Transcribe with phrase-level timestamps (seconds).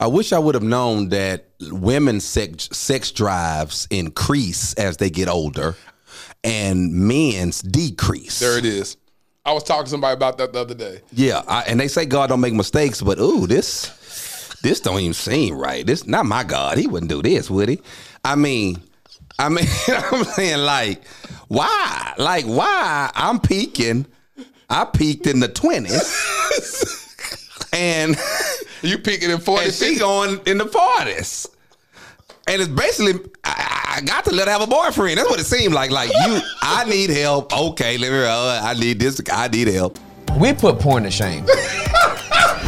[0.00, 5.28] I wish I would have known that women's sex, sex drives increase as they get
[5.28, 5.76] older
[6.42, 8.40] and men's decrease.
[8.40, 8.96] There it is.
[9.44, 11.00] I was talking to somebody about that the other day.
[11.12, 15.14] Yeah, I, and they say God don't make mistakes, but ooh, this this don't even
[15.14, 15.86] seem right.
[15.86, 16.78] This not my God.
[16.78, 17.80] He wouldn't do this, would he?
[18.24, 18.80] I mean,
[19.38, 21.02] I mean, I'm saying like,
[21.48, 22.14] why?
[22.18, 23.10] Like, why?
[23.14, 24.06] I'm peaking.
[24.68, 25.92] I peaked in the twenties,
[27.72, 28.16] and
[28.82, 31.46] You picking in 40 and she going in the forties.
[32.48, 35.18] And it's basically, I, I got to let her have a boyfriend.
[35.18, 35.90] That's what it seemed like.
[35.90, 37.56] Like you, I need help.
[37.56, 38.18] Okay, let me.
[38.24, 39.20] Uh, I need this.
[39.30, 39.98] I need help.
[40.38, 41.44] We put porn to shame.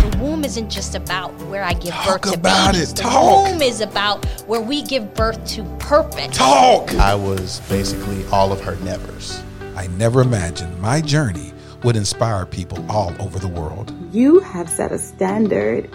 [0.03, 2.91] The womb isn't just about where I give Talk birth to about babies.
[2.93, 2.97] it.
[2.97, 3.47] The Talk.
[3.49, 6.37] womb is about where we give birth to purpose.
[6.37, 6.93] Talk.
[6.95, 9.41] I was basically all of her nevers.
[9.77, 11.52] I never imagined my journey
[11.85, 13.93] would inspire people all over the world.
[14.13, 15.89] You have set a standard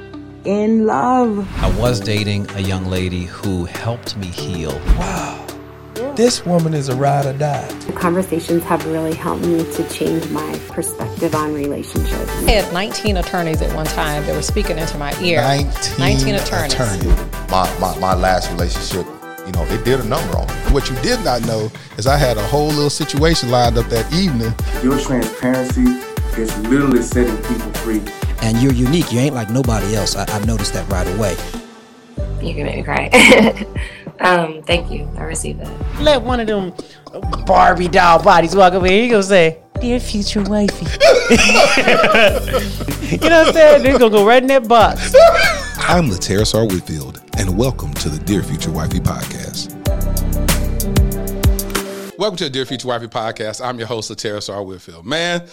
[0.46, 1.48] in love.
[1.62, 4.80] I was dating a young lady who helped me heal.
[4.98, 5.48] Wow.
[6.16, 7.68] This woman is a ride or die.
[7.86, 12.30] The conversations have really helped me to change my perspective on relationships.
[12.44, 15.42] I had 19 attorneys at one time that were speaking into my ear.
[15.42, 17.06] 19, 19 attorneys.
[17.52, 19.06] my, my, my last relationship,
[19.48, 20.54] you know, it did a number on me.
[20.74, 24.12] What you did not know is I had a whole little situation lined up that
[24.14, 24.54] evening.
[24.84, 25.84] Your transparency
[26.40, 28.02] is literally setting people free.
[28.42, 29.12] And you're unique.
[29.12, 30.18] You ain't like nobody else.
[30.18, 31.38] I, I noticed that right away.
[32.46, 33.08] You can make me cry.
[34.20, 35.10] um, thank you.
[35.18, 36.02] I received that.
[36.02, 36.74] Let one of them
[37.46, 39.04] Barbie doll bodies walk over here.
[39.04, 40.86] You gonna say, "Dear future wifey,"
[43.10, 43.84] you know what I'm saying?
[43.84, 45.16] They're gonna go right in that box.
[45.80, 46.66] I'm Laterras R.
[46.66, 49.72] Whitfield, and welcome to the Dear Future Wifey podcast.
[52.18, 53.64] Welcome to the Dear Future Wifey podcast.
[53.64, 54.64] I'm your host, Laterras R.
[54.64, 55.06] Whitfield.
[55.06, 55.46] Man,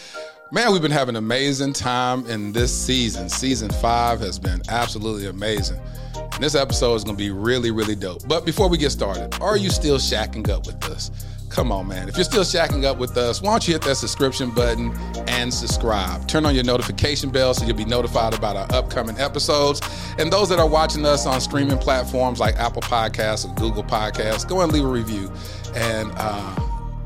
[0.50, 3.28] man, we've been having an amazing time in this season.
[3.28, 5.78] Season five has been absolutely amazing.
[6.14, 8.26] And this episode is going to be really, really dope.
[8.26, 11.10] But before we get started, are you still shacking up with us?
[11.54, 12.08] Come on, man.
[12.08, 14.92] If you're still shacking up with us, why don't you hit that subscription button
[15.28, 16.26] and subscribe?
[16.26, 19.80] Turn on your notification bell so you'll be notified about our upcoming episodes.
[20.18, 24.48] And those that are watching us on streaming platforms like Apple Podcasts or Google Podcasts,
[24.48, 25.30] go and leave a review
[25.76, 26.56] and uh,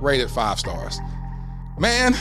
[0.01, 0.99] rate it five stars.
[1.79, 2.15] Man,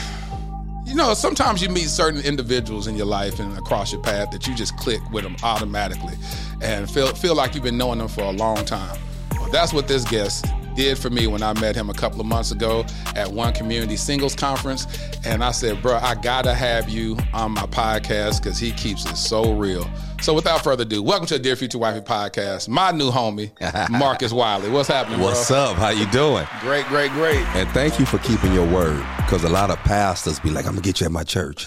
[0.84, 4.46] you know, sometimes you meet certain individuals in your life and across your path that
[4.46, 6.16] you just click with them automatically
[6.60, 9.00] and feel feel like you've been knowing them for a long time.
[9.40, 10.44] Well, that's what this guest
[10.78, 13.96] did for me when I met him a couple of months ago at one community
[13.96, 14.86] singles conference.
[15.26, 19.16] And I said, bro, I gotta have you on my podcast because he keeps it
[19.16, 19.90] so real.
[20.22, 22.68] So without further ado, welcome to the Dear Future Wifey podcast.
[22.68, 23.50] My new homie,
[23.90, 24.70] Marcus Wiley.
[24.70, 25.58] What's happening, What's bro?
[25.58, 25.76] up?
[25.76, 26.46] How you doing?
[26.60, 27.44] Great, great, great.
[27.56, 30.72] And thank you for keeping your word, because a lot of pastors be like, "I'm
[30.74, 31.66] gonna get you at my church,"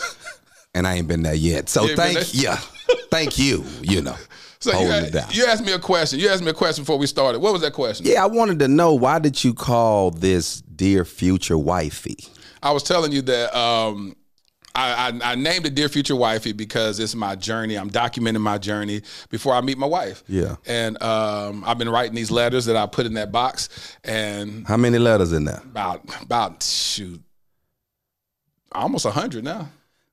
[0.73, 1.67] and I ain't been there yet.
[1.67, 2.55] So You ain't been thank yeah,
[3.09, 3.65] thank you.
[3.81, 4.15] You know,
[4.61, 5.27] So you, down.
[5.31, 6.19] you asked me a question.
[6.19, 7.39] You asked me a question before we started.
[7.39, 8.05] What was that question?
[8.05, 12.17] Yeah, I wanted to know why did you call this dear future wifey?
[12.61, 14.15] I was telling you that um,
[14.75, 17.75] I, I, I named it Dear Future Wifey because it's my journey.
[17.75, 20.23] I'm documenting my journey before I meet my wife.
[20.27, 20.57] Yeah.
[20.67, 24.77] And um, I've been writing these letters that I put in that box, and How
[24.77, 25.61] many letters in there?
[25.65, 27.21] about about shoot,
[28.71, 29.69] almost a hundred now.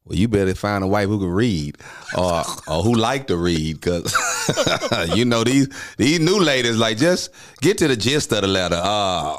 [0.08, 1.76] Well, you better find a wife who can read,
[2.16, 4.14] or or who like to read, because
[5.16, 7.30] you know these these new ladies like just
[7.60, 8.80] get to the gist of the letter.
[8.82, 9.36] Uh,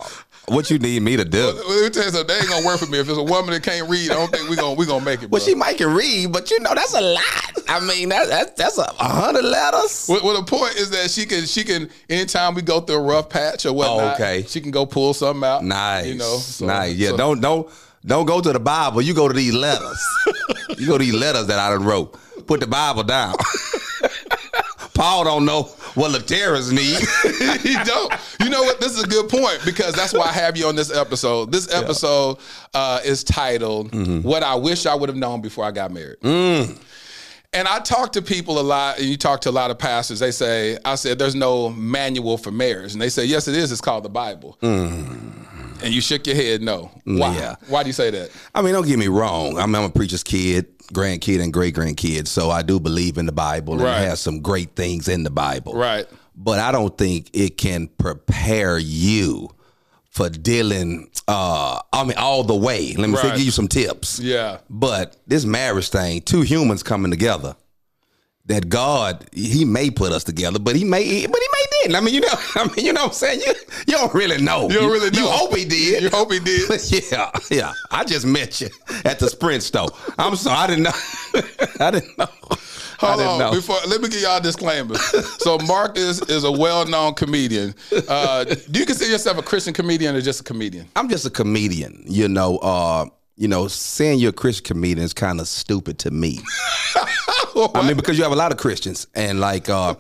[0.47, 1.44] what you need me to do?
[1.46, 2.28] Let me tell you something.
[2.28, 4.09] They ain't gonna work for me if it's a woman that can't read.
[4.12, 5.30] I don't think we gonna we gonna make it.
[5.31, 5.47] Well, bro.
[5.47, 7.24] she might can read, but you know that's a lot.
[7.68, 10.06] I mean, that, that that's a, a hundred letters.
[10.10, 13.01] Well, well, the point is that she can she can anytime we go through a
[13.01, 14.44] rough patch or whatnot, Oh, okay.
[14.48, 15.63] she can go pull something out.
[15.63, 16.95] Nice, you know, so- nice.
[16.95, 17.69] Yeah, so- don't don't
[18.09, 19.01] don't go to the Bible.
[19.01, 20.03] You go to these letters.
[20.77, 22.17] you go to these letters that I done wrote.
[22.47, 23.35] Put the Bible down.
[24.95, 25.63] Paul don't know
[25.94, 26.97] what Laterras need.
[27.61, 28.13] he don't.
[28.41, 28.81] You know what?
[28.81, 31.51] This is a good point because that's why I have you on this episode.
[31.51, 32.39] This episode
[32.73, 34.27] uh, is titled mm-hmm.
[34.27, 36.81] "What I Wish I Would Have Known Before I Got Married." Mm.
[37.53, 40.19] And I talk to people a lot, and you talk to a lot of pastors.
[40.19, 43.71] They say, "I said there's no manual for marriage," and they say, "Yes, it is.
[43.71, 45.49] It's called the Bible." Mm.
[45.81, 46.92] And you shook your head no.
[47.06, 47.36] Why?
[47.36, 47.56] Yeah.
[47.68, 48.31] Why do you say that?
[48.54, 49.58] I mean, don't get me wrong.
[49.58, 53.26] I mean, I'm a preacher's kid, grandkid, and great grandkid, so I do believe in
[53.26, 54.02] the Bible and Right.
[54.02, 55.74] it has some great things in the Bible.
[55.74, 56.06] Right.
[56.36, 59.50] But I don't think it can prepare you
[60.10, 61.10] for dealing.
[61.28, 62.94] Uh, I mean, all the way.
[62.98, 64.20] Let me say, give you some tips.
[64.20, 64.60] Yeah.
[64.70, 67.56] But this marriage thing, two humans coming together.
[68.50, 71.96] That God, He may put us together, but He may, but He may didn't.
[71.96, 73.42] I mean, you know, I mean, you know what I'm saying?
[73.46, 73.54] You,
[73.88, 74.69] you don't really know.
[74.69, 75.22] You don't really know.
[75.22, 76.04] You hope He did.
[76.04, 76.69] You hope he did.
[77.12, 77.74] yeah, yeah.
[77.92, 78.69] I just met you
[79.06, 79.90] at the Sprint store.
[80.18, 80.92] I'm sorry, I didn't know.
[81.80, 82.28] I didn't know.
[83.01, 83.40] I Hold didn't on.
[83.40, 83.51] know.
[83.51, 84.95] Before let me give y'all a disclaimer.
[84.95, 87.74] so Marcus is a well-known comedian.
[88.10, 90.88] Uh, do you consider yourself a Christian comedian or just a comedian?
[90.98, 92.04] I'm just a comedian.
[92.06, 93.06] You know, uh,
[93.39, 96.41] you know, saying you're a Christian comedian is kind of stupid to me.
[97.74, 99.95] I mean, because you have a lot of Christians, and like, uh,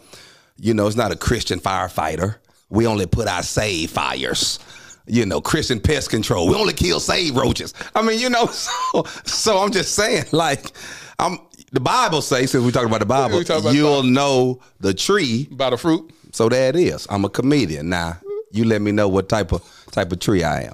[0.57, 2.35] you know, it's not a Christian firefighter.
[2.69, 4.59] We only put out save fires.
[5.07, 6.49] You know, Christian pest control.
[6.49, 7.73] We only kill save roaches.
[7.95, 10.71] I mean, you know, so, so I'm just saying, like,
[11.17, 11.39] I'm
[11.71, 15.47] the Bible says, since we talking about the Bible, about the you'll know the tree
[15.49, 16.11] By the fruit.
[16.33, 17.07] so there it is.
[17.09, 17.87] I'm a comedian.
[17.87, 18.17] Now
[18.51, 20.73] you let me know what type of type of tree I am.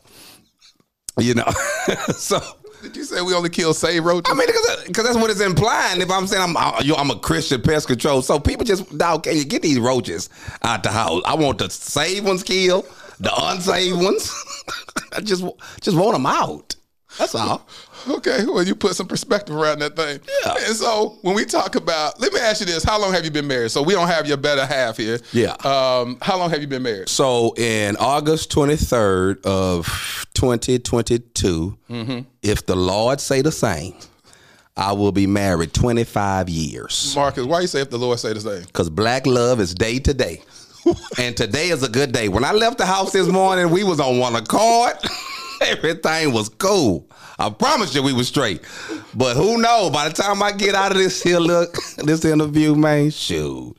[1.18, 1.50] You know,
[2.18, 2.40] so
[2.82, 4.32] Did you say we only kill save roaches?
[4.32, 4.48] I mean,
[4.86, 6.02] because that's what it's implying.
[6.02, 9.36] If I'm saying I'm you- I'm a Christian pest control, so people just dog, can
[9.38, 10.30] you get these roaches
[10.64, 11.22] out the house?
[11.26, 12.86] I want the saved ones killed,
[13.20, 14.32] the unsaved ones.
[15.14, 15.44] I just
[15.82, 16.76] just want them out.
[17.18, 17.66] That's all.
[18.10, 20.20] Okay, well, you put some perspective around that thing.
[20.44, 20.56] Yeah.
[20.68, 23.32] And so when we talk about, let me ask you this: How long have you
[23.32, 23.72] been married?
[23.72, 25.20] So we don't have your better half here.
[25.32, 25.54] Yeah.
[25.64, 27.08] Um, how long have you been married?
[27.08, 32.20] So in August 23rd of 2022, mm-hmm.
[32.44, 33.96] if the Lord say the same,
[34.78, 37.14] I will be married 25 years.
[37.16, 38.64] Marcus, why you say if the Lord say the same?
[38.64, 40.42] Because black love is day to day.
[41.18, 42.30] and today is a good day.
[42.30, 44.94] When I left the house this morning, we was on one accord.
[45.62, 47.10] Everything was cool.
[47.40, 48.62] I promise you we was straight.
[49.14, 49.92] But who knows?
[49.92, 53.76] By the time I get out of this here look, this interview, man, shoot.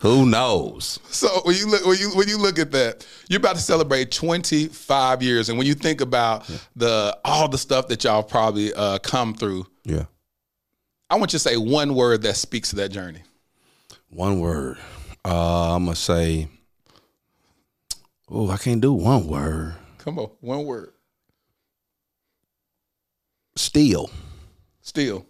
[0.00, 1.00] Who knows?
[1.10, 4.12] So when you look when you when you look at that, you're about to celebrate
[4.12, 8.98] 25 years, and when you think about the all the stuff that y'all probably uh,
[8.98, 10.04] come through, Yeah.
[11.10, 13.22] I want you to say one word that speaks to that journey.
[14.10, 14.78] One word.
[15.24, 16.48] Uh, I'm gonna say.
[18.30, 19.74] Oh, I can't do one word.
[19.98, 20.92] Come on, one word.
[23.56, 24.10] Still.
[24.82, 25.26] Still,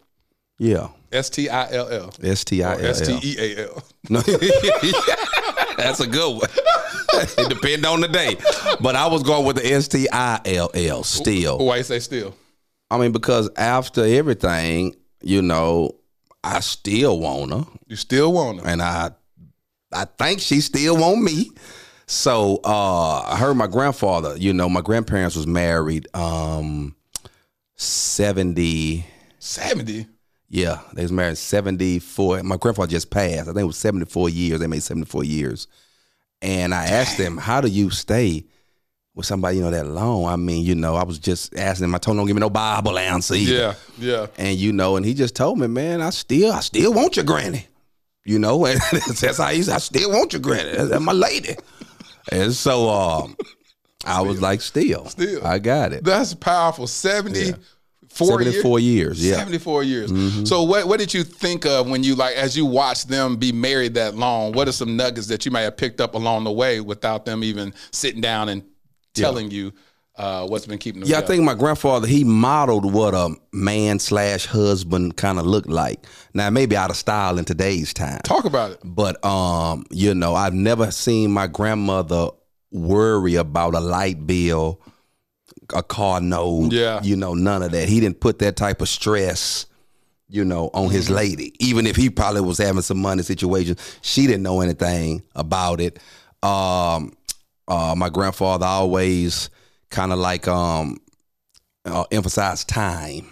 [0.58, 0.88] Yeah.
[1.12, 2.12] S T I L L.
[2.22, 3.20] S T I L S T L.
[3.22, 3.82] E A L.
[4.10, 4.20] No,
[5.76, 6.48] that's a good one.
[7.38, 8.36] it depends on the day,
[8.80, 11.02] but I was going with the S T I L L.
[11.04, 11.58] Still.
[11.58, 12.34] Why you say still?
[12.90, 15.96] I mean, because after everything, you know,
[16.42, 18.66] I still want her, You still want her.
[18.68, 19.10] and I,
[19.92, 21.50] I think she still want me.
[22.06, 24.36] So uh, I heard my grandfather.
[24.38, 26.08] You know, my grandparents was married.
[26.14, 26.94] Um,
[27.76, 29.04] seventy.
[29.40, 30.06] 70.
[30.50, 32.42] Yeah, they was married 74.
[32.42, 33.42] My grandfather just passed.
[33.42, 34.60] I think it was 74 years.
[34.60, 35.68] They made 74 years.
[36.40, 38.44] And I asked them, how do you stay
[39.14, 40.24] with somebody, you know, that long?
[40.24, 41.94] I mean, you know, I was just asking him.
[41.94, 43.52] I told him, don't give me no Bible answer either.
[43.52, 44.26] Yeah, yeah.
[44.38, 47.26] And, you know, and he just told me, man, I still, I still want your
[47.26, 47.66] granny.
[48.24, 50.70] You know, and that's how he said, I still want your granny.
[50.70, 51.56] That's my lady.
[52.30, 53.36] And so um,
[54.04, 55.06] I was like, still.
[55.06, 55.46] Still.
[55.46, 56.04] I got it.
[56.04, 56.86] That's powerful.
[58.26, 59.36] 74 74 years, yeah.
[59.36, 60.12] 74 years.
[60.12, 60.44] Mm-hmm.
[60.44, 63.52] So what what did you think of when you like as you watched them be
[63.52, 64.52] married that long?
[64.52, 67.44] What are some nuggets that you might have picked up along the way without them
[67.44, 68.62] even sitting down and
[69.14, 69.72] telling you
[70.16, 73.98] uh, what's been keeping them Yeah, I think my grandfather he modeled what a man
[74.00, 76.04] slash husband kind of looked like.
[76.34, 78.80] Now maybe out of style in today's time, Talk about it.
[78.84, 82.30] but um, you know, I've never seen my grandmother
[82.70, 84.80] worry about a light bill,
[85.74, 86.72] a car note.
[86.72, 87.02] Yeah.
[87.02, 87.88] you know, none of that.
[87.88, 89.66] He didn't put that type of stress.
[90.30, 90.92] You know, on Mm-hmm.
[90.92, 95.22] his lady, even if he probably was having some money situations, she didn't know anything
[95.34, 95.98] about it.
[96.42, 97.14] Um,
[97.66, 99.48] uh, my grandfather always
[99.90, 100.98] kind of like um
[101.86, 103.26] uh, emphasize time.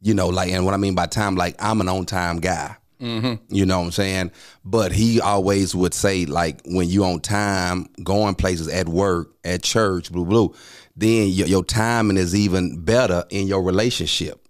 [0.00, 2.76] You know, like, and what I mean by time, like I'm an on time guy.
[3.00, 3.54] Mm-hmm.
[3.54, 4.32] You know what I'm saying?
[4.64, 9.62] But he always would say, like, when you on time, going places at work, at
[9.62, 10.52] church, blue, blue,
[10.98, 14.44] then your, your timing is even better in your relationship.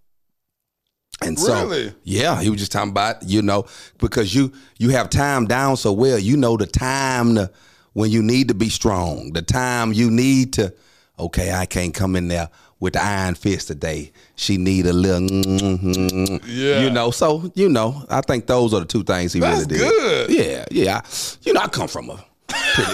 [1.21, 1.93] And so, Really?
[2.05, 3.67] yeah, he was just talking about, you know,
[3.99, 7.51] because you you have time down so well, you know the time to,
[7.93, 10.73] when you need to be strong, the time you need to,
[11.19, 14.13] okay, I can't come in there with the iron fist today.
[14.37, 16.83] She need a little, mm-hmm, Yeah.
[16.83, 17.11] you know.
[17.11, 19.79] So you know, I think those are the two things he That's really did.
[19.91, 20.31] good.
[20.31, 21.01] Yeah, yeah.
[21.43, 22.25] You know, I come from a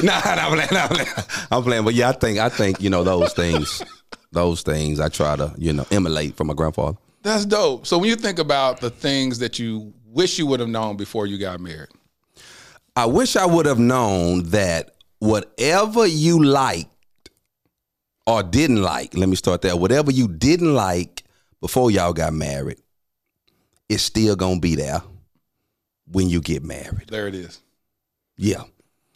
[0.02, 1.08] nah, nah, I'm playing, nah, I'm playing.
[1.50, 1.84] I'm playing.
[1.84, 3.82] But yeah, I think I think you know those things.
[4.32, 6.98] Those things I try to you know emulate from my grandfather.
[7.22, 7.86] That's dope.
[7.86, 11.26] So when you think about the things that you wish you would have known before
[11.26, 11.90] you got married,
[12.96, 16.90] I wish I would have known that whatever you liked
[18.26, 19.76] or didn't like, let me start there.
[19.76, 21.22] Whatever you didn't like
[21.60, 22.78] before y'all got married,
[23.88, 25.02] it's still gonna be there
[26.10, 27.08] when you get married.
[27.08, 27.60] there it is.
[28.36, 28.64] Yeah.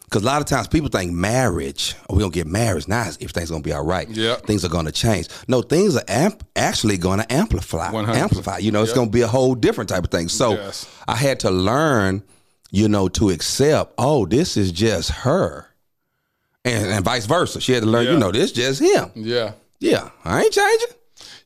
[0.08, 3.02] Because a lot of times people think marriage, oh, we're going to get married now,
[3.02, 4.08] everything's going to be all right.
[4.08, 4.36] Yeah.
[4.36, 5.28] Things are going to change.
[5.48, 7.90] No, things are amp- actually going to amplify.
[7.92, 8.14] 100%.
[8.14, 8.56] Amplify.
[8.58, 8.96] You know, it's Yep.
[8.96, 10.28] going to be a whole different type of thing.
[10.28, 10.86] So Yes.
[11.06, 12.22] I had to learn,
[12.70, 15.66] you know, to accept, oh, this is just her.
[16.64, 17.60] And, and vice versa.
[17.60, 18.12] She had to learn, Yeah.
[18.12, 19.10] you know, this just him.
[19.14, 19.52] Yeah.
[19.78, 20.08] Yeah.
[20.24, 20.88] I ain't changing.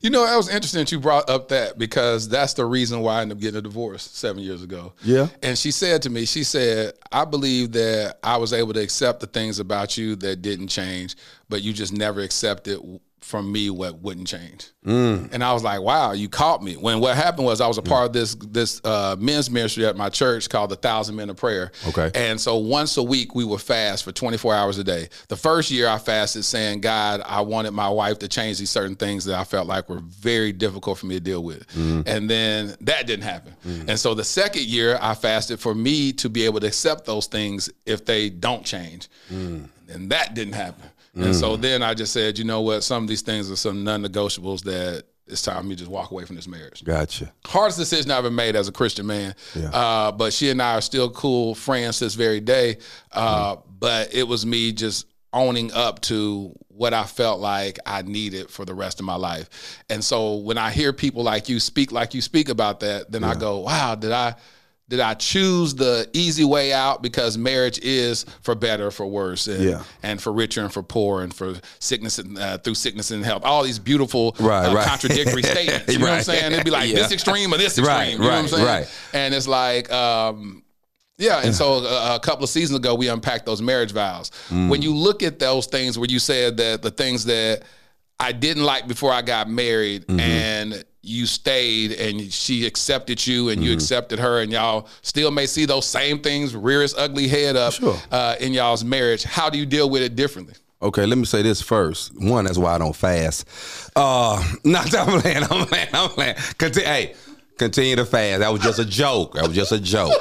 [0.03, 3.19] You know, that was interesting that you brought up that because that's the reason why
[3.19, 4.95] I ended up getting a divorce seven years ago.
[5.05, 5.29] Yeah.
[5.43, 9.21] And she said to me, she said, I believe that I was able to accept
[9.21, 11.15] the things about you that didn't change,
[11.49, 12.81] but you just never accepted
[13.23, 14.71] from me what wouldn't change.
[14.85, 15.33] Mm.
[15.33, 16.75] And I was like, wow, you caught me.
[16.75, 19.97] When what happened was I was a part of this this uh, men's ministry at
[19.97, 21.71] my church called the Thousand Men of Prayer.
[21.89, 22.11] Okay.
[22.15, 25.09] And so once a week we would fast for 24 hours a day.
[25.29, 28.97] The first year I fasted saying, God, I wanted my wife to change these certain
[28.97, 31.65] things that I felt like were very difficult for me to deal with.
[31.77, 33.55] And then that didn't happen.
[33.65, 37.27] And so the second year I fasted for me to be able to accept those
[37.27, 39.09] things if they don't change.
[39.31, 40.89] And that didn't happen.
[41.15, 43.85] And so then I just said, you know what, some of these things are some
[43.85, 47.33] non-negotiables that it's time me to just walk away from this marriage Gotcha.
[47.47, 49.35] hardest decision I ever made as a Christian man.
[49.55, 49.69] Yeah.
[49.69, 52.79] Uh, but she and I are still cool friends this very day.
[53.13, 58.51] Uh, But it was me just owning up to what I felt like I needed
[58.51, 59.83] for the rest of my life.
[59.91, 63.25] And so when I hear people like you speak like you speak about that, then
[63.25, 64.35] I go, wow, did I
[64.93, 69.65] did I choose the easy way out because marriage is for better for worse and,
[69.65, 69.83] Yeah.
[70.03, 73.43] and for richer and for poor and for sickness and uh, through sickness and health
[73.43, 74.87] all these beautiful Right, uh, right.
[74.87, 76.97] contradictory statements you know what I'm saying it'd be like Yeah.
[76.97, 78.87] this extreme or this extreme Right, you know what I'm saying right.
[79.15, 80.63] and it's like um
[81.19, 84.31] yeah, and so a, a couple of seasons ago, we unpacked those marriage vows.
[84.49, 84.69] Mm.
[84.71, 87.63] When you look at those things where you said that the things that
[88.19, 90.21] I didn't like before I got married, Mm-hmm.
[90.21, 93.67] and you stayed, and she accepted you, and Mm-hmm.
[93.69, 97.57] you accepted her, and y'all still may see those same things rear its ugly head
[97.57, 97.97] up Sure.
[98.13, 99.25] uh, in y'all's marriage.
[99.25, 100.55] How do you deal with it differently?
[100.81, 102.13] Okay, let me say this first.
[102.21, 103.47] One, that's why I don't fast.
[103.97, 106.37] Uh, not I'm playing, I'm playing, I'm playing.
[106.59, 107.15] Hey,
[107.59, 108.41] continue to fast.
[108.41, 109.35] That was just a joke.
[109.35, 110.13] That was just a joke.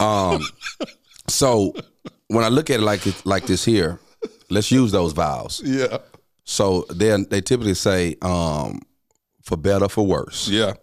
[0.00, 0.42] Um,
[1.28, 1.74] so
[2.28, 3.98] when I look at it like it, like this here,
[4.50, 5.62] let's use those vows.
[5.64, 5.98] Yeah,
[6.44, 8.80] So they they typically say um,
[9.48, 10.74] for better for worse, yeah,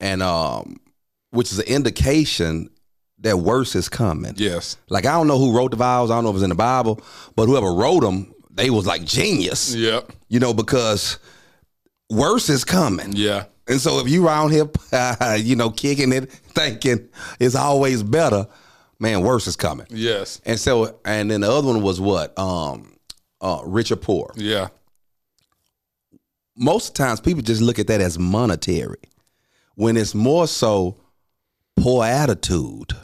[0.00, 0.76] and um,
[1.30, 2.70] which is an indication
[3.18, 4.34] that worse is coming.
[4.36, 6.10] yes, Like I don't know who wrote the vows.
[6.10, 7.00] I don't know if it's in the Bible,
[7.34, 9.74] but whoever wrote them, they was like genius.
[9.74, 11.18] yep, You know, because
[12.10, 13.12] worse is coming.
[13.14, 14.68] yeah, And so if you around here,
[15.36, 17.08] you know, kicking it, thinking
[17.40, 18.46] it's always better,
[19.00, 19.86] man, worse is coming.
[19.90, 22.38] yes, And so, and then the other one was what?
[22.38, 22.94] Um,
[23.40, 24.32] uh, rich or poor.
[24.36, 24.68] yeah,
[26.58, 28.98] Most times, people just look at that as monetary,
[29.76, 30.96] when it's more so
[31.76, 32.96] poor attitude,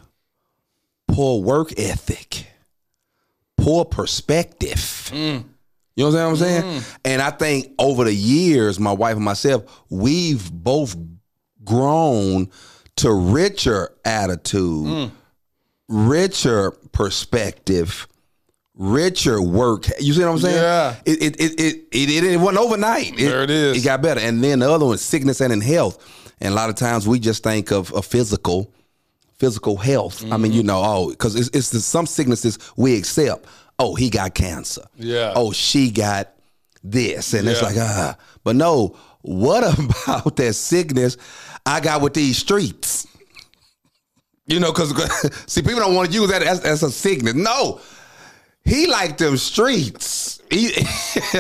[1.07, 2.49] poor work ethic,
[3.57, 5.11] poor perspective.
[5.15, 5.45] Mm.
[5.95, 6.63] You know what I'm saying?
[6.63, 6.99] Mm.
[7.05, 10.97] And I think over the years, my wife and myself, we've both
[11.65, 12.51] grown
[12.97, 15.11] to richer attitude, mm.
[15.89, 18.09] richer perspective,
[18.77, 19.89] richer work.
[20.01, 20.57] You see what I'm saying?
[20.57, 20.97] Yeah.
[21.05, 23.17] It it it it, it, it wasn't overnight.
[23.17, 23.79] There it is.
[23.79, 24.21] It got better.
[24.21, 26.23] And then the other one, sickness and in health.
[26.41, 28.73] And a lot of times we just think of a physical,
[29.35, 30.25] physical health.
[30.31, 33.47] I mean, you know, oh, because it's, it's the, some sicknesses we accept.
[33.79, 34.83] Oh, he got cancer.
[34.97, 35.33] Yeah.
[35.35, 36.33] Oh, she got
[36.83, 38.17] this, and it's like ah.
[38.43, 41.17] But no, what about that sickness
[41.65, 43.07] I got with these streets?
[44.47, 44.93] You know, because
[45.47, 47.35] see, people don't want to use that as, as a sickness.
[47.35, 47.81] No,
[48.65, 50.41] he like them streets.
[50.51, 50.73] He,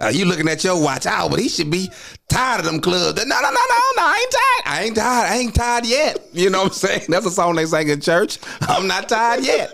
[0.00, 1.90] uh, you looking at your watch out, but he should be
[2.28, 3.18] tired of them clubs.
[3.24, 3.56] No, no, no, no,
[3.96, 4.02] no.
[4.02, 4.74] I ain't tired.
[4.78, 5.32] I ain't tired.
[5.32, 6.28] I ain't tired yet.
[6.32, 7.02] You know what I'm saying?
[7.08, 8.38] That's a song they sang in church.
[8.62, 9.70] I'm not tired yet.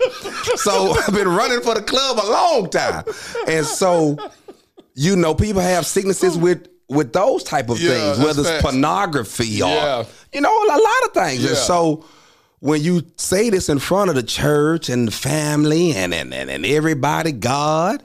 [0.57, 3.03] So I've been running for the club a long time,
[3.47, 4.17] and so
[4.93, 8.63] you know, people have sicknesses with with those type of Yeah, things, whether it's facts.
[8.63, 10.05] pornography or Yeah.
[10.31, 11.43] you know, a lot of things.
[11.43, 12.05] And so
[12.59, 16.49] when you say this in front of the church and the family and and, and,
[16.49, 18.03] and everybody, God,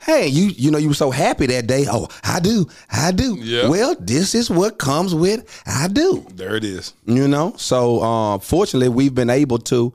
[0.00, 1.86] hey, you you know you were so happy that day.
[1.88, 3.36] Oh, I do, I do.
[3.40, 3.68] Yeah.
[3.68, 6.26] Well, this is what comes with I do.
[6.34, 6.94] there it is.
[7.06, 9.92] You know, so uh, fortunately, we've been able to,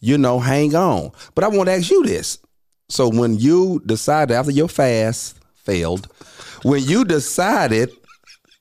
[0.00, 1.12] you know, hang on.
[1.34, 2.38] But I want to ask you this.
[2.88, 6.06] So when you decided after your fast failed,
[6.62, 7.90] when you decided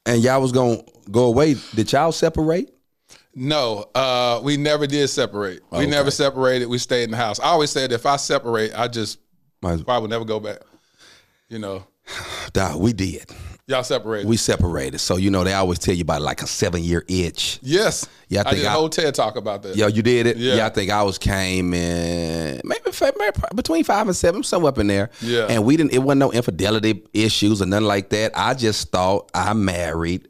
[0.06, 2.73] and y'all was gonna go away, did y'all separate?
[3.36, 5.62] No, uh, we never did separate.
[5.72, 5.88] We Okay.
[5.88, 6.67] never separated.
[6.67, 7.39] We stayed in the house.
[7.39, 9.17] I always said if I separate, I just
[9.62, 10.60] Might- probably never go back.
[11.50, 11.84] You know,
[12.53, 13.25] Dawg, we did.
[13.67, 14.27] y'all separated.
[14.27, 15.00] We separated.
[15.00, 17.60] So you know they always tell you about like a seven year itch.
[17.63, 18.05] yes.
[18.29, 19.75] Yeah, I I, think did a I- whole TED talk about that.
[19.75, 20.38] Yeah, you did it.
[20.38, 20.65] Yeah.
[20.65, 22.82] I think I was came in maybe,
[23.20, 25.10] maybe between five and seven, somewhere up in there.
[25.22, 25.48] Yeah.
[25.50, 25.93] and we didn't.
[25.93, 28.32] It wasn't no infidelity issues or nothing like that.
[28.36, 30.27] I just thought I married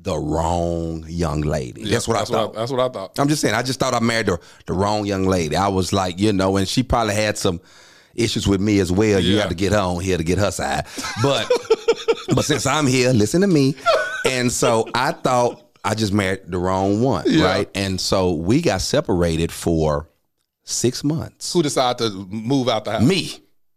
[0.00, 1.82] the wrong young lady.
[1.82, 2.54] Yeah, that's what that's I thought.
[2.54, 3.18] that's what I thought.
[3.18, 3.54] I'm just saying.
[3.54, 5.56] I just thought I married the, the wrong young lady.
[5.56, 7.60] I was like, you know, and she probably had some
[8.14, 9.20] issues with me as well.
[9.20, 9.40] You Yeah.
[9.42, 10.86] have to get her on here to get her side.
[11.22, 11.50] But
[12.34, 13.74] but since I'm here, listen to me.
[14.24, 17.44] And so I thought I just married the wrong one, Yeah.
[17.44, 17.70] right?
[17.74, 20.08] And so we got separated for
[20.64, 21.52] six months.
[21.52, 23.02] Who decided to move out the house?
[23.02, 23.30] Me.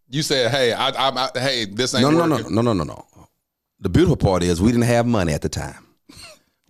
[0.09, 2.83] You said, "Hey, I, I'm out, hey, this ain't No, no, no, no, no, no,
[2.83, 3.05] no.
[3.79, 5.87] The beautiful part is we didn't have money at the time.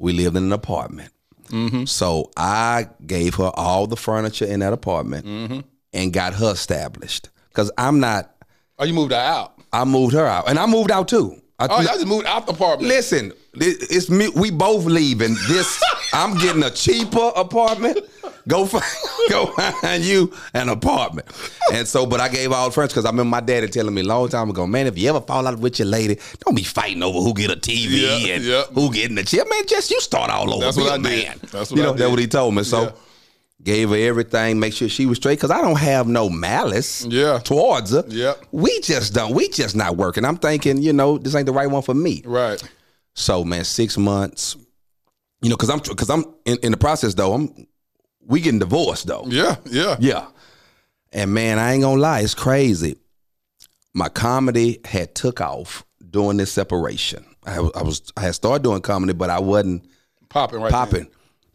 [0.01, 1.11] We lived in an apartment.
[1.49, 1.85] Mm-hmm.
[1.85, 5.59] So I gave her all the furniture in that apartment Mm-hmm.
[5.93, 7.29] and got her established.
[7.49, 8.33] Because I'm not,
[8.79, 9.53] Oh, you moved her out.
[9.71, 10.49] I moved her out.
[10.49, 11.39] And I moved out too.
[11.61, 12.87] I, Oh, y'all just moved out the apartment.
[12.89, 14.29] Listen, it's me.
[14.29, 15.35] We both leaving.
[15.47, 15.81] This,
[16.13, 17.99] I'm getting a cheaper apartment.
[18.47, 18.83] Go find,
[19.29, 21.27] go find you an apartment.
[21.71, 24.01] And so, but I gave all the furniture because I remember my daddy telling me
[24.01, 26.63] a long time ago, man, if you ever fall out with your lady, don't be
[26.63, 28.63] fighting over who get a TV Yeah, and yeah.
[28.73, 29.45] who getting the chair.
[29.47, 30.65] Man, just you start all over.
[30.65, 31.39] That's Be what I did.
[31.51, 31.99] That's what you I know, did.
[32.01, 32.63] that's what he told me.
[32.63, 32.81] So.
[32.83, 32.91] Yeah.
[33.63, 37.37] Gave her everything, make sure she was straight, because I don't have no malice Yeah.
[37.43, 38.03] towards her.
[38.07, 38.45] Yep.
[38.51, 40.25] We just don't, we just not working.
[40.25, 42.23] I'm thinking, you know, this ain't the right one for me.
[42.25, 42.61] Right.
[43.13, 44.55] So man, six months.
[45.43, 47.33] You know, because I'm because I'm in, in the process though.
[47.33, 47.67] I'm
[48.25, 49.25] we getting divorced though.
[49.27, 49.57] Yeah.
[49.65, 49.95] Yeah.
[49.99, 50.27] Yeah.
[51.11, 52.95] And man, I ain't gonna lie, it's crazy.
[53.93, 57.25] My comedy had took off during this separation.
[57.45, 59.85] I, was- I was I had started doing comedy, but I wasn't
[60.29, 60.71] Popping right.
[60.71, 61.07] popping.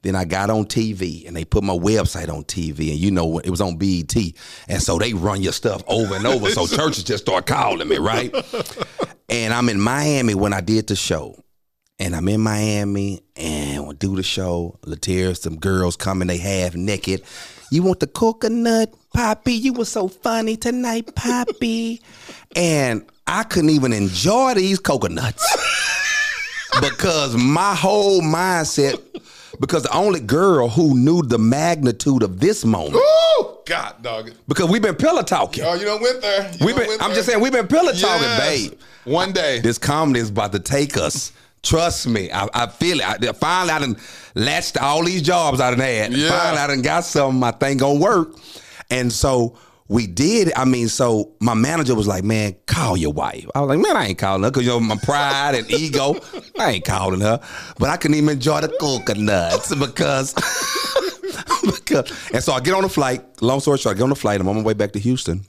[0.06, 3.40] Then I got on TV and they put my website on TV, and you know
[3.40, 4.14] it was on BET,
[4.68, 6.48] and so they run your stuff over and over.
[6.50, 8.32] so churches just start calling me, right?
[9.28, 11.34] and I'm in Miami when I did the show,
[11.98, 14.78] and I'm in Miami and we do the show.
[14.84, 17.22] Latier, some girls coming, they half naked.
[17.72, 19.54] You want the coconut, Poppy?
[19.54, 22.00] You were so funny tonight, Poppy.
[22.54, 25.44] and I couldn't even enjoy these coconuts
[26.80, 29.02] because my whole mindset
[29.60, 34.32] because the only girl who knew the magnitude of this moment Ooh, God, dog.
[34.48, 35.64] because we've been pillow talking.
[35.64, 36.50] Oh, you don't went there.
[36.58, 37.14] You We've been, I'm there.
[37.16, 38.68] just saying we've been pillow talking, Yes.
[38.68, 38.78] babe.
[39.04, 39.60] One day.
[39.60, 41.32] This comedy is about to take us.
[41.62, 43.04] Trust me, I, I feel it.
[43.04, 43.96] I, finally, I done
[44.34, 46.12] latched all these jobs I done had.
[46.12, 46.28] Yeah.
[46.28, 48.28] Finally, I done got something I think gonna work.
[48.90, 50.52] And so we did.
[50.56, 53.96] I mean, so my manager was like, "Man, call your wife." I was like, "Man,
[53.96, 56.16] I ain't calling her because you know my pride and ego.
[56.58, 57.40] I ain't calling her."
[57.78, 60.34] But I couldn't even enjoy the coconuts because.
[61.62, 63.42] because and so I get on the flight.
[63.42, 64.40] Long story short, I get on the flight.
[64.40, 65.44] I'm on my way back to Houston,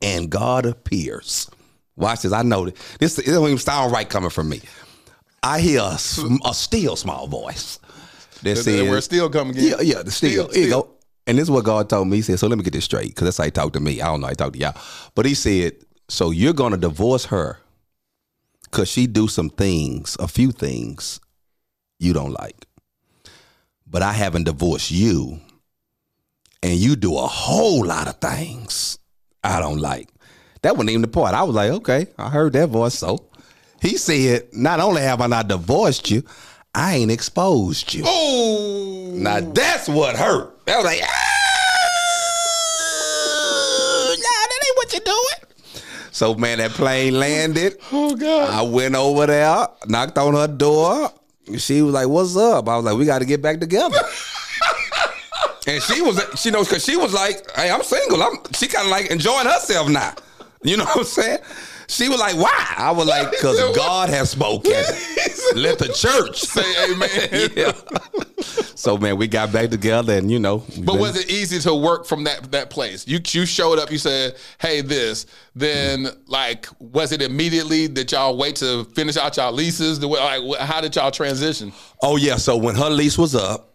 [0.00, 1.50] and God appears.
[1.96, 2.32] Watch this.
[2.32, 3.18] I know that this.
[3.18, 4.60] It don't even sound right coming from me.
[5.42, 5.98] I hear a,
[6.44, 7.78] a still small voice
[8.42, 9.52] that says, where still again?
[9.54, 10.48] Yeah, yeah, the still.
[10.50, 10.82] Still, still.
[10.82, 10.90] go.
[11.26, 12.16] And this is what God told me.
[12.16, 14.00] He said, "So let me get this straight, because that's how He talked to me.
[14.00, 14.28] I don't know.
[14.28, 14.74] He talked to y'all,
[15.14, 15.72] but He said,
[16.08, 17.58] so you're gonna divorce her
[18.64, 21.20] because she do some things, a few things
[21.98, 22.66] you don't like,
[23.86, 25.40] but I haven't divorced you,
[26.62, 28.98] and you do a whole lot of things
[29.44, 30.08] I don't like.
[30.62, 31.34] That wasn't even the part.
[31.34, 32.94] I was like, okay, I heard that voice.
[32.94, 33.24] So
[33.80, 36.24] he said, not only have I not divorced you,
[36.74, 38.04] I ain't exposed you.
[38.06, 40.51] Oh, Now that's what hurt.
[40.68, 41.08] I was like, ah,
[44.08, 45.40] nah, that ain't what you're doing.
[46.12, 47.78] So man, that plane landed.
[47.92, 48.50] Oh God.
[48.50, 51.10] I went over there, knocked on her door.
[51.58, 53.98] She was like, "What's up?" I was like, "We got to get back together."
[55.66, 58.22] and she was, she knows, because she was like, "Hey, I'm single.
[58.22, 60.14] I'm." She kind of like enjoying herself now.
[60.62, 61.38] You know what I'm saying?
[61.92, 64.72] She was like, "Why?" I was like, "Cause God has spoken.
[65.54, 67.50] Let the church Say amen.
[67.56, 67.72] yeah.
[68.74, 70.64] So man, we got back together, and you know.
[70.78, 73.06] But was it easy to work from that that place?
[73.06, 73.90] You you showed up.
[73.90, 79.36] You said, "Hey, this." Then, like, was it immediately that y'all wait to finish out
[79.36, 80.00] y'all leases?
[80.00, 81.72] The way, like, how did y'all transition?
[82.02, 82.36] Oh yeah.
[82.36, 83.74] So when her lease was up,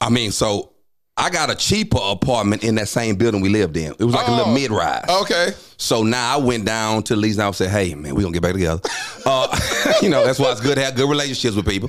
[0.00, 0.73] I mean, so
[1.16, 3.92] I got a cheaper apartment in that same building we lived in.
[3.92, 5.04] It was like a little Oh, mid rise.
[5.22, 5.52] Okay.
[5.76, 8.32] So now I went down to the lease now and said, "Hey man, we're gonna
[8.32, 8.80] get back together."
[9.26, 9.48] Uh,
[10.02, 11.88] you know, that's why it's good to have good relationships with people.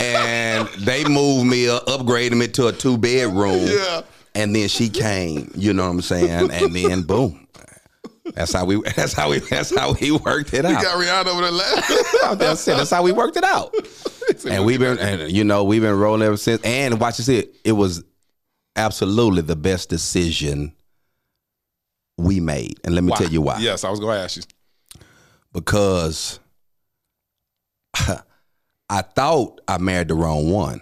[0.00, 3.66] And they moved me, uh, upgraded me to a two bedroom.
[3.66, 4.02] Yeah.
[4.36, 5.50] and then she came.
[5.56, 6.52] You know what I'm saying?
[6.52, 7.48] And then boom.
[8.34, 8.80] That's how we.
[8.96, 9.38] That's how we.
[9.40, 10.76] That's how we worked it out.
[10.76, 12.38] We got Rihanna over there laughing.
[12.38, 12.76] That's it.
[12.76, 13.74] That's how we worked it out.
[14.48, 16.62] And we've been, and you know, we've been rolling ever since.
[16.62, 18.04] And watch this, it it was
[18.78, 20.72] absolutely the best decision
[22.16, 22.80] we made.
[22.84, 23.18] And let me Why?
[23.18, 23.58] tell you why.
[23.58, 24.42] Yes, I was going to ask you.
[25.52, 26.40] Because
[28.88, 30.80] I thought I married the wrong one,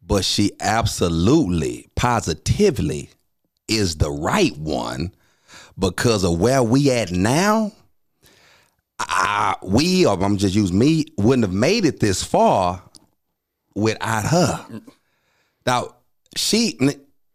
[0.00, 3.10] but she absolutely, positively
[3.66, 5.12] is the right one
[5.78, 7.72] because of where we at now.
[8.98, 12.82] I, we, or I'm just using me, wouldn't have made it this far
[13.74, 14.66] without her.
[15.66, 15.95] Now,
[16.36, 16.78] she,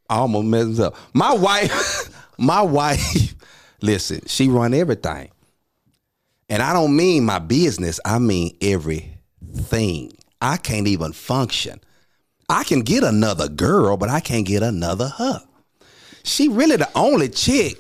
[0.10, 0.96] I almost messed up.
[1.14, 3.36] My wife, my wife,
[3.82, 5.30] listen, she run everything.
[6.50, 10.14] And I don't mean my business, I mean everything.
[10.42, 11.80] I can't even function.
[12.50, 15.42] I can get another girl, but I can't get another her.
[16.24, 17.78] She really the only chick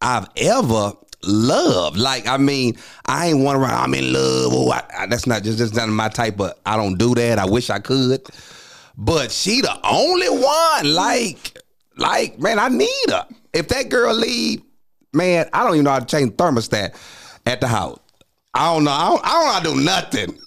[0.00, 1.96] I've ever loved.
[1.98, 4.70] Like, I mean, I ain't one around, I'm in love.
[4.70, 7.38] I, I- that's not just, just not my type, but I don't do that.
[7.38, 8.22] I wish I could.
[8.96, 10.84] But she the only one.
[10.84, 10.94] Mm.
[10.94, 11.58] Like,
[11.96, 13.26] like, man, I need her.
[13.52, 14.62] If that girl leave,
[15.12, 16.94] man, I don't even know how to change thermostat
[17.46, 17.98] at the house.
[18.54, 18.92] I don't know.
[18.92, 20.38] I don't, I don't know how to do nothing.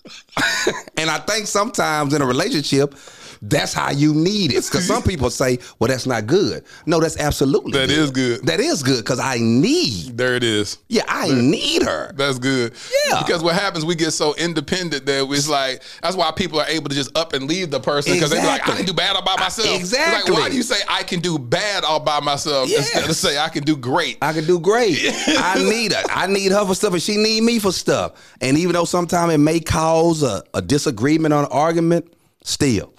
[0.97, 2.95] and I think sometimes in a relationship,
[3.41, 4.65] that's how you need it.
[4.65, 6.63] Because some people say, well, that's not good.
[6.85, 7.97] No, that's absolutely That good.
[7.97, 8.45] is good.
[8.45, 10.17] That is good because I need.
[10.17, 10.77] There it is.
[10.87, 12.11] Yeah, I need her.
[12.13, 12.73] That's good.
[13.09, 13.21] Yeah.
[13.23, 16.89] Because what happens, we get so independent that it's like that's why people are able
[16.89, 19.23] to just up and leave the person because they're like, I can do bad all
[19.23, 19.67] by myself.
[19.69, 20.33] It's Exactly.
[20.33, 22.87] like, why do you say I can do bad all by myself Yes.
[22.93, 24.17] instead of say I can do great?
[24.21, 24.97] I can do great.
[25.27, 26.03] I need her.
[26.09, 28.13] I need her for stuff, and she need me for stuff.
[28.41, 32.93] And even though sometimes it may cause a, a disagreement or an argument, still,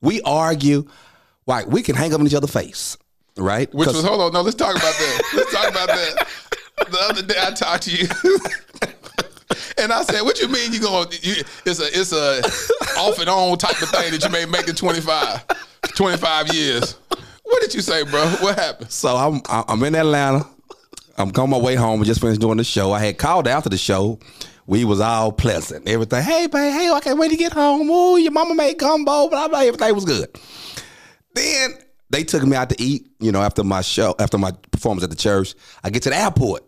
[0.00, 0.88] we argue.
[1.46, 2.96] Like we can hang up in each other's face,
[3.36, 3.72] right?
[3.72, 5.22] Which was hold on, no, let's talk about that.
[5.34, 6.28] let's talk about that.
[6.90, 8.08] The other day I talked to you.
[9.78, 11.08] And I said, "What you mean you going?
[11.08, 11.18] to
[11.66, 12.40] It's a it's a
[12.98, 15.44] off and on type of thing that you may make in 25,
[15.94, 16.96] 25 years."
[17.42, 18.26] What did you say, bro?
[18.40, 18.90] What happened?
[18.90, 20.46] So I'm I'm in Atlanta.
[21.18, 22.00] I'm on my way home.
[22.00, 22.92] I just finished doing the show.
[22.92, 24.18] I had called after the show.
[24.66, 25.88] We was all pleasant.
[25.88, 26.22] Everything.
[26.22, 26.72] Hey, babe.
[26.72, 27.88] Hey, I can't wait to get home.
[27.88, 29.28] Ooh, your mama made gumbo.
[29.28, 29.60] Blah blah.
[29.60, 30.28] Everything was good.
[31.34, 31.74] Then
[32.10, 33.06] they took me out to eat.
[33.20, 36.16] You know, after my show, after my performance at the church, I get to the
[36.16, 36.64] airport.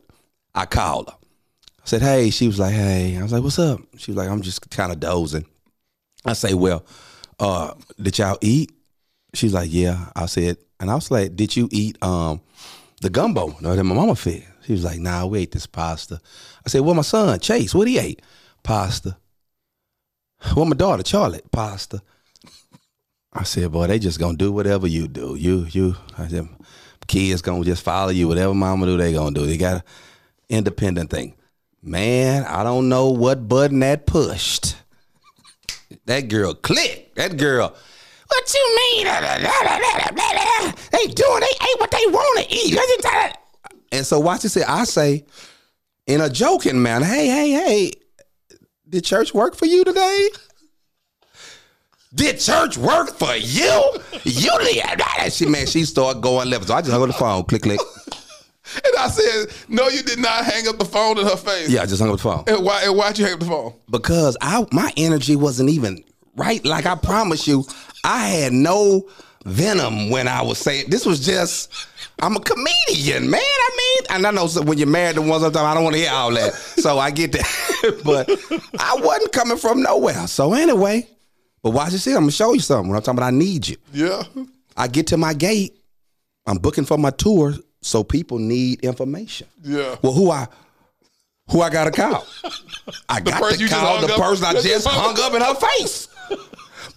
[0.54, 1.16] I called her.
[1.16, 4.28] I said, "Hey." She was like, "Hey." I was like, "What's up?" She was like,
[4.28, 5.46] "I'm just kind of dozing."
[6.24, 6.84] I say, "Well,
[7.40, 8.72] uh, did y'all eat?"
[9.34, 12.40] She's like, "Yeah." I said, and I was like, "Did you eat um
[13.00, 16.20] the gumbo that my mama fed?" She was like, "Nah, we ate this pasta."
[16.66, 18.20] I said, "Well, my son Chase, what he ate?
[18.62, 19.16] Pasta."
[20.54, 22.02] Well, my daughter Charlotte, pasta.
[23.33, 25.37] I said, "Boy, they just gonna do whatever you do.
[25.37, 26.50] You, you, I said,
[27.07, 28.28] kids gonna just follow you.
[28.28, 29.46] Whatever mama do, they gonna do.
[29.46, 29.83] They got an
[30.50, 31.35] independent thing."
[31.83, 34.76] Man, I don't know what button that pushed.
[36.04, 37.16] That girl clicked.
[37.16, 37.74] That girl.
[38.26, 39.07] What you mean?
[40.90, 43.47] They doing, they ate what they want to eat.
[43.92, 44.57] And so watch this.
[44.57, 45.24] I say,
[46.07, 47.92] in a joking manner, hey, hey, hey,
[48.88, 50.29] did church work for you today?
[52.14, 53.92] Did church work for you?
[54.24, 55.33] You did.
[55.33, 56.68] She man, she started going left.
[56.68, 57.44] So I just hung up the phone.
[57.44, 57.81] Click, click.
[58.74, 61.81] And I said, "No, you did not hang up the phone in her face." Yeah,
[61.81, 62.44] I just hung up the phone.
[62.46, 62.83] And why?
[62.85, 63.72] And why'd you hang up the phone?
[63.90, 66.05] because I my energy wasn't even
[66.37, 66.62] right.
[66.66, 67.64] Like I promise you,
[68.05, 69.09] I had no
[69.46, 71.72] venom when I was saying this was just.
[72.20, 73.40] I'm a comedian, man.
[73.40, 76.02] I mean, and I know when you're married to one sometimes I don't want to
[76.02, 78.00] hear all that, so I get that.
[78.04, 78.28] but
[78.81, 80.26] I wasn't coming from nowhere.
[80.26, 81.09] So anyway,
[81.62, 82.16] but watch this here.
[82.16, 82.88] I'm gonna show you something.
[82.88, 83.76] When I'm talking about I need you.
[83.92, 84.22] Yeah.
[84.76, 85.78] I get to my gate.
[86.46, 89.46] I'm booking for my tour, so people need information.
[89.62, 89.96] Yeah.
[90.02, 90.48] Well, who I
[91.50, 92.26] who I got to call?
[93.09, 96.09] I got to call the person I just hung hung up in her face.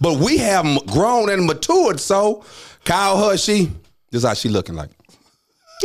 [0.00, 2.44] But we have grown and matured, so
[2.84, 3.36] call her.
[3.36, 3.70] She
[4.10, 4.90] this is how she looking like.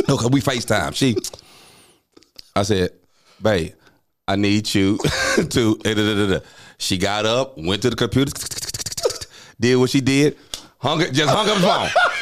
[0.08, 0.94] Okay, we FaceTime.
[0.94, 1.16] She,
[2.54, 2.90] I said,
[3.42, 3.72] babe,
[4.26, 4.98] I need you
[5.36, 5.76] to.
[5.78, 6.40] da, da, da, da."
[6.78, 8.32] She got up, went to the computer,
[9.60, 10.36] did what she did,
[10.78, 11.88] hung it, just hung up the phone.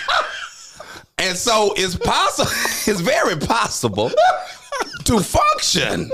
[1.18, 2.50] And so it's possible,
[2.86, 4.10] it's very possible
[5.04, 6.10] to function.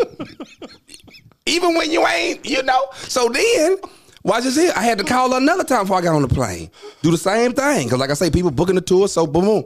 [1.45, 2.87] Even when you ain't, you know.
[2.95, 3.79] So then,
[4.23, 4.73] watch this here.
[4.77, 6.71] I had to call her another time before I got on the plane.
[7.03, 7.89] Do the same thing.
[7.89, 9.65] Cause like I say, people booking the tour, so boom, boom.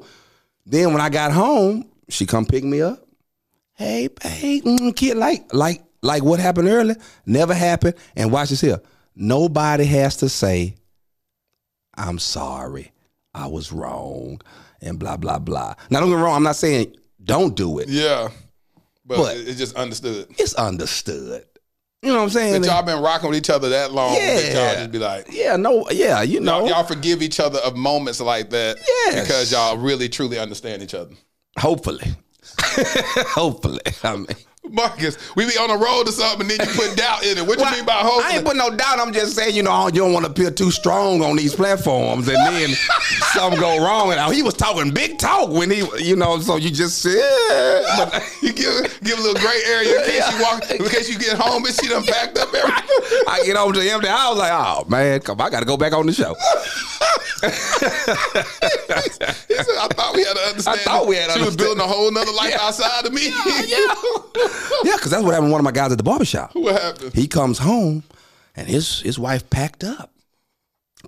[0.67, 3.07] Then when I got home, she come pick me up.
[3.75, 7.95] Hey, hey, mm, kid, like, like, like what happened earlier never happened.
[8.17, 8.81] And watch this here.
[9.15, 10.75] Nobody has to say,
[11.97, 12.93] I'm sorry.
[13.35, 14.41] I was wrong
[14.81, 15.75] and blah blah blah.
[15.91, 17.89] Now don't get me wrong, I'm not saying don't do it.
[17.89, 18.31] Yeah.
[19.05, 20.27] But, But- it's just understood.
[20.39, 21.45] It's understood.
[22.07, 22.63] You know what I'm saying?
[22.63, 24.15] That y'all been rocking with each other that long.
[24.15, 24.67] That Yeah.
[24.69, 26.61] y'all just be like, yeah, no, yeah, you know.
[26.61, 28.77] y'all, y'all forgive each other of moments like that.
[28.87, 29.23] Yes.
[29.27, 31.13] Because y'all really truly understand each other.
[31.59, 32.05] Hopefully.
[33.35, 33.81] Hopefully.
[34.05, 34.27] I mean
[34.71, 37.47] Marcus, we be on the road or something, and then you put doubt in it.
[37.47, 38.25] What Well, you mean by hopefully?
[38.25, 38.99] I ain't putting no doubt.
[38.99, 42.29] I'm just saying, you know, you don't want to appear too strong on these platforms,
[42.29, 42.71] and then
[43.33, 44.13] something go wrong.
[44.13, 48.23] And he was talking big talk when he, you know, so you just said, but
[48.43, 51.37] you give give a little gray area in case you walk, in case you get
[51.39, 52.85] home and she done packed up everything.
[53.29, 55.77] I get home to the empty house like, oh man, come, I got to go
[55.77, 56.35] back on the show.
[57.43, 57.49] He
[59.55, 60.79] said, I thought we had to understand.
[60.81, 63.27] I thought we had She was building a whole nother life outside of me.
[63.29, 63.95] yeah,
[64.97, 65.49] because that's what happened.
[65.49, 66.55] to One of my guys at the barbershop.
[66.55, 67.15] what happened?
[67.15, 68.03] He comes home,
[68.55, 70.13] and his his wife packed up,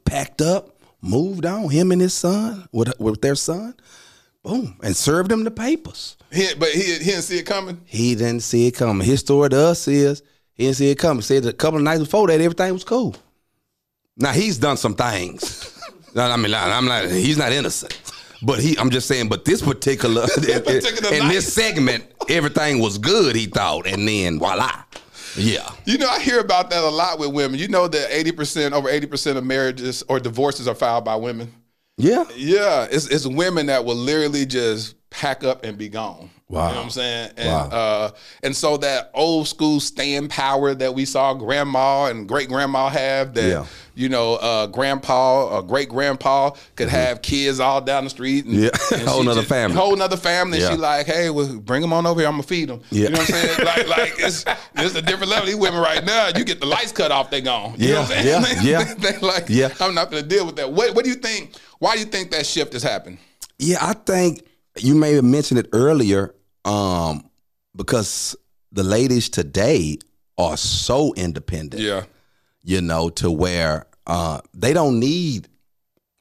[0.05, 1.71] packed up, moved on.
[1.71, 3.75] Him and his son with with their son,
[4.43, 6.17] boom, and served him the papers.
[6.31, 7.81] He, but he, he didn't see it coming.
[7.87, 9.07] He didn't see it coming.
[9.07, 10.23] His story to us is
[10.55, 11.23] he didn't see it coming.
[11.23, 13.17] Said a couple of nights before that everything was cool.
[14.17, 15.75] Now he's done some things.
[16.17, 17.07] I mean, I'm not.
[17.07, 18.01] He's not innocent.
[18.43, 19.29] But he, I'm just saying.
[19.29, 21.33] But this particular, particular in night.
[21.33, 23.35] this segment, everything was good.
[23.35, 24.85] He thought, and then voila,
[25.37, 25.71] yeah.
[25.85, 27.59] You know, I hear about that a lot with women.
[27.59, 31.53] You know that 80%, over 80% of marriages or divorces are filed by women.
[31.97, 32.25] Yeah.
[32.37, 36.31] Yeah, it's it's women that will literally just pack up and be gone.
[36.51, 36.69] Wow.
[36.69, 37.31] You know what I'm saying?
[37.37, 37.69] And Wow.
[37.71, 38.11] uh
[38.43, 43.35] and so that old school staying power that we saw grandma and great grandma have
[43.35, 43.67] that Yeah.
[43.95, 48.55] you know, uh grandpa or great grandpa could have kids all down the street and,
[48.55, 48.63] Mm-hmm.
[48.95, 48.99] Yeah.
[49.01, 49.77] and Whole she nother just- family.
[49.77, 50.59] Whole nother family.
[50.59, 50.67] Yeah.
[50.69, 52.81] And she like, hey, well, bring them on over here, I'm gonna feed them.
[52.91, 53.05] Yeah.
[53.05, 53.65] You know what I'm saying?
[53.67, 54.45] like like it's
[54.77, 55.47] it's a different level.
[55.47, 57.75] These women right now, you get the lights cut off, they gone.
[57.79, 58.67] You know Yeah, what I'm saying?
[58.67, 58.95] yeah, yeah.
[59.13, 59.69] they like, Yeah.
[59.81, 60.71] I'm not gonna deal with that.
[60.73, 61.55] What what do you think?
[61.79, 63.19] Why do you think that shift has happened?
[63.59, 64.45] Yeah, I think
[64.83, 67.29] you may have mentioned it earlier, um,
[67.77, 68.37] because
[68.73, 69.99] the ladies today
[70.37, 71.83] are so independent.
[71.83, 72.05] Yeah.
[72.63, 75.49] You know, to where uh, they don't need,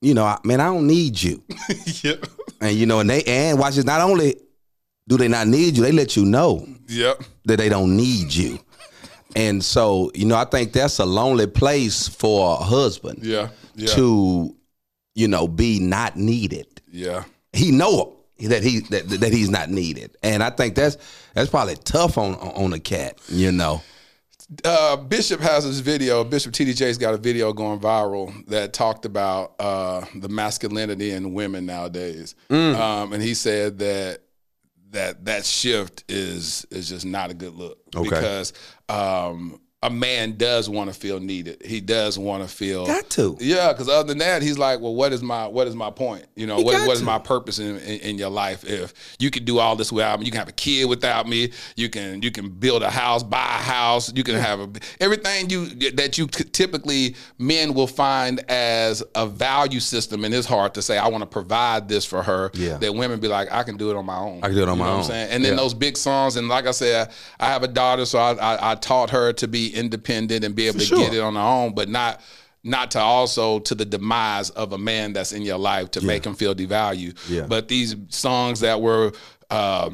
[0.01, 1.43] you know, I, man, I don't need you.
[2.03, 2.15] yeah.
[2.61, 3.85] And you know, and they and watch this.
[3.85, 4.35] Not only
[5.07, 7.23] do they not need you, they let you know Yep.
[7.45, 8.59] that they don't need you.
[9.35, 13.49] And so, you know, I think that's a lonely place for a husband Yeah.
[13.75, 13.87] Yeah.
[13.95, 14.55] to,
[15.15, 16.81] you know, be not needed.
[16.91, 17.25] Yeah.
[17.53, 20.97] He know that he that, that he's not needed, and I think that's
[21.33, 23.17] that's probably tough on on a cat.
[23.29, 23.81] You know,
[24.63, 26.23] Uh, Bishop has this video.
[26.23, 26.73] Bishop T.D.
[26.73, 32.35] Jakes' got a video going viral that talked about uh, the masculinity in women nowadays,
[32.49, 32.75] Mm.
[32.75, 34.19] um, and he said that
[34.91, 38.09] that that shift is is just not a good look Okay.
[38.09, 38.53] because
[38.87, 41.61] um, a man does want to feel needed.
[41.63, 43.37] He does want to feel Got to.
[43.39, 46.25] Yeah, because other than that, he's like, well, what is my what is my point?
[46.35, 48.63] You know, He what, what is my purpose in, in, in your life?
[48.63, 51.51] If you could do all this without me, you can have a kid without me.
[51.75, 54.11] You can you can build a house, buy a house.
[54.15, 59.79] You can have a, everything you that you typically men will find as a value
[59.79, 62.49] system in his heart to say, I want to provide this for her.
[62.55, 62.77] Yeah.
[62.77, 64.39] That women be like, I can do it on my own.
[64.43, 64.99] I can do it on You my know what own.
[65.01, 65.29] I'm saying?
[65.33, 65.57] And then Yeah.
[65.57, 68.75] those big songs, and like I said, I have a daughter, so I, I, I
[68.75, 70.97] taught her to be independent and be able For to sure.
[70.99, 72.21] get it on her own, but not
[72.63, 76.25] not to also to the demise of a man that's in your life to make
[76.25, 77.15] him feel devalued.
[77.29, 77.43] Yeah.
[77.47, 79.13] But these songs that were
[79.49, 79.91] uh,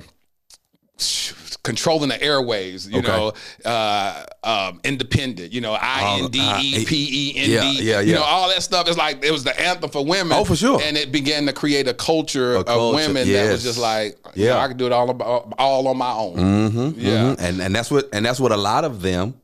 [1.63, 3.07] controlling the airways, you Okay.
[3.07, 3.33] know,
[3.65, 7.99] uh, um, independent, you know, I N D E P E N Yeah, D, yeah,
[7.99, 10.36] you know, all that stuff is like it was the anthem for women.
[10.38, 10.81] Oh, for sure.
[10.81, 14.55] And it began to create a culture, of culture, women that was just like, Yeah.
[14.55, 16.36] yeah, I can do it all about, all on my own.
[16.38, 17.12] Mhm, Yeah.
[17.12, 17.36] mhm.
[17.39, 19.36] and and that's what and that's what a lot of them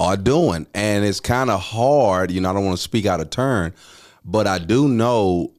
[0.00, 2.30] are doing, and it's kind of hard.
[2.30, 3.74] You know, I don't want to speak out of turn,
[4.24, 5.52] but I do know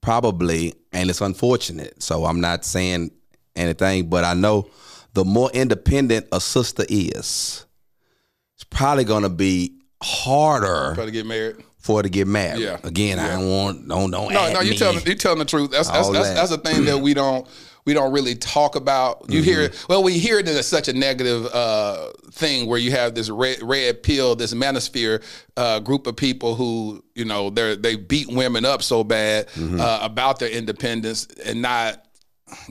[0.00, 2.02] probably, and it's unfortunate.
[2.02, 3.10] So I'm not saying
[3.54, 4.70] anything, but I know
[5.12, 7.66] the more independent a sister is,
[8.54, 11.56] it's probably going to be harder Try to get married.
[11.78, 12.62] for her to get married.
[12.62, 12.78] Yeah.
[12.84, 14.32] Again, I don't want don't don't.
[14.32, 15.70] No, no, you telling you telling the truth.
[15.70, 16.34] That's that's that's, that.
[16.34, 17.46] that's a thing that we don't
[17.86, 19.26] we don't really talk about.
[19.28, 19.74] You hear Mm-hmm.
[19.74, 19.86] it.
[19.88, 23.28] Well, we hear it in a, such a negative uh, thing where you have this
[23.30, 25.22] red red pill, this manosphere
[25.56, 29.80] uh, group of people who you know they they beat women up so bad Mm-hmm.
[29.80, 32.04] uh, about their independence and not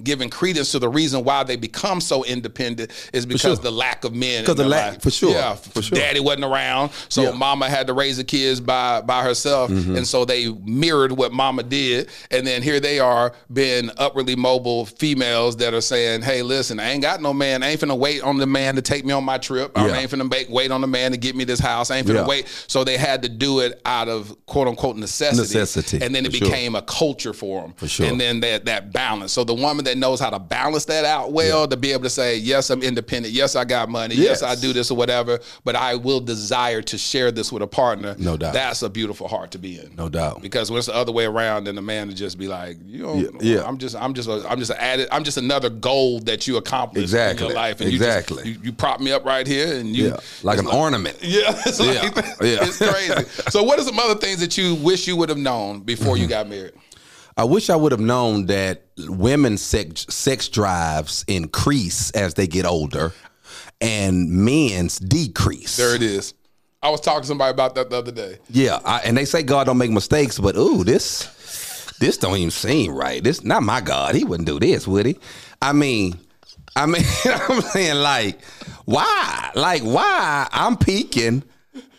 [0.04, 3.56] giving credence to the reason why they become so independent is because sure.
[3.56, 4.44] the lack of men.
[4.44, 5.02] Because the lack- life.
[5.02, 5.98] for sure, Yeah, for sure.
[5.98, 7.30] Daddy wasn't around, so Yeah.
[7.30, 7.40] Mm-hmm.
[7.40, 11.64] mama had to raise the kids by by herself, and so they mirrored what mama
[11.64, 12.10] did.
[12.32, 16.92] And then here they are, being upwardly mobile females that are saying, "Hey, listen, I
[16.92, 17.64] ain't got no man.
[17.64, 19.72] I ain't finna wait on the man to take me on my trip.
[19.78, 19.98] I Yeah.
[20.00, 21.92] ain't finna make, wait on the man to get me this house.
[21.92, 22.28] I ain't finna Yeah.
[22.28, 25.42] wait." So they had to do it out of quote unquote necessity.
[25.60, 26.48] Necessity, and then it for sure.
[26.48, 27.74] became a culture for them.
[27.78, 28.06] For sure.
[28.08, 29.32] And then that that balance.
[29.34, 32.10] So the woman that knows how to balance that out well to be able to
[32.10, 33.34] say, yes, I'm independent.
[33.34, 34.16] Yes, I got money.
[34.16, 34.44] Yes, Yes.
[34.44, 35.40] I do this or whatever.
[35.64, 38.16] But I will desire to share this with a partner.
[38.20, 38.54] No doubt.
[38.54, 39.94] That's a beautiful heart to be in.
[39.98, 40.42] No doubt.
[40.42, 43.04] Because when it's the other way around, then the man would just be like, you
[43.04, 43.64] know, Yeah, yeah.
[43.64, 46.58] I'm just, I'm just, a, I'm just a added, I'm just another goal that you
[46.58, 47.48] accomplished in Exactly.
[47.48, 47.82] your life.
[47.82, 48.38] And Exactly.
[48.48, 51.18] You, just, you, you prop me up right here, and you, Yeah, like an ornament.
[51.22, 52.58] yeah, it's, Yeah, like, yeah.
[52.62, 53.24] it's crazy.
[53.50, 56.22] So, what are some other things that you wish you would have known before Mm-hmm.
[56.24, 56.74] you got married?
[57.36, 62.66] I wish I would have known that women's sex, sex drives increase as they get
[62.66, 63.12] older
[63.82, 65.78] and men's decrease.
[65.78, 66.34] There it is.
[66.82, 68.40] I was talking to somebody about that the other day.
[68.50, 71.30] Yeah, I, and they say God don't make mistakes, but ooh, this
[72.00, 73.24] this don't even seem right.
[73.24, 74.16] This not my God.
[74.16, 75.18] He wouldn't do this, would he?
[75.62, 76.20] I mean,
[76.76, 78.44] I mean, I'm saying like,
[78.86, 79.52] why?
[79.56, 80.48] Like, why?
[80.52, 81.44] I'm peaking.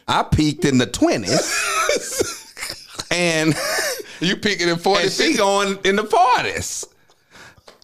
[0.06, 1.40] I peaked in the twenties,
[3.14, 3.54] and
[4.20, 6.86] You picking in 40 and she going in the forties.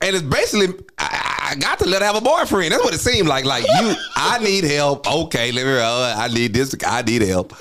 [0.03, 2.73] And it's basically, I, I got to let her have a boyfriend.
[2.73, 3.45] That's what it seemed like.
[3.45, 5.11] Like you, I need help.
[5.11, 5.79] Okay, let me.
[5.79, 6.75] Uh, I need this.
[6.87, 7.55] I need help.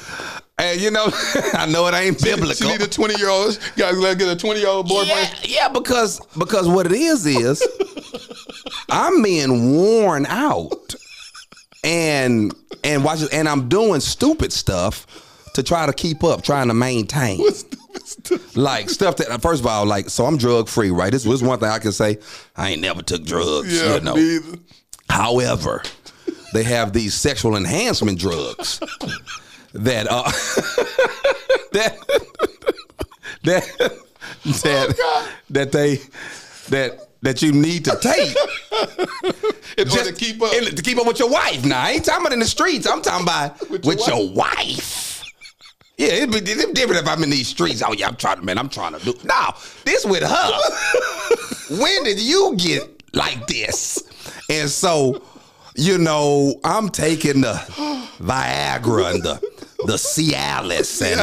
[0.58, 1.10] And you know,
[1.53, 2.53] I know it ain't biblical.
[2.53, 3.60] She need a 20 year old.
[3.75, 5.36] Guys, let get a 20 year old boyfriend.
[5.43, 7.62] Yeah, yeah, because because what it is is
[8.89, 10.95] I'm being worn out,
[11.84, 12.53] and
[12.86, 15.28] and watch and I'm doing stupid stuff
[15.60, 17.39] to try to keep up, trying to maintain.
[18.56, 21.12] Like stuff that first of all, like so I'm drug free, right?
[21.12, 22.17] This was one thing I can say.
[22.56, 24.41] I ain't never took drugs, Yeah, you know.
[25.10, 25.84] However,
[26.54, 28.80] they have these sexual enhancement drugs
[29.74, 30.24] that uh
[31.74, 31.98] that
[33.43, 33.63] that
[34.45, 35.98] that that they
[36.69, 38.36] that that you need to take
[39.78, 40.54] In order to keep up.
[40.54, 41.65] in- to keep up with your wife.
[41.65, 42.88] Now, I ain't talking about in the streets.
[42.88, 45.18] I'm talking about with, With your your, wife.
[45.99, 47.83] Yeah, it'd be it'd be different if I'm in these streets.
[47.85, 49.13] Oh yeah, I'm trying to man, I'm trying to do.
[49.25, 49.49] No,
[49.83, 51.77] this with her.
[51.77, 54.01] when did you get like this?
[54.49, 55.21] And so,
[55.75, 57.51] you know, I'm taking the
[58.21, 59.41] Viagra and the
[59.85, 61.19] the Cialis and,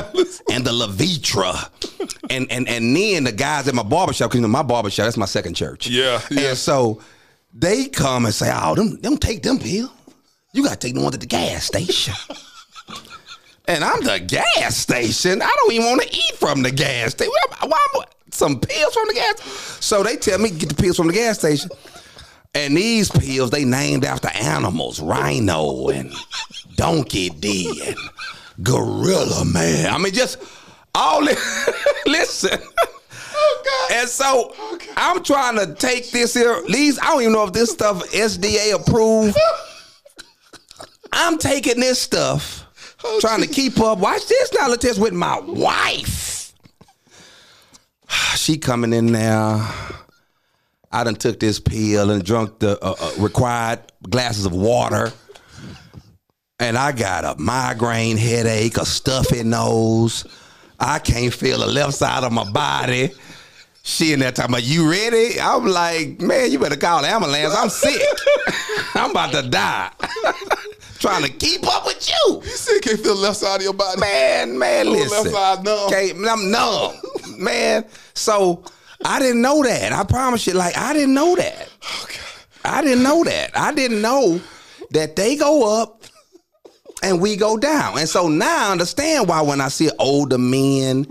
[0.52, 1.70] and the Levitra.
[2.28, 5.16] And and and then the guys at my barbershop, because you know my barbershop, that's
[5.16, 5.86] my second church.
[5.86, 6.50] Yeah, yeah.
[6.50, 7.00] And so
[7.54, 9.90] they come and say, Oh, them, them take them pill.
[10.52, 12.12] You gotta take the ones at the gas station.
[13.68, 15.42] And I'm the gas station.
[15.42, 17.32] I don't even want to eat from the gas station.
[17.64, 19.40] Why, some pills from the gas?
[19.84, 21.70] So they tell me get the pills from the gas station.
[22.54, 26.12] And these pills they named after animals, rhino and
[26.76, 27.96] donkey D and
[28.62, 29.92] gorilla man.
[29.92, 30.38] I mean, just
[30.94, 31.70] all this.
[32.06, 32.58] listen.
[33.38, 36.62] Oh, And so oh, I'm trying to take this here.
[36.68, 39.36] These I don't even know if this stuff FDA approved.
[41.12, 42.65] I'm taking this stuff,
[43.20, 43.98] trying to keep up.
[43.98, 44.68] Watch this now.
[44.68, 46.52] Let's test with my wife.
[48.36, 49.74] She coming in now.
[50.92, 55.12] I done took this pill and drunk the uh, uh, required glasses of water.
[56.60, 60.24] And I got a migraine headache, a stuffy nose.
[60.78, 63.10] I can't feel the left side of my body.
[63.82, 65.40] She in that time, about, you ready?
[65.40, 67.54] I'm like, man, you better call the ambulance.
[67.54, 68.02] I'm sick.
[68.94, 69.92] I'm about to die.
[70.98, 72.40] Trying to keep up with you.
[72.42, 74.00] You still can't feel the left side of your body.
[74.00, 75.24] Man, man, Oh, listen.
[75.24, 75.90] left side numb.
[75.90, 76.94] Can't- I'm numb.
[77.38, 77.84] man.
[78.14, 78.64] So
[79.04, 79.92] I didn't know that.
[79.92, 81.68] I promise you, like, I didn't know that.
[82.64, 83.50] I didn't know that.
[83.56, 84.40] I didn't know
[84.92, 86.02] that they go up
[87.02, 87.98] and we go down.
[87.98, 91.06] And so now I understand why when I see older men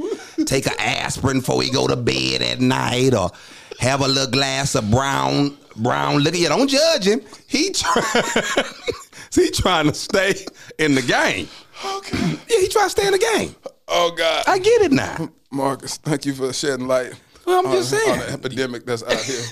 [0.45, 3.30] take an aspirin before he go to bed at night or
[3.80, 6.38] have a little glass of brown brown liquor.
[6.38, 7.21] You don't judge him.
[7.48, 8.02] He try,
[9.34, 10.46] he trying to stay
[10.78, 11.48] in the game.
[11.84, 12.18] Okay.
[12.50, 13.56] Yeah, he trying to stay in the game.
[13.88, 14.44] Oh God.
[14.48, 15.30] I get it now.
[15.52, 17.14] Marcus, thank you for shedding light.
[17.45, 18.10] Well, I'm on- just saying.
[18.12, 19.36] on the epidemic that's out here.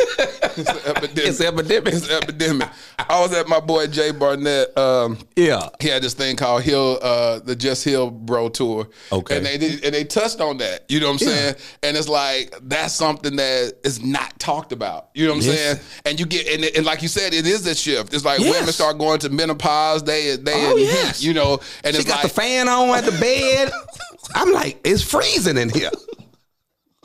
[0.58, 1.18] it's an epidemic.
[1.30, 1.94] It's epidemic.
[1.94, 2.70] It's an epidemic.
[2.98, 4.76] I was at my boy Jay Barnett.
[4.78, 5.70] Um, Yeah.
[5.80, 8.88] he had this thing called Hill, uh, the Just Hill Bro Tour.
[9.12, 9.38] Okay.
[9.38, 10.86] and they did, and they touched on that.
[10.90, 11.34] You know what I'm Yeah.
[11.36, 11.56] saying?
[11.84, 15.10] And it's like that's something that is not talked about.
[15.14, 15.58] You know what I'm Yes.
[15.60, 15.80] saying?
[16.06, 18.14] And you get and, and like you said, it is a shift.
[18.14, 18.54] It's like Yes.
[18.60, 20.04] women start going to menopause.
[20.04, 21.22] They they Oh, heat, yes.
[21.24, 23.72] you know, and She got like the fan on at the bed.
[24.36, 25.92] I'm like, it's freezing in here.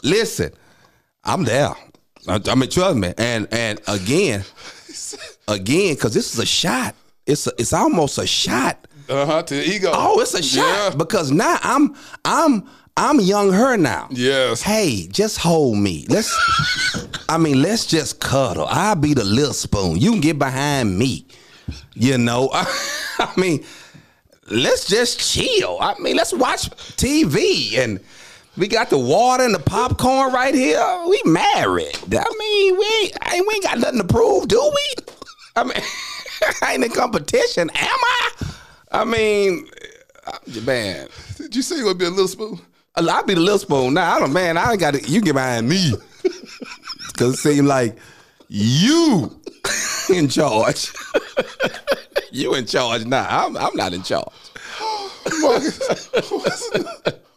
[0.03, 0.53] Listen,
[1.29, 1.75] I'm there.
[2.27, 3.13] I, I mean, trust me.
[3.19, 4.45] And and again,
[5.47, 6.95] again, because this is a shot.
[7.27, 8.89] It's a, it's almost a shot.
[9.11, 9.43] Uh huh.
[9.43, 9.91] To the ego.
[9.93, 12.67] Oh, it's a shot because now I'm I'm
[12.97, 14.09] I'm young her now.
[14.11, 14.63] Yes.
[14.63, 16.07] Hey, just hold me.
[16.09, 16.35] Let's.
[17.29, 18.67] I mean, let's just cuddle.
[18.67, 19.99] I'll be the little spoon.
[19.99, 21.27] You can get behind me.
[21.93, 22.49] You know.
[22.53, 23.65] I mean,
[24.51, 25.77] let's just chill.
[25.79, 28.01] I mean, let's watch TV and.
[28.59, 30.85] We got the water and the popcorn right here.
[31.09, 31.95] We married.
[32.13, 35.05] I mean, we ain't, I ain't- we ain't got nothing to prove, do we?
[35.57, 35.73] I mean,
[36.63, 38.31] I ain't in competition, am I?
[38.91, 39.69] I mean,
[40.27, 41.09] uh, man.
[41.37, 42.61] Did you say you gonna be a little spoon?
[42.97, 43.95] I'll be the little spoon.
[43.95, 45.93] Now, I don't, man, I ain't got to, you get behind me.
[47.09, 47.97] Because it seems like
[48.49, 49.41] you
[50.15, 50.93] in charge.
[52.31, 53.27] you in charge now.
[53.29, 54.29] I'm, I'm not in charge.
[55.41, 56.09] Marcus,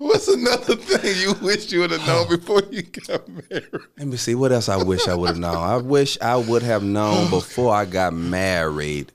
[0.01, 3.67] what's, another thing you wish you would have known before you got married?
[3.97, 5.55] Let me see what else I wish I would have known.
[5.55, 9.11] I wish I would have known before I got married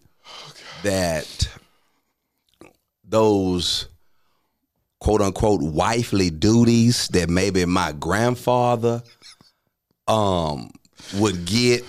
[0.82, 1.48] that
[3.04, 3.88] those
[5.00, 9.02] quote unquote wifely duties that maybe my grandfather
[10.08, 10.70] um
[11.14, 11.84] would get,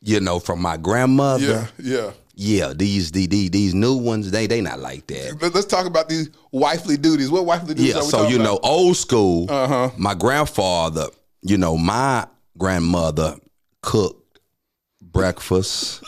[0.00, 1.68] you know, from my grandmother.
[1.78, 2.10] Yeah, yeah.
[2.34, 5.40] Yeah, these the, the, these new ones, they they not like that.
[5.42, 7.30] Let- Let's talk about these wifely duties.
[7.30, 8.68] What wifely duties Yeah, are we so you know, about?
[8.68, 9.50] old school.
[9.50, 9.90] Uh-huh.
[9.98, 11.06] My grandfather,
[11.42, 12.26] you know, my
[12.56, 13.36] grandmother
[13.82, 14.38] cooked
[15.00, 16.02] breakfast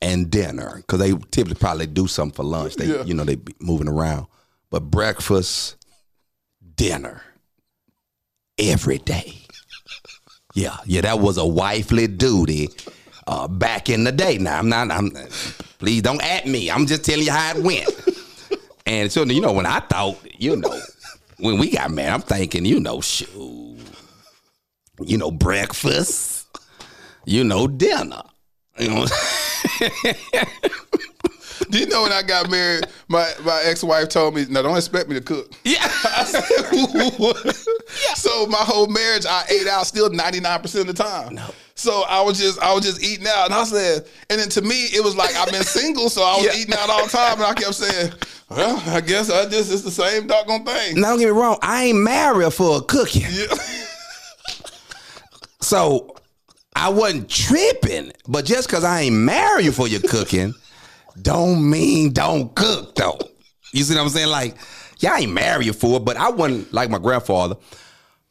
[0.00, 2.76] and dinner because they typically probably do something for lunch.
[2.76, 3.02] They, Yeah.
[3.04, 4.26] you know, they be moving around,
[4.70, 5.76] but breakfast,
[6.76, 7.22] dinner,
[8.58, 9.34] every day.
[10.54, 12.68] Yeah, yeah, that was a wifely duty
[13.26, 14.38] uh, back in the day.
[14.38, 14.90] Now I'm not.
[14.90, 15.10] I'm.
[15.78, 16.70] Please don't at me.
[16.70, 17.88] I'm just telling you how it went.
[18.84, 20.80] And so you know when I thought, you know,
[21.38, 23.78] when we got married, I'm thinking, you know, shoot,
[25.00, 26.48] you know, breakfast,
[27.24, 28.22] you know, dinner.
[28.78, 29.06] You know,
[31.70, 34.76] Do you know when I got married, my, my ex wife told me, "No, don't
[34.76, 35.86] expect me to cook." Yeah.
[36.24, 36.42] Said,
[37.18, 37.56] "What?"
[38.14, 41.34] So my whole marriage, I ate out still ninety nine percent of the time.
[41.36, 41.50] No.
[41.74, 44.62] So I was just I was just eating out, and I said, and then to
[44.62, 46.60] me it was like I've been single, so I was Yeah.
[46.60, 48.12] eating out all the time, and I kept saying,
[48.50, 51.58] "Well, I guess I just it's the same doggone thing." now don't get me wrong,
[51.62, 53.26] I ain't married for a cooking.
[55.60, 56.16] So
[56.74, 60.54] I wasn't tripping, but just because I ain't married for your cooking,
[61.20, 63.18] don't mean don't cook though.
[63.72, 64.28] You see what I'm saying?
[64.28, 64.56] Like,
[64.98, 67.56] yeah, I ain't married for it, but I wasn't like my grandfather.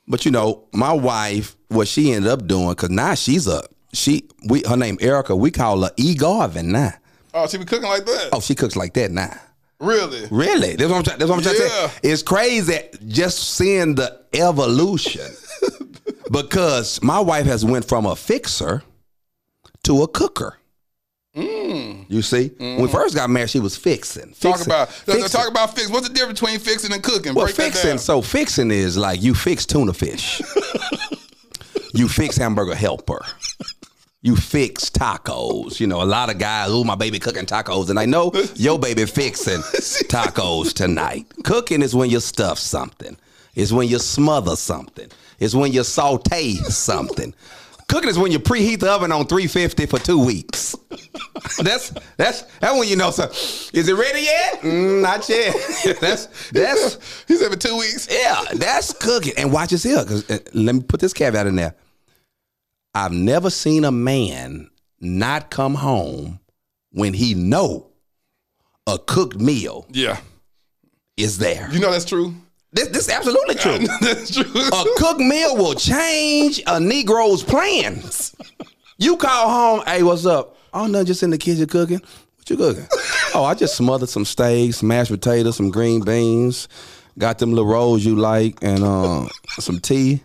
[0.08, 4.28] But you know, my wife, what she ended up doing, because now she's a she
[4.48, 6.94] we her name Erica, we call her E Garten now.
[7.34, 8.30] Oh, she be cooking like that?
[8.34, 9.34] Oh, she cooks like that now.
[9.80, 10.28] Really?
[10.30, 10.76] Really?
[10.76, 11.18] That's what I'm trying.
[11.20, 11.88] That's what I'm trying to Yeah.
[11.88, 12.00] say.
[12.04, 15.26] It's crazy just seeing the evolution
[16.32, 18.84] because my wife has went from a fixer
[19.84, 20.58] to a cooker.
[22.12, 24.32] You see, when we first got married, she was fixing.
[24.32, 24.40] Mm.
[24.42, 25.30] Talk about Fixing.
[25.30, 25.90] talk about fix.
[25.90, 27.34] What's the difference between fixing and cooking?
[27.34, 27.90] Well, Break that fixing.
[27.92, 28.00] down.
[28.00, 30.42] So fixing is like you fix tuna fish.
[31.94, 33.22] you fix hamburger helper.
[34.22, 35.80] You fix tacos.
[35.80, 37.90] You know, a lot of guys, oh, my baby cooking tacos.
[37.90, 39.62] And I know your baby fixing
[40.10, 41.26] tacos tonight.
[41.46, 43.16] Cooking is when you stuff something.
[43.56, 45.08] It's when you smother something.
[45.40, 47.34] It's when you saute something.
[47.92, 50.76] Cooking is when you preheat the oven on 350 for two weeks.
[51.60, 54.62] that's that's that when you know so is it ready yet?
[54.62, 55.54] Mm, not yet.
[56.00, 58.08] that's that's he said for two weeks.
[58.10, 59.34] Yeah, that's cooking.
[59.38, 61.76] And watch this here, because let me put this caveat in there.
[62.96, 64.70] I've never seen a man
[65.02, 66.40] not come home
[66.92, 67.88] when he know
[68.88, 70.20] a cooked meal Yeah.
[71.18, 71.70] is there.
[71.72, 72.36] You know that's true.
[72.74, 73.80] This this is absolutely true.
[74.02, 74.62] that's true.
[74.68, 78.34] A cooked meal will change a Negro's plans.
[78.98, 80.58] You call home, hey, what's up?
[80.74, 82.00] Oh, nothing, just in the kitchen cooking.
[82.38, 82.86] What you cooking?
[83.36, 86.70] oh, I just smothered some steaks, mashed potatoes, some green beans,
[87.18, 89.28] got them little rolls you like, and uh,
[89.60, 90.24] some tea.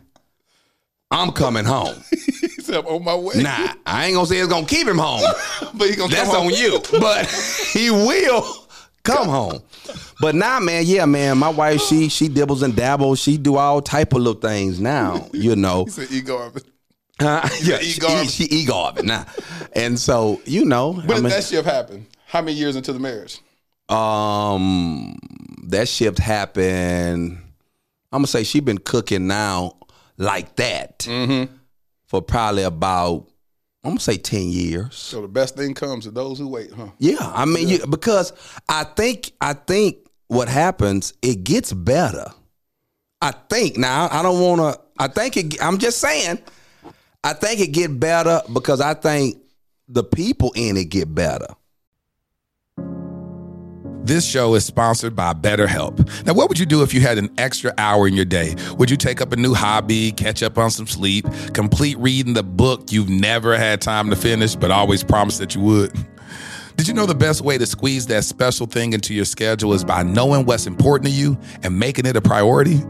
[1.11, 1.97] I'm coming home.
[2.11, 3.42] He's said I'm on my way.
[3.42, 5.22] Nah, I ain't gonna say it's gonna keep him home.
[5.74, 6.47] but he gonna That's come home.
[6.49, 6.80] on you.
[7.01, 7.26] But
[7.72, 8.44] he will
[9.05, 9.62] come home.
[10.21, 13.19] But now, man, yeah, man, my wife, she she dibbles and dabbles.
[13.21, 15.85] She do all type of little things now, you know.
[15.87, 16.64] He said ego of it.
[17.19, 19.25] Uh, yeah, E she, she e Garten now,
[19.75, 22.07] and so you know, When I did that shift happen?
[22.27, 23.41] How many years into the marriage?
[23.89, 25.17] um,
[25.69, 27.39] that shift happened.
[28.12, 29.75] I'm gonna say she been cooking now
[30.17, 31.53] like that Mm-hmm.
[32.07, 33.27] for probably about
[33.85, 34.95] I'm gonna say ten years.
[34.95, 36.89] So the best thing comes to those who wait, huh?
[36.99, 38.33] Yeah, I mean, You, because
[38.69, 39.99] I think I think
[40.29, 42.27] what happens, it gets better.
[43.20, 44.81] I think now I don't want to.
[44.99, 46.39] I think it, I'm just saying,
[47.22, 49.39] I think it get better because I think
[49.89, 51.47] the people in it get better.
[54.07, 56.24] This show is sponsored by BetterHelp.
[56.24, 58.55] Now, what would you do if you had an extra hour in your day?
[58.79, 62.45] Would you take up a new hobby, catch up on some sleep, complete reading the
[62.45, 65.93] book you've never had time to finish, but always promised that you would?
[66.77, 69.83] Did you know the best way to squeeze that special thing into your schedule is
[69.83, 72.83] by knowing what's important to you and making it a priority?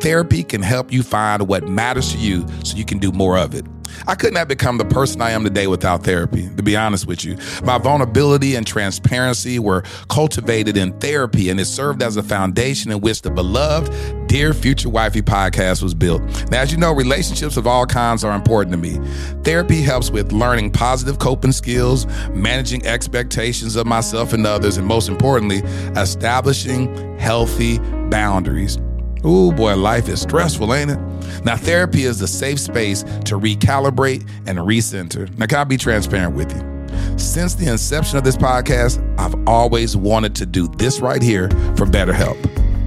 [0.00, 3.54] Therapy can help you find what matters to you so you can do more of
[3.54, 3.66] it.
[4.06, 7.24] I couldn't have become the person I am today without therapy, to be honest with
[7.24, 7.36] you.
[7.64, 13.00] My vulnerability and transparency were cultivated in therapy, and it served as a foundation in
[13.00, 16.22] which the beloved Dear Future Wifey podcast was built.
[16.50, 19.00] Now, as you know, relationships of all kinds are important to me.
[19.42, 25.08] Therapy helps with learning positive coping skills, managing expectations of myself and others, and most
[25.08, 25.58] importantly,
[25.96, 27.78] establishing healthy
[28.10, 28.78] boundaries.
[29.24, 30.98] Ooh, boy, life is stressful, ain't it?
[31.44, 35.36] Now, therapy is the safe space to recalibrate and recenter.
[35.38, 37.18] Now, can I be transparent with you?
[37.18, 41.84] Since the inception of this podcast, I've always wanted to do this right here for
[41.84, 42.36] BetterHelp.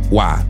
[0.09, 0.45] Why?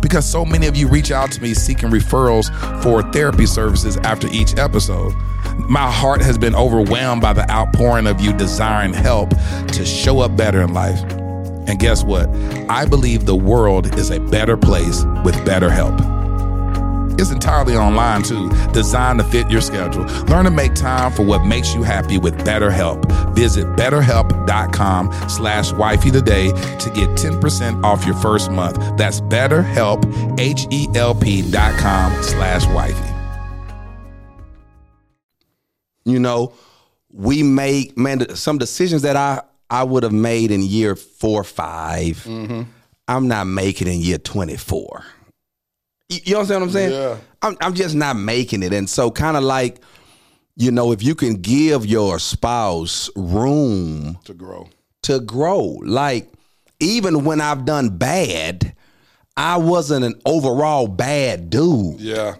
[0.00, 2.50] Because so many of you reach out to me seeking referrals
[2.82, 5.12] for therapy services after each episode.
[5.68, 9.30] My heart has been overwhelmed by the outpouring of you desiring help
[9.68, 11.00] to show up better in life.
[11.66, 12.28] And guess what?
[12.68, 15.94] I believe the world is a better place with better help.
[17.18, 20.04] It's entirely online too, designed to fit your schedule.
[20.24, 23.34] Learn to make time for what makes you happy with BetterHelp.
[23.34, 28.76] Visit betterhelp.com slash wifey today to get 10% off your first month.
[28.98, 33.12] That's betterhelp, H-E-L-P dot com slash wifey.
[36.04, 36.52] You know,
[37.10, 41.44] we make man some decisions that I I would have made in year four, or
[41.44, 42.62] 5 Mm-hmm.
[43.08, 45.04] I'm not making in year 24.
[46.08, 46.92] You, you understand what I'm saying?
[46.92, 47.16] Yeah.
[47.42, 48.72] I'm, I'm just not making it.
[48.72, 49.78] And so, kind of like,
[50.56, 54.68] you know, if you can give your spouse room To grow.
[55.02, 56.32] to grow, like,
[56.80, 58.74] even when I've done bad,
[59.36, 62.00] I wasn't an overall bad dude.
[62.00, 62.36] Yeah.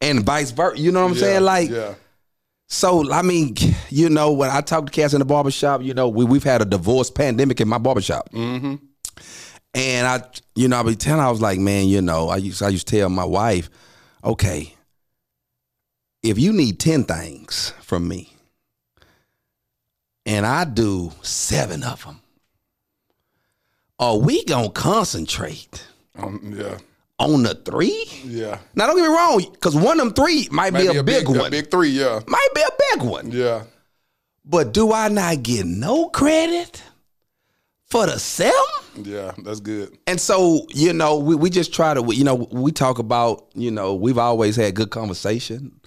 [0.00, 0.80] And vice versa.
[0.80, 1.42] You know what I'm Yeah, saying?
[1.42, 1.94] Like, yeah.
[2.68, 3.56] So I mean,
[3.88, 6.62] you know, when I talk to cats in the barbershop, you know, we we've had
[6.62, 8.30] a divorce pandemic in my barbershop.
[8.30, 8.76] Mm-hmm.
[9.74, 10.22] And I,
[10.54, 12.88] you know, I be telling, I was like, man, you know, I used, I used
[12.88, 13.68] to tell my wife,
[14.24, 14.74] okay,
[16.22, 18.32] if you need 10 things from me,
[20.26, 22.20] and I do seven of them,
[23.98, 26.78] are we gonna concentrate Um, yeah.
[27.18, 28.04] On the three?
[28.24, 28.58] Yeah.
[28.74, 31.28] Now, don't get me wrong, because one of them three might be Maybe a, big,
[31.28, 31.46] one.
[31.46, 32.20] A big three, yeah.
[32.26, 33.30] might be a big one.
[33.30, 33.64] Yeah.
[34.44, 36.82] But do I not get no credit
[37.86, 38.54] for the seven?
[38.96, 39.32] Yeah.
[39.44, 39.96] That's good.
[40.06, 43.70] And so, you know, we, we just try to, you know, we talk about, you
[43.70, 45.78] know, we've always had good conversation.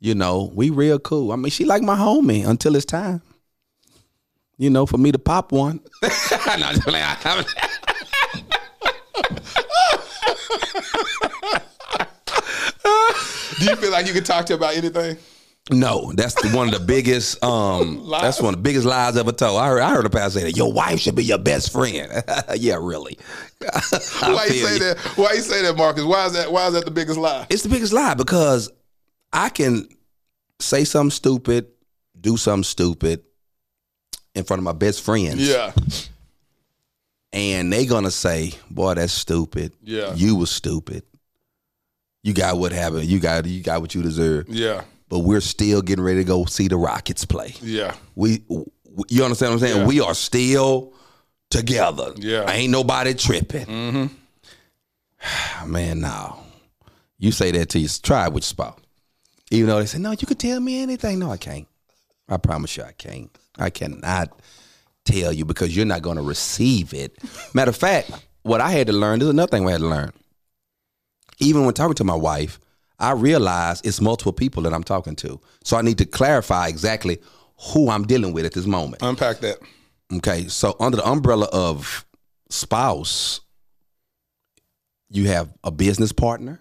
[0.00, 1.32] You know, we real cool.
[1.32, 3.22] I mean, she like my homie until it's time.
[4.56, 5.80] You know, for me to pop one.
[6.58, 6.72] No,
[10.50, 10.92] I'm just
[11.22, 11.62] playing.
[12.84, 13.14] I'm-
[13.58, 15.16] Do you feel like you can talk to her about anything?
[15.70, 17.42] No, that's the, one of the biggest.
[17.44, 19.60] Um, that's one of the biggest lies ever told.
[19.60, 22.10] I heard, I heard a pastor say that your wife should be your best friend.
[22.56, 23.18] yeah, really.
[24.20, 24.78] Why you say you.
[24.78, 24.98] that?
[25.16, 26.04] Why you say that, Marcus?
[26.04, 26.50] Why is that?
[26.50, 27.46] Why is that the biggest lie?
[27.50, 28.70] It's the biggest lie because
[29.30, 29.86] I can
[30.58, 31.66] say something stupid,
[32.18, 33.24] do something stupid
[34.34, 35.46] in front of my best friends.
[35.46, 35.72] Yeah.
[37.32, 39.72] And they gonna say, Boy, that's stupid.
[39.82, 40.14] Yeah.
[40.14, 41.02] You was stupid.
[42.22, 43.04] You got what happened.
[43.04, 44.48] You got you got what you deserve.
[44.48, 44.84] Yeah.
[45.08, 47.54] But we're still getting ready to go see the Rockets play.
[47.62, 47.94] Yeah.
[48.14, 48.44] We,
[49.08, 49.76] you understand what I'm saying?
[49.78, 49.86] Yeah.
[49.86, 50.92] We are still
[51.50, 52.12] together.
[52.16, 52.50] Yeah.
[52.50, 53.66] Ain't nobody tripping.
[53.66, 54.06] Mm-hmm.
[55.72, 56.40] Man, no.
[57.18, 57.88] You say that to you.
[57.88, 58.78] Try it with your spouse.
[59.50, 61.18] Even though they say, no, you can tell me anything.
[61.18, 61.66] No, I can't.
[62.28, 63.30] I promise you I can't.
[63.56, 64.38] I cannot
[65.12, 67.16] tell you because you're not going to receive it.
[67.54, 68.10] Matter of fact,
[68.42, 70.12] what I had to learn, there's another thing I had to learn.
[71.38, 72.58] Even when talking to my wife,
[72.98, 75.40] I realize it's multiple people that I'm talking to.
[75.62, 77.18] So I need to clarify exactly
[77.72, 79.02] who I'm dealing with at this moment.
[79.02, 79.58] Unpack that.
[80.12, 82.04] Okay, so under the umbrella of
[82.48, 83.40] spouse,
[85.10, 86.60] you have a business partner,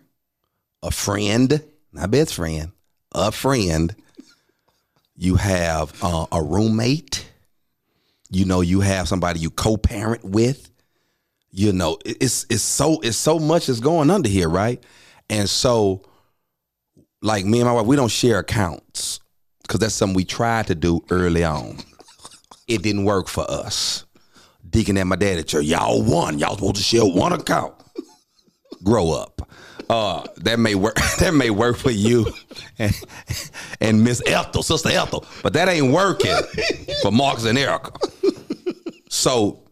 [0.84, 2.72] a friend, not best friend,
[3.14, 3.96] a friend.
[5.16, 7.30] You have uh, a roommate.
[8.30, 10.70] You know, you have somebody you co-parent with.
[11.50, 14.84] You know, it's it's so it's so much that's going under here, right?
[15.30, 16.04] And so,
[17.22, 19.20] like me and my wife, we don't share accounts
[19.64, 21.78] because that's something we tried to do early on
[22.68, 24.06] it didn't work for us.
[24.70, 26.38] Deacon and my dad at church, y'all won.
[26.38, 27.74] Y'all supposed to share one account.
[28.84, 29.47] Grow up.
[29.90, 30.96] Uh, that may work.
[31.20, 32.28] That may work for you
[32.78, 32.94] and,
[33.82, 36.36] and Miss Ethel, Sister Ethel, but that ain't working
[37.02, 37.92] for Marcus and Erica.
[39.10, 39.64] So,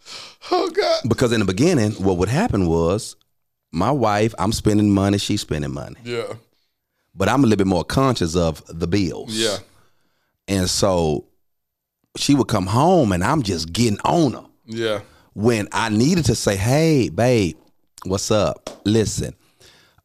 [0.52, 3.16] oh God, because in the beginning, what would happen was
[3.72, 6.34] my wife, I'm spending money, she's spending money, Yeah.
[7.14, 9.34] but I'm a little bit more conscious of the bills.
[9.36, 9.58] Yeah.
[10.48, 11.26] and so
[12.18, 15.02] she would come home, and I'm just getting on her Yeah.
[15.34, 17.58] when I needed to say, "Hey, babe,
[18.06, 18.70] what's up?
[18.86, 19.36] Listen,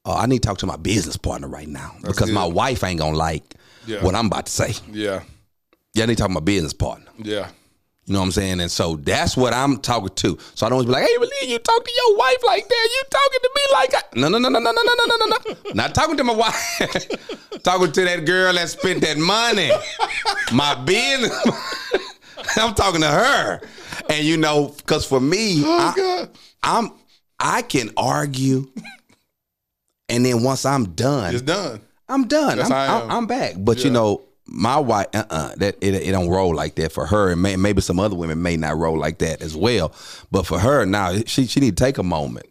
[0.05, 3.01] uh, I need to talk to my business partner right now because my wife ain't
[3.01, 3.55] gonna like
[3.87, 4.03] Yeah.
[4.05, 4.75] what I'm about to say.
[4.91, 5.23] Yeah.
[5.95, 7.07] Yeah, I need to talk to my business partner.
[7.19, 7.49] Yeah.
[8.07, 8.61] You know what I'm saying?
[8.61, 10.39] And so that's what I'm talking to.
[10.55, 12.89] So I don't always be like, "Hey, Really, you talk to your wife like that?
[12.93, 15.27] You talking to me like that?" No, no, no, no, no, no, no, no, no,
[15.27, 15.37] no,
[15.67, 15.71] no.
[15.75, 17.09] Not talking to my wife.
[17.63, 19.71] talking to that girl that spent that money.
[20.53, 21.37] my business.
[22.57, 23.61] I'm talking to her.
[24.09, 26.27] And you know, because for me, I,
[26.65, 26.91] I'm
[27.39, 28.73] I can argue,
[30.11, 31.81] and then once I'm done, It's done.
[32.09, 32.61] I'm done.
[32.61, 33.11] I'm, I'm.
[33.11, 33.55] I'm back.
[33.57, 37.07] But you know, my wife, uh, uh that it, it don't roll like that for
[37.07, 39.93] her, and may, maybe some other women may not roll like that as well.
[40.31, 42.47] But for her, now she she need to take a moment.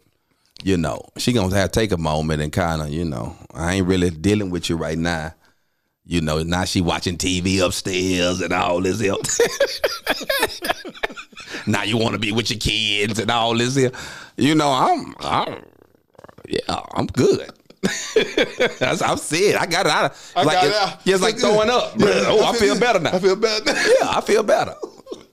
[0.62, 3.74] You know, she gonna have to take a moment and kind of, you know, I
[3.74, 5.34] ain't really dealing with you right now.
[6.04, 9.00] You know, now she watching TV upstairs and all this
[11.66, 13.92] now you want to be with your kids and all this here.
[14.36, 15.62] You know, I'm, I'm
[16.50, 17.48] yeah, I'm good.
[18.78, 19.56] That's I'm saying.
[19.56, 20.10] I got it out.
[20.12, 21.00] Of, I like got it- it out.
[21.04, 21.94] yeah, it's like throwing up.
[21.98, 23.12] Yeah, oh, I feel better now.
[23.14, 23.64] I feel better.
[23.64, 23.72] now.
[24.00, 24.74] Yeah, I feel better.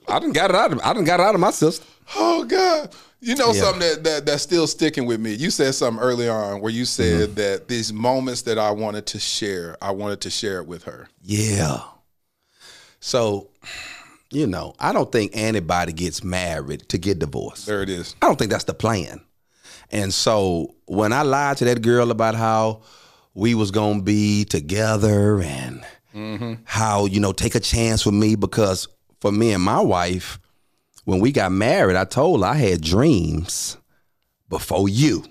[0.07, 0.71] I done got it out.
[0.71, 1.85] Of, I done got it out of my system.
[2.15, 2.95] Oh God.
[3.19, 3.61] You know Yeah.
[3.63, 5.33] something that, that that's still sticking with me.
[5.33, 7.33] You said something early on where you said Mm-hmm.
[7.35, 11.09] that these moments that I wanted to share, I wanted to share it with her.
[11.23, 11.81] Yeah.
[12.99, 13.49] So,
[14.31, 17.65] you know, I don't think anybody gets married to get divorced.
[17.65, 18.15] There it is.
[18.21, 19.21] I don't think that's the plan.
[19.91, 22.81] And so when I lied to that girl about how
[23.33, 25.85] we was gonna be together and
[26.65, 28.87] how, you know, take a chance with me because
[29.21, 30.39] for me and my wife,
[31.05, 33.77] when we got married, I told her I had dreams
[34.49, 35.23] before you.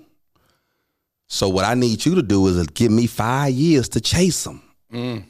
[1.27, 4.61] So what I need you to do is give me five years to chase them.
[4.91, 5.25] Mm.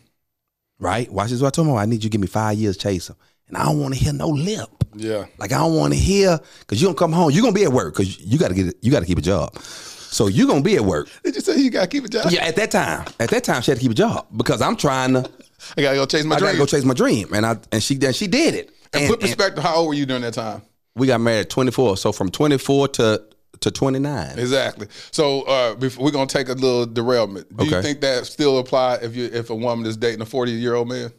[0.79, 1.11] Right?
[1.11, 1.41] Watch this.
[1.41, 1.73] What I told her.
[1.75, 3.17] I need you to give me five years to chase them.
[3.47, 4.69] And I don't want to hear no lip.
[4.95, 5.25] Yeah.
[5.37, 7.31] Like I don't want to hear because you don't come home.
[7.31, 9.57] You're gonna be at work because you gotta get you gotta keep a job.
[9.59, 11.07] So you're gonna be at work.
[11.23, 12.31] Did you say you gotta keep a job?
[12.31, 13.05] Yeah, at that time.
[13.19, 15.29] At that time she had to keep a job because I'm trying to
[15.77, 16.47] I gotta go chase my dream.
[16.47, 17.33] I gotta go chase my dream.
[17.33, 18.71] And I and she and she did it.
[18.93, 20.61] and, And- put perspective, how old were you during that time?
[20.95, 21.97] we got married at 24.
[21.97, 23.23] So from 24 to
[23.59, 24.37] to 29.
[24.39, 24.87] Exactly.
[25.11, 27.55] So uh, before, we're gonna take a little derailment.
[27.55, 30.51] Do you think that still apply if you if a woman is dating a forty
[30.51, 31.11] year old man?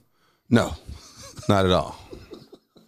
[0.51, 0.74] No,
[1.49, 1.97] not at all.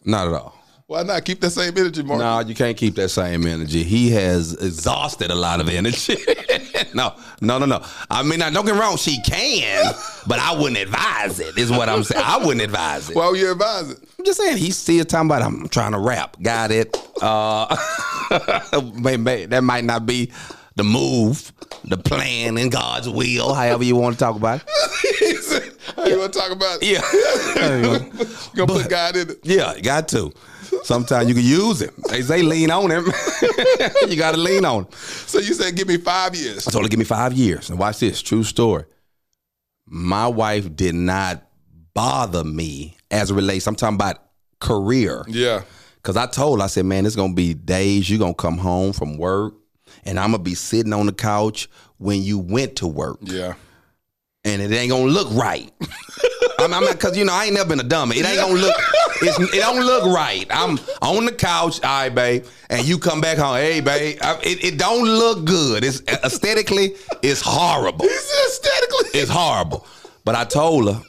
[0.04, 0.54] Not at all.
[0.86, 2.18] Why not keep that same energy, Mark?
[2.18, 3.84] No, you can't keep that same energy.
[3.84, 6.16] He has exhausted a lot of energy.
[6.94, 7.84] no, no, no, no.
[8.10, 8.96] I mean, now, don't get wrong.
[8.96, 9.94] She can,
[10.26, 11.56] but I wouldn't advise it.
[11.56, 12.24] Is what I'm saying.
[12.26, 13.14] I wouldn't advise it.
[13.14, 13.98] Why would you advise it?
[14.18, 14.56] I'm just saying.
[14.56, 15.42] He's still talking about.
[15.42, 16.36] I'm trying to rap.
[16.42, 16.96] Got it.
[17.22, 17.76] Uh,
[18.96, 20.32] may- may- that might not be
[20.74, 21.52] the move,
[21.84, 23.54] the plan, in God's will.
[23.54, 24.64] However you want to talk about it.
[26.10, 26.88] You want to talk about it?
[26.88, 27.00] Yeah.
[27.70, 29.38] You gonna put God in it.
[29.42, 30.32] Yeah, you got to.
[30.82, 31.94] Sometimes you can use him.
[32.08, 33.06] They say lean on him.
[34.08, 34.92] you got to lean on him.
[34.92, 36.66] So you said give me five years.
[36.66, 37.70] I told her, give me five years.
[37.70, 38.84] And watch this, true story.
[39.86, 41.44] My wife did not
[41.94, 43.66] bother me as it relates.
[43.66, 44.18] I'm talking about
[44.60, 45.24] career.
[45.28, 45.62] Yeah.
[46.02, 48.92] Cause I told her, I said, man, it's gonna be days you're gonna come home
[48.92, 49.54] from work
[50.04, 53.18] and I'm gonna be sitting on the couch when you went to work.
[53.22, 53.54] Yeah.
[54.44, 55.70] And it ain't gonna look right.
[56.58, 58.16] I'm, I'm not, cause you know I ain't never been a dummy.
[58.16, 58.74] It ain't gonna look.
[59.22, 60.46] It's, it don't look right.
[60.50, 64.18] I'm on the couch, all right, babe, and you come back home, hey, babe.
[64.22, 65.84] I, it, it don't look good.
[65.84, 68.06] It's aesthetically, it's horrible.
[68.06, 69.86] It's Aesthetically, It's horrible.
[70.24, 71.02] But I told her,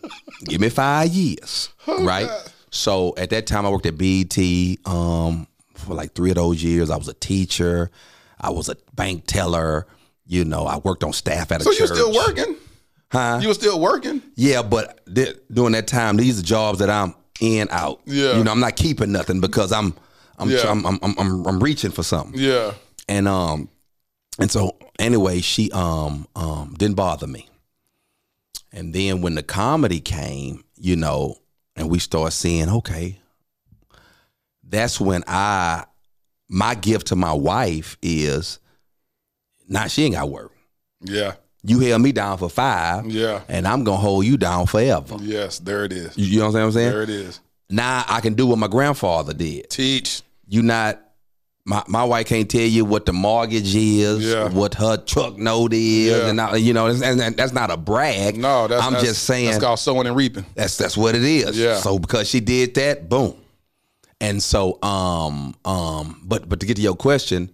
[0.46, 2.30] give me five years, Oh, right?
[2.70, 4.38] So at that time, I worked at BET
[4.86, 6.90] um, for like three of those years.
[6.90, 7.92] I was a teacher.
[8.40, 9.88] I was a bank teller.
[10.26, 11.80] You know, I worked on staff at a So church.
[11.80, 12.56] you're still working?
[13.12, 13.39] Huh?
[13.41, 14.22] You were still working?
[14.36, 18.01] Yeah, but th- during that time, these are jobs that I'm in out.
[18.05, 18.38] Yeah.
[18.38, 19.93] you know, I'm not keeping nothing because I'm
[20.38, 20.64] I'm Yeah.
[20.66, 22.39] I'm, I'm, I'm, I'm I'm reaching for something.
[22.39, 22.74] Yeah.
[23.09, 23.68] And um,
[24.39, 27.49] and so anyway, she um um didn't bother me.
[28.72, 31.36] And then when the comedy came, you know,
[31.76, 33.20] and we start seeing, okay,
[34.64, 35.84] that's when I
[36.47, 38.59] my gift to my wife is
[39.68, 40.53] now she ain't got work.
[41.01, 41.34] Yeah.
[41.64, 43.41] You held me down for five, Yeah.
[43.47, 45.18] and I'm gonna hold you down forever.
[45.22, 46.18] Yes, there it is.
[46.18, 46.91] You, you know what I'm saying?
[46.91, 47.39] There it is.
[47.70, 49.70] Now I can do what my grandfather did.
[49.70, 50.24] Teach.
[50.47, 50.99] You not
[51.64, 54.49] My my wife can't tell you what the mortgage is, Yeah.
[54.49, 56.28] what her truck note is, Yeah.
[56.30, 58.36] and I, you know, and, and that's not a brag.
[58.36, 60.43] No, that's I'm that's- just saying that's called sowing and reaping.
[60.55, 61.55] That's that's what it is.
[61.57, 61.78] Yeah.
[61.78, 63.36] So because she did that, boom.
[64.20, 67.51] And so um um but but to get to your question,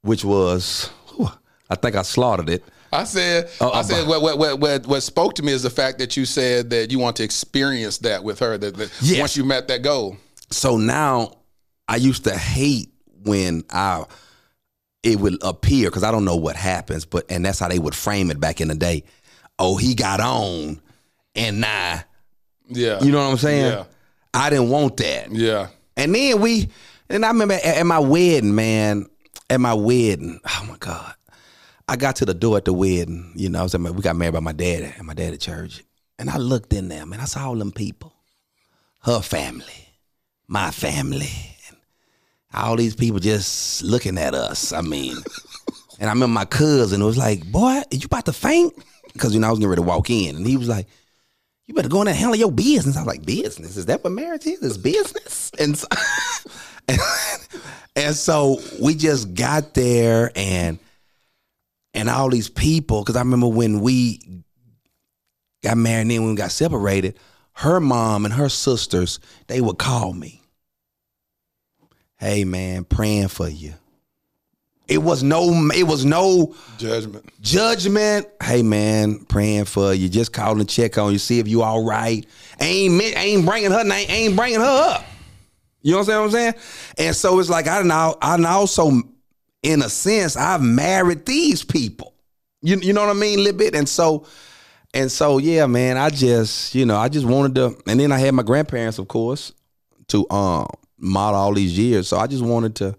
[0.00, 1.28] which was whew,
[1.68, 2.64] I think I slaughtered it.
[2.92, 5.70] I said, Oh, I uh, said, what, what, what, what, spoke to me is the
[5.70, 8.58] fact that you said that you want to experience that with her.
[8.58, 9.20] That, that Yes.
[9.20, 10.16] once you met that goal,
[10.50, 11.38] So now
[11.88, 12.90] I used to hate
[13.24, 14.04] when I
[15.02, 17.94] it would appear because I don't know what happens, but and that's how they would
[17.94, 19.04] frame it back in the day.
[19.58, 20.80] Oh, he got on,
[21.34, 22.02] and now
[22.68, 23.72] yeah, you know what I'm saying.
[23.72, 23.84] Yeah.
[24.32, 25.32] I didn't want that.
[25.32, 26.68] yeah, And then we,
[27.08, 29.06] and I remember at, at my wedding, man,
[29.48, 31.14] at my wedding, oh my God.
[31.90, 34.00] I got to the door at the wedding, you know, I was at my, we
[34.00, 35.82] got married by my dad at my dad at church.
[36.20, 38.12] And I looked in there, man, I saw all them people.
[39.00, 39.88] Her family,
[40.46, 41.76] my family, and
[42.54, 44.72] all these people just looking at us.
[44.72, 45.16] I mean,
[45.98, 48.72] and I remember my cousin was like, Boy, you about to faint?
[49.12, 50.36] Because, you know, I was getting ready to walk in.
[50.36, 50.86] And he was like,
[51.66, 52.96] you better go in there and handle your business.
[52.96, 53.76] I was like, business?
[53.76, 54.62] Is that what marriage is?
[54.62, 55.50] Is business?
[55.58, 55.88] And so,
[56.86, 57.00] and,
[57.96, 60.78] and so we just got there and
[61.94, 64.20] and all these people, because I remember when we
[65.62, 67.18] got married and then when we got separated,
[67.54, 70.40] her mom and her sisters, they would call me.
[72.18, 73.74] Hey man, praying for you.
[74.86, 77.24] It was no it was no judgment.
[77.40, 78.26] judgment.
[78.42, 80.08] Hey man, praying for you.
[80.08, 82.26] Just calling to check on you, see if you all right.
[82.60, 85.04] Ain't ain't bringing her name, ain't bringing her up.
[85.82, 86.54] You know what I'm saying?
[86.98, 89.02] And so it's like I now I also,
[89.62, 92.14] in a sense, I've married these people.
[92.62, 93.74] You you know what I mean, a little bit.
[93.74, 94.26] And so,
[94.94, 95.96] and so yeah, man.
[95.96, 99.08] I just you know I just wanted to, and then I had my grandparents, of
[99.08, 99.52] course,
[100.08, 100.66] to um
[100.98, 102.08] model all these years.
[102.08, 102.96] So I just wanted to.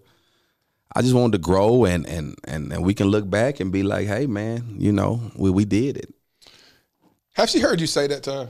[0.94, 3.82] I just wanted to grow and and and and we can look back and be
[3.82, 6.12] like, hey man, you know, we we did it.
[7.34, 8.48] Have she heard you say that to her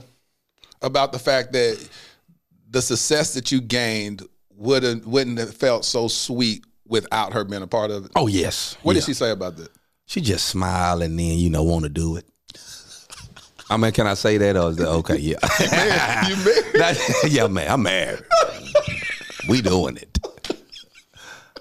[0.81, 1.87] about the fact that
[2.69, 7.67] the success that you gained wouldn't wouldn't have felt so sweet without her being a
[7.67, 8.11] part of it?
[8.15, 8.77] Oh yes.
[8.83, 9.01] What Yeah.
[9.01, 9.69] did she say about that?
[10.05, 12.25] She just smile and then you know want to do it.
[13.69, 15.17] I mean, can I say that or is that okay?
[15.17, 15.37] Yeah.
[15.71, 16.73] Man, you married?
[16.75, 18.23] That- yeah, man, I'm married.
[19.49, 20.19] we doing it.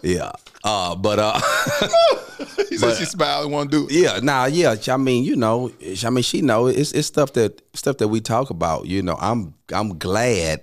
[0.03, 0.33] Yeah.
[0.65, 1.41] Uh, but uh,
[2.69, 3.93] He said she smiled and want to do it.
[4.03, 4.75] yeah, nah, yeah.
[4.89, 5.71] I mean, you know,
[6.05, 8.87] I mean, she know it's it's stuff that stuff that we talk about.
[8.87, 10.63] You know, I'm I'm glad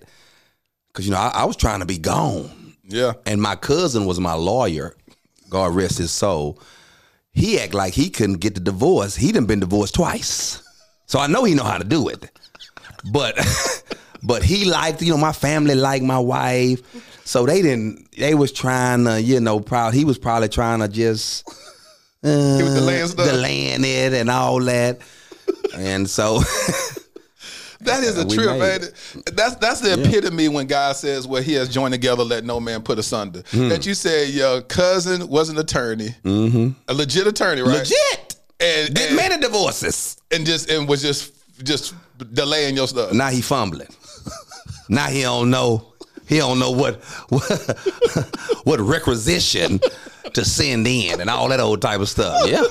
[0.87, 2.49] because you know I, I was trying to be gone.
[2.89, 3.13] Yeah.
[3.25, 4.95] And my cousin was my lawyer.
[5.49, 6.59] God rest his soul.
[7.31, 9.15] He act like he couldn't get the divorce.
[9.15, 10.61] He done been divorced twice.
[11.05, 12.29] So I know he know how to do it.
[13.11, 13.35] But
[14.23, 16.81] but he liked, you know, my family liked my wife.
[17.25, 20.87] So they didn't they was trying to, you know, probably he was probably trying to
[20.87, 21.47] just
[22.23, 23.27] uh, He was delaying stuff.
[23.29, 24.99] delaying it and all that.
[25.75, 26.41] And so
[27.81, 28.83] That is a We trip, man.
[28.83, 28.93] it.
[29.35, 32.81] That's that's the epitome when God says, "Well, He has joined together, let no man
[32.81, 33.69] put asunder." Hmm.
[33.69, 37.77] That you said your cousin was an attorney, a legit attorney, right?
[37.79, 40.17] legit and did and, many divorces.
[40.31, 41.31] and just and was just
[41.63, 41.93] just
[42.33, 43.13] delaying your stuff.
[43.13, 43.87] Now he fumbling.
[44.89, 45.85] now he don't know.
[46.27, 47.43] He don't know what what,
[48.65, 49.79] what requisition
[50.33, 52.41] to send in and all that old type of stuff.
[52.49, 52.63] Yeah,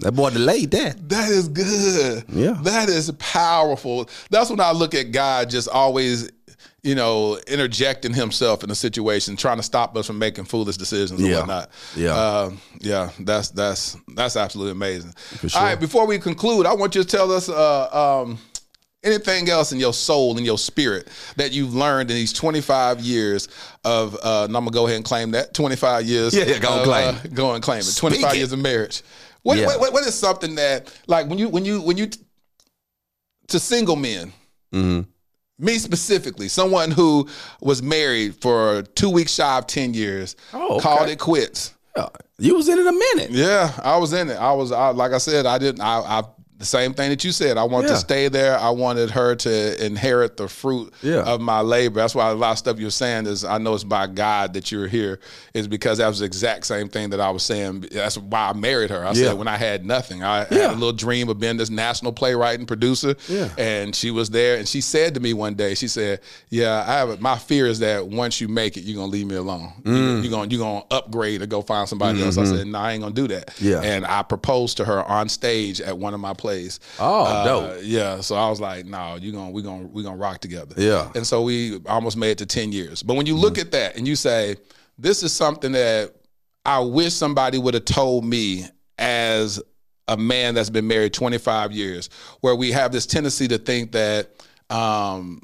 [0.00, 1.08] that boy delayed that.
[1.08, 2.24] That is good.
[2.28, 2.58] Yeah.
[2.62, 4.08] That is powerful.
[4.30, 6.30] That's when I look at God just always,
[6.82, 11.20] you know, interjecting himself in a situation, trying to stop us from making foolish decisions
[11.20, 11.38] and Yeah.
[11.40, 11.70] whatnot.
[11.96, 12.14] Yeah.
[12.14, 12.50] Uh,
[12.80, 13.10] yeah.
[13.20, 15.14] That's that's that's absolutely amazing.
[15.46, 15.50] sure.
[15.60, 18.38] All right, before we conclude, I want you to tell us uh, um,
[19.04, 23.48] anything else in your soul and your spirit that you've learned in these 25 years
[23.84, 26.70] of uh, and I'm gonna go ahead and claim that 25 years Yeah, yeah, go
[26.72, 27.34] and of, claim uh, it.
[27.34, 28.36] go and claim it Speak 25 it.
[28.38, 29.02] years of marriage
[29.42, 29.66] what, Yeah.
[29.66, 32.08] what, what- is something that like when you when you when you
[33.48, 34.32] to single men
[34.72, 35.02] Mm-hmm.
[35.64, 37.28] me specifically someone who
[37.60, 40.82] was married for two weeks shy of 10 years Oh, okay.
[40.82, 41.74] called it quits
[42.38, 43.30] You was in it a minute.
[43.32, 44.34] yeah, I was in it.
[44.36, 45.80] I was I, like I said, I didn't.
[45.82, 46.22] I, I
[46.62, 47.58] the same thing that you said.
[47.58, 47.94] I wanted Yeah.
[47.94, 48.56] to stay there.
[48.58, 51.22] I wanted her to inherit the fruit Yeah.
[51.22, 52.00] of my labor.
[52.00, 54.70] That's why a lot of stuff you're saying is I know it's by God that
[54.70, 55.18] you're here.
[55.54, 57.86] Is because that was the exact same thing that I was saying.
[57.90, 59.04] That's why I married her.
[59.04, 59.28] I Yeah.
[59.30, 62.58] said when I had nothing, I had a little dream of being this national playwright
[62.60, 63.16] and producer.
[63.28, 63.48] Yeah.
[63.58, 66.92] And she was there, and she said to me one day, she said, "Yeah, I
[66.92, 69.72] have a, my fear is that once you make it, you're gonna leave me alone.
[69.82, 70.22] Mm.
[70.22, 73.02] You're gonna you're gonna upgrade or go find somebody else." I said, "No, I ain't
[73.02, 73.68] gonna do that." Mm-hmm.
[73.68, 73.80] Yeah.
[73.82, 76.51] And I proposed to her on stage at one of my plays.
[76.98, 77.80] Oh, Uh, dope.
[77.82, 78.20] Yeah.
[78.20, 81.10] So I was like, "No, you gonna we gonna we gonna rock together." Yeah.
[81.14, 83.02] And so we almost made it to ten years.
[83.02, 83.60] But when you look Mm-hmm.
[83.60, 84.56] at that and you say,
[84.98, 86.14] "This is something that."
[86.64, 89.60] I wish somebody would have told me as
[90.06, 92.08] a man that's been married 25 years,
[92.40, 94.30] where we have this tendency to think that
[94.70, 95.42] um,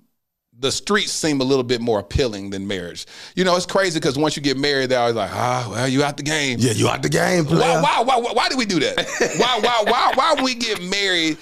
[0.60, 3.06] the streets seem a little bit more appealing than marriage.
[3.36, 6.02] You know, it's crazy because once you get married, they're always like, ah, well, you
[6.02, 6.58] out the game.
[6.60, 7.82] Yeah, you out the game, Why, player.
[7.82, 8.96] why, why, why, why do we do that?
[9.38, 11.38] why, why, why, why we get married?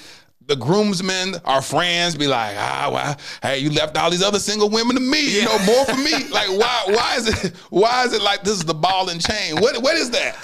[0.47, 4.69] The groomsmen, our friends, be like, ah, well, hey, you left all these other single
[4.71, 5.39] women to me.
[5.41, 6.13] You know, more for me.
[6.31, 6.83] Like, why?
[6.87, 7.57] Why is it?
[7.71, 9.57] Why is it like this is the ball and chain?
[9.57, 9.83] What?
[9.83, 10.37] What is that?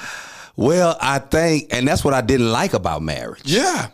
[0.57, 3.43] Well, I think, and that's what I didn't like about marriage.
[3.45, 3.89] Yeah.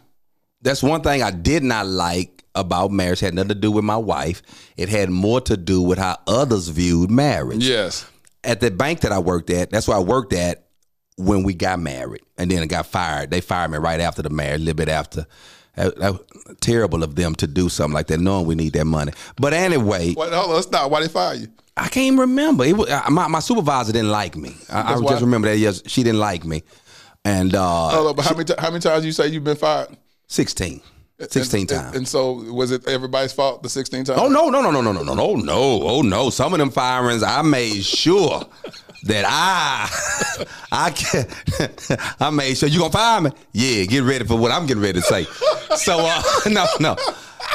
[0.63, 3.23] That's one thing I did not like about marriage.
[3.23, 4.43] It had nothing to do with my wife.
[4.77, 7.67] It had more to do with how others viewed marriage.
[7.67, 8.07] Yes.
[8.45, 10.67] At the bank that I worked at, that's where I worked at
[11.17, 13.31] when we got married, and then I got fired.
[13.31, 15.27] They fired me right after the marriage, a little bit after.
[15.75, 16.15] That, that
[16.61, 19.13] terrible of them to do something like that, knowing we need that money.
[19.37, 20.33] But anyway, What?
[20.33, 20.91] Hold on, stop.
[20.91, 21.49] Why they fire you?
[21.77, 22.65] I can't even remember.
[22.65, 24.57] It was, my, my supervisor didn't like me.
[24.69, 25.59] I, I just remember that.
[25.59, 26.65] Yes, she didn't like me.
[27.25, 29.97] And uh, Hold on, but how many how many times you say you've been fired?
[30.29, 30.81] 16.
[31.21, 31.87] 16 And- times.
[31.89, 33.63] And, and so was it everybody's fault?
[33.63, 34.21] The sixteen times?
[34.21, 35.53] Oh no, no, no, no, no, no, no, no, no.
[35.83, 36.31] Oh no.
[36.31, 38.45] Some of them firings I made sure
[39.05, 41.27] that I I can
[42.21, 43.31] I made sure you gonna fire me.
[43.53, 45.25] Yeah, get ready for what I'm getting ready to say.
[45.77, 46.97] So uh no, no.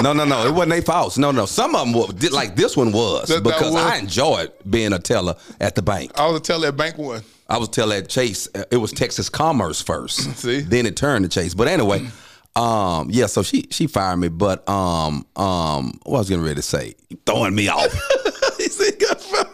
[0.01, 0.47] No, no, no.
[0.47, 1.17] It wasn't their faults.
[1.19, 1.45] No, no.
[1.45, 4.51] Some of them were did- like this one was That- that because was- I enjoyed
[4.69, 6.11] being a teller at the bank.
[6.19, 7.21] I was a teller at Bank One.
[7.47, 10.35] I was telling at Chase, uh, it was Texas Commerce first.
[10.37, 10.61] See?
[10.61, 11.53] Then it turned to Chase.
[11.53, 12.07] But anyway,
[12.55, 16.55] um, yeah, so she she fired me, but um um what I was getting ready
[16.55, 17.91] to say, you throwing me off.
[18.57, 19.47] he said got fired.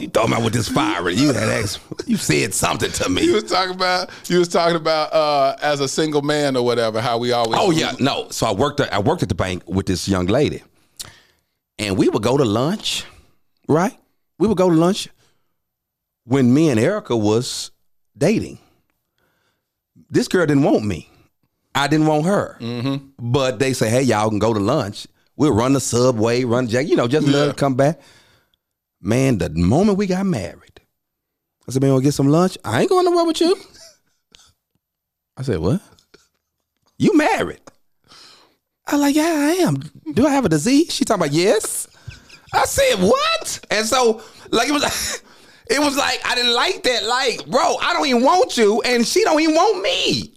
[0.00, 1.18] you me out with this firing.
[1.18, 3.30] You had asked, you said something to You me.
[3.32, 7.00] was talking about you was talking about uh, as a single man or whatever.
[7.00, 7.60] How we always.
[7.60, 8.28] Oh yeah, no.
[8.30, 10.62] So I worked at, I worked at the bank with this young lady.
[11.78, 13.04] And we would go to lunch,
[13.68, 13.96] right?
[14.38, 15.08] We would go to lunch
[16.24, 17.70] when me and Erica was
[18.16, 18.58] dating.
[20.10, 21.08] This girl didn't want me.
[21.74, 22.56] I didn't want her.
[22.60, 23.06] Mm-hmm.
[23.18, 25.06] But they say, hey, y'all can go to lunch.
[25.36, 28.00] We'll run the subway, run jack, you know, just let her come back.
[29.00, 30.80] Man, the moment we got married,
[31.68, 32.58] I said, man, we'll get some lunch?
[32.64, 33.56] I ain't going nowhere with you.
[35.36, 35.80] I said, what?
[36.98, 37.60] You married?
[38.88, 39.76] I like, yeah, I am.
[40.14, 40.92] Do I have a disease?
[40.92, 41.86] She talking about yes.
[42.52, 43.60] I said, what?
[43.70, 45.22] And so, like, it was,
[45.70, 47.04] it was like I didn't like that.
[47.04, 50.34] Like, bro, I don't even want you, and she don't even want me.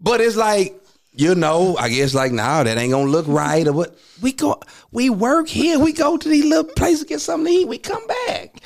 [0.00, 0.80] But it's like,
[1.12, 3.66] you know, I guess like, nah, that ain't gonna look right.
[3.66, 3.98] Or what?
[4.20, 5.78] We go, we work here.
[5.78, 7.68] We go to these little places get something to eat.
[7.68, 8.56] We come back.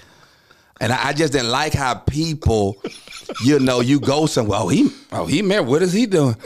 [0.80, 2.80] And I I just didn't like how people,
[3.44, 4.60] you know, you go somewhere.
[4.62, 5.64] Oh, he, oh, he met.
[5.64, 6.36] What is he doing?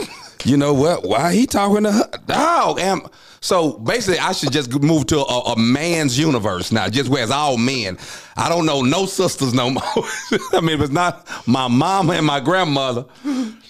[0.45, 1.05] You know what?
[1.05, 2.11] Why he talking to her?
[2.27, 2.81] Dog.
[2.81, 3.03] And
[3.41, 7.33] so basically, I should just move to a, a man's universe now, just where it's
[7.33, 7.99] all men.
[8.37, 9.83] I don't know no sisters no more.
[10.53, 13.05] I mean, if it's not my mom and my grandmother,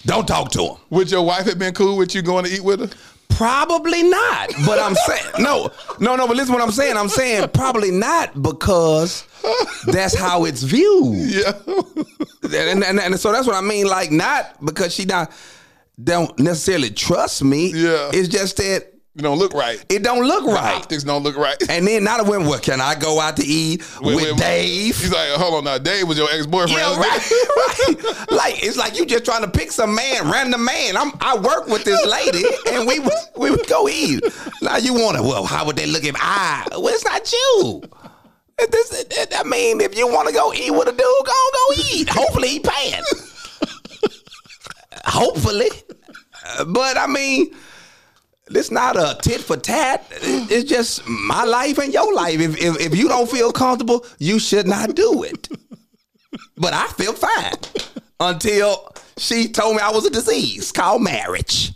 [0.05, 0.77] don't talk to them.
[0.89, 2.97] Would your wife have been cool with you going to eat with her?
[3.29, 4.51] Probably not.
[4.65, 6.27] But I'm saying no, no, no.
[6.27, 6.97] But listen, what I'm saying.
[6.97, 9.25] I'm saying probably not because
[9.87, 11.33] that's how it's viewed.
[12.43, 12.69] Yeah.
[12.69, 13.87] And, and, and so that's what I mean.
[13.87, 15.31] Like not because she not
[16.03, 17.71] don't necessarily trust me.
[17.73, 18.11] Yeah.
[18.13, 19.83] It's just that You don't look right.
[19.89, 20.75] it don't look The right.
[20.75, 21.55] optics don't look right.
[21.69, 24.37] And then now that when what can I go out to eat with, Wait, wait,
[24.37, 24.97] Dave?
[24.97, 25.77] He's like, hold on now.
[25.77, 26.71] Dave was your ex boyfriend.
[26.79, 28.31] Yeah, right, right.
[28.31, 30.97] Like it's like you just trying to pick some man, random man.
[30.97, 34.23] I'm I work with this lady, and we would we would go eat.
[34.61, 35.23] Now you want to?
[35.23, 36.65] Well, how would they look if I?
[36.71, 37.83] Well, it's not you.
[38.59, 41.49] It- This, it- I mean, if you want to go eat with a dude, go
[41.53, 42.09] go eat.
[42.09, 43.03] Hopefully he paying.
[45.05, 45.69] Hopefully,
[46.67, 47.53] but I mean.
[48.47, 50.05] It's not a tit for tat.
[50.21, 52.41] It's just my life and your life.
[52.41, 55.47] If, if if you don't feel comfortable, you should not do it.
[56.57, 57.53] But I feel fine
[58.19, 61.71] until she told me I was a disease called marriage.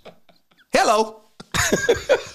[0.74, 1.22] Hello.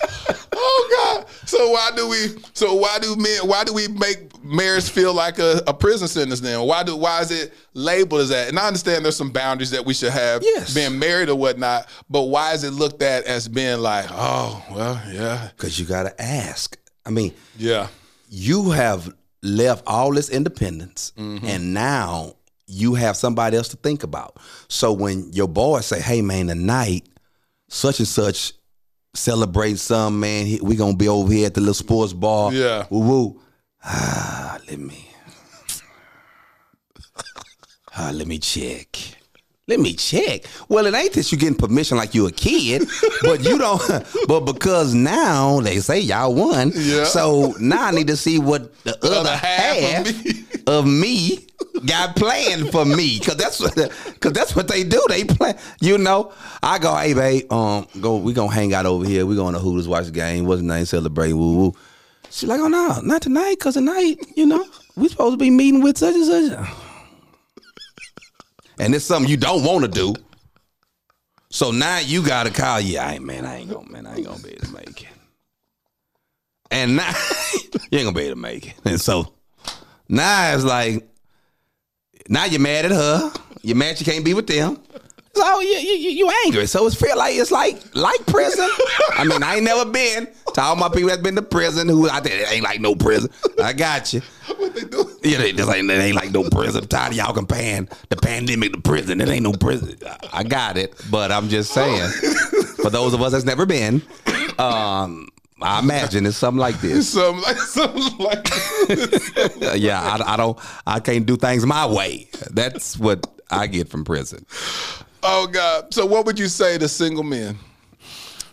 [0.55, 1.27] Oh God!
[1.47, 2.29] So why do we?
[2.53, 3.49] So why do men?
[3.49, 6.41] Why do we make marriage feel like a, a prison sentence?
[6.41, 6.95] Then why do?
[6.95, 8.49] Why is it labeled as that?
[8.49, 10.75] And I understand there's some boundaries that we should have, Yes.
[10.75, 11.89] being married or whatnot.
[12.11, 16.03] But why is it looked at as being like, oh well, yeah, Because you got
[16.05, 16.77] to ask.
[17.07, 17.89] I mean, yeah,
[18.29, 19.12] you have
[19.43, 21.45] left all this independence mm-hmm.
[21.45, 22.35] and now
[22.66, 24.37] you have somebody else to think about.
[24.68, 27.09] So when your boys say, hey, man, tonight,
[27.68, 28.53] such and such
[29.15, 32.53] celebrate some, man, we to be over here at the little sports bar.
[32.53, 32.87] Yeah.
[32.91, 33.41] Woo woo.
[33.85, 35.09] Ah, let me.
[37.95, 38.97] Ah, let me check.
[39.73, 40.43] Let me check.
[40.68, 42.87] Well, it ain't that you getting permission like you a kid,
[43.23, 43.81] but you don't.
[44.29, 47.05] But because now they say y'all won, Yeah.
[47.05, 50.45] so now I need to see what the other, Other half half, of me.
[50.66, 51.47] of me
[51.87, 53.61] got planned for me because that's
[54.12, 55.03] because that's what they do.
[55.09, 55.57] They plan.
[55.81, 58.18] You know, I go, hey babe, um, go.
[58.18, 59.25] We gonna hang out over here.
[59.25, 60.45] We going to Hooters watch the game.
[60.45, 60.85] What's the name?
[60.85, 61.33] Celebrate.
[61.33, 61.75] Woo woo.
[62.29, 63.59] She's like, oh no, not tonight.
[63.59, 64.66] Cause tonight, you know,
[64.97, 66.68] we supposed to be meeting with such and such.
[68.79, 70.14] And it's something you don't want to do.
[71.51, 72.81] So now you gotta call.
[72.81, 73.45] Yeah, I ain't man.
[73.45, 74.07] I ain't gonna man.
[74.07, 75.09] I ain't gonna be able to make it.
[76.70, 77.12] And now
[77.91, 78.75] you ain't gonna be able to make it.
[78.85, 79.35] And so
[80.09, 81.07] now it's like,
[82.29, 83.33] now you're mad at her.
[83.62, 84.79] You're mad you can't be with them.
[85.35, 86.66] So you you, you you angry.
[86.66, 88.68] So it's feel like it's like like prison.
[89.12, 92.09] I mean, I ain't never been to all my people that's been to prison who
[92.09, 93.30] I think it ain't like no prison.
[93.62, 94.20] I got you.
[94.57, 95.11] What they do?
[95.22, 96.83] Yeah, they just ain't, it ain't like no prison.
[96.83, 99.20] I'm tired of y'all comparing the pandemic to prison.
[99.20, 99.97] It ain't no prison.
[100.33, 102.11] I got it, but I'm just saying,
[102.83, 104.03] for those of us that's never been,
[104.59, 105.28] um,
[105.62, 107.09] I imagine it's something like this.
[107.12, 108.45] something like something like
[108.89, 109.30] this.
[109.80, 112.28] yeah, I, I don't, I can't do things my way.
[112.51, 114.45] That's what I get from prison.
[115.23, 115.93] Oh God!
[115.95, 117.59] So what would you say to single men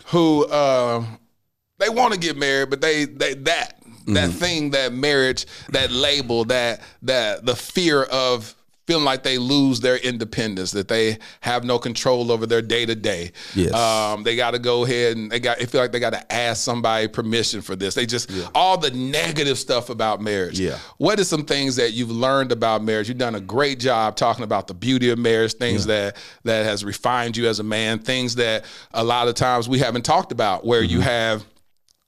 [0.06, 1.04] who uh,
[1.78, 6.44] they want to get married, but they they that that thing, that marriage, that label,
[6.46, 8.54] that that the fear of
[8.90, 12.96] feeling like they lose their independence, that they have no control over their day to
[12.96, 13.30] day.
[13.54, 13.72] Yes.
[13.72, 15.60] Um, they got to go ahead and they got.
[15.60, 17.94] They feel like they got to ask somebody permission for this.
[17.94, 20.58] They just all the negative stuff about marriage.
[20.58, 20.76] Yeah.
[20.96, 23.08] What are some things that you've learned about marriage?
[23.08, 26.84] You've done a great job talking about the beauty of marriage, things that that has
[26.84, 30.64] refined you as a man, things that a lot of times we haven't talked about,
[30.66, 31.44] where you have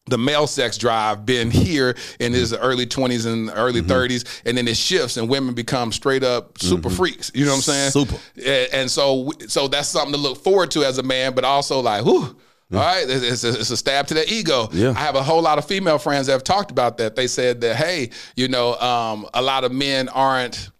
[0.07, 2.63] the male sex drive been here in his mm-hmm.
[2.63, 3.91] early 20s and early mm-hmm.
[3.91, 6.97] 30s and then it shifts and women become straight up super mm-hmm.
[6.97, 7.31] freaks.
[7.35, 7.91] You know what i'm saying?
[7.93, 8.17] Super.
[8.73, 12.05] and, so so that's something to look forward to as a man but also like
[12.05, 12.37] whew,
[12.73, 12.77] mm.
[12.77, 14.69] all right it's, it's, a, it's a stab to the ego.
[14.73, 14.91] Yeah.
[14.91, 17.15] i have a whole lot of female friends that have talked about that.
[17.15, 20.72] They said that hey you know um, a lot of men aren't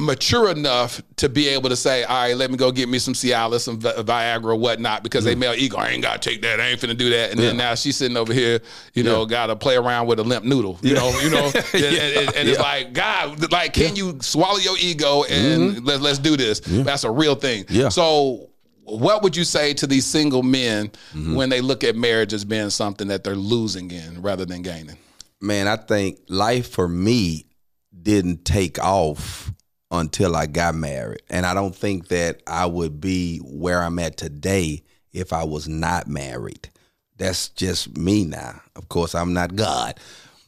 [0.00, 3.14] mature enough to be able to say, all right, let me go get me some
[3.14, 5.38] Cialis, some Vi- Viagra, whatnot, because they mm.
[5.38, 7.30] male ego, I ain't got to take that, I ain't finna do that.
[7.30, 8.60] And then now she's sitting over here,
[8.94, 11.84] you know, got to play around with a limp noodle, you know, you know, and,
[11.84, 15.84] and- and it's like, God, like, can you swallow your ego and mm-hmm.
[15.84, 16.60] let, let's do this?
[16.60, 17.64] That's a real thing.
[17.68, 17.88] Yeah.
[17.88, 18.50] So,
[18.84, 21.34] what would you say to these single men mm-hmm.
[21.34, 24.96] when they look at marriage as being something that they're losing in rather than gaining?
[25.40, 27.46] Man, I think life for me
[28.02, 29.52] didn't take off
[29.90, 31.22] until I got married.
[31.30, 34.82] And I don't think that I would be where I'm at today
[35.12, 36.70] if I was not married.
[37.16, 38.60] That's just me now.
[38.74, 39.98] Of course, I'm not God.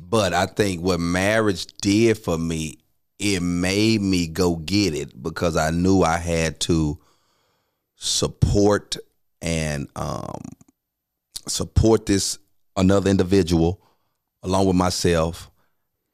[0.00, 2.78] But I think what marriage did for me,
[3.18, 6.98] it made me go get it because I knew I had to
[7.96, 8.96] support
[9.40, 10.40] and um,
[11.46, 12.38] support this
[12.76, 13.80] another individual
[14.42, 15.47] along with myself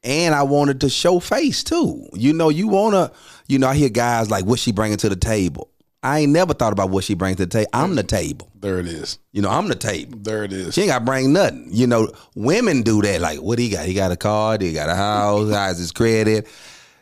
[0.04, 2.06] and I wanted to show face too.
[2.12, 3.10] You know, you wanna,
[3.48, 5.70] you know, I hear guys like, "What she bringing to the table?"
[6.04, 7.70] I ain't never thought about what she brings to the table.
[7.72, 8.50] I'm the table.
[8.60, 9.18] There it is.
[9.32, 10.18] You know, I'm the table.
[10.20, 10.74] There it is.
[10.74, 11.66] She ain't got to bring nothing.
[11.70, 13.22] You know, women do that.
[13.22, 13.86] Like, what he got?
[13.86, 14.58] He got a car.
[14.60, 15.50] He got a house.
[15.50, 16.46] How's his credit?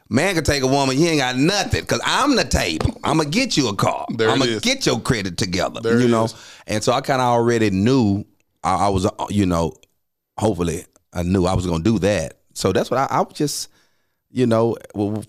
[0.09, 0.97] Man can take a woman.
[0.97, 3.01] He ain't got nothing because I'm the table.
[3.03, 4.07] I'm gonna get you a car.
[4.11, 5.81] There I'm gonna get your credit together.
[5.81, 6.35] There you it know, is.
[6.67, 8.25] and so I kind of already knew
[8.63, 9.73] I, I was, uh, you know,
[10.39, 10.85] hopefully
[11.15, 12.42] I knew I was gonna do that.
[12.55, 13.69] So that's what I, I was just,
[14.31, 14.77] you know,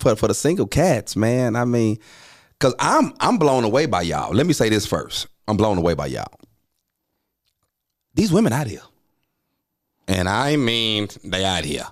[0.00, 1.56] for for the single cats, man.
[1.56, 1.98] I mean,
[2.58, 4.34] because I'm I'm blown away by y'all.
[4.34, 5.26] Let me say this first.
[5.46, 6.32] I'm blown away by y'all.
[8.14, 8.82] These women out here,
[10.08, 11.86] and I mean they out here.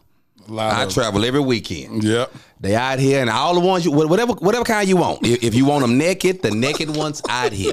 [0.50, 2.02] I travel every weekend.
[2.02, 2.32] Yep.
[2.60, 5.26] They out here, and all the ones you whatever whatever kind you want.
[5.26, 7.72] If, if you want them naked, the naked ones out here.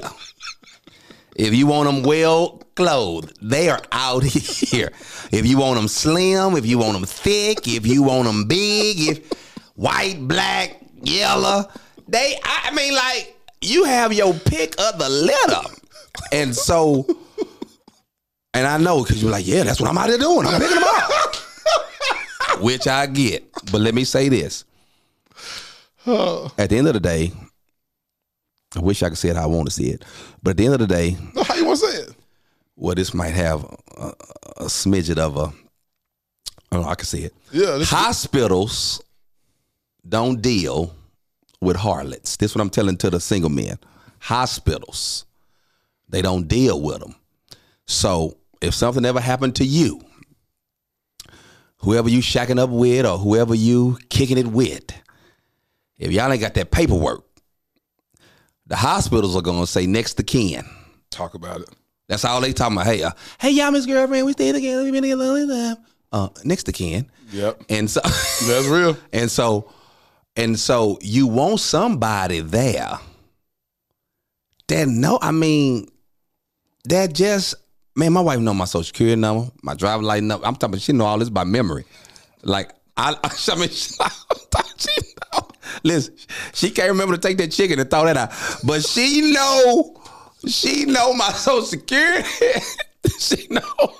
[1.40, 4.92] If you want them well clothed, they are out here.
[5.32, 9.00] If you want them slim, if you want them thick, if you want them big,
[9.00, 9.32] if
[9.74, 11.66] white, black, yellow,
[12.06, 12.38] they.
[12.44, 15.74] I mean, like you have your pick of the litter,
[16.30, 17.06] and so.
[18.52, 20.46] And I know because you're like, yeah, that's what I'm out here doing.
[20.46, 21.36] I'm picking them up,
[22.60, 23.50] which I get.
[23.72, 24.64] But let me say this:
[26.06, 27.32] at the end of the day,
[28.76, 30.04] I wish I could say it how I want to see it,
[30.42, 32.14] but at the end of the day, How you want to say it?
[32.76, 33.64] well, this might have
[33.96, 34.12] a,
[34.58, 35.52] a smidget of a.
[36.72, 37.34] Oh, I can see it.
[37.50, 39.02] Yeah, this- Hospitals
[40.08, 40.94] don't deal
[41.60, 42.36] with harlots.
[42.36, 43.76] This is what I'm telling to the single men.
[44.20, 45.24] Hospitals,
[46.08, 47.16] they don't deal with them.
[47.86, 50.00] So if something ever happened to you,
[51.78, 54.84] whoever you shacking up with or whoever you kicking it with,
[55.98, 57.24] if y'all ain't got that paperwork,
[58.70, 60.64] the hospitals are gonna say next to kin.
[61.10, 61.68] Talk about it.
[62.08, 62.86] That's all they talking about.
[62.86, 63.10] Hey, uh,
[63.40, 64.84] hey, y'all, Miss Girlfriend, we stay together.
[64.84, 65.76] We been together a long time.
[66.12, 67.10] Uh, next to Ken.
[67.32, 67.64] Yep.
[67.68, 68.96] And so That's real.
[69.12, 69.72] And so,
[70.36, 72.98] And so you want somebody there
[74.68, 75.88] that no, I mean,
[76.84, 77.56] that just
[77.96, 80.46] man, my wife know my social security number, my driver license number.
[80.46, 81.84] I'm talking, she know all this by memory.
[82.42, 82.70] Like
[83.00, 83.94] I, I mean, she,
[84.76, 85.00] she
[85.32, 85.48] know.
[85.82, 86.14] Listen,
[86.52, 88.30] she can't remember to take that chicken and throw that out,
[88.64, 90.00] but she know,
[90.46, 92.28] she know my social security.
[93.18, 93.94] she know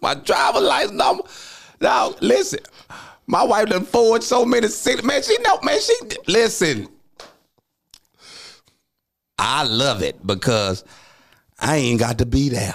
[0.00, 1.24] my driver license number.
[1.80, 2.60] Now, listen,
[3.26, 5.04] my wife done forward so many cities.
[5.04, 5.94] Man, she know, man, she
[6.28, 6.88] listen.
[9.36, 10.84] I love it because
[11.58, 12.74] I ain't got to be there.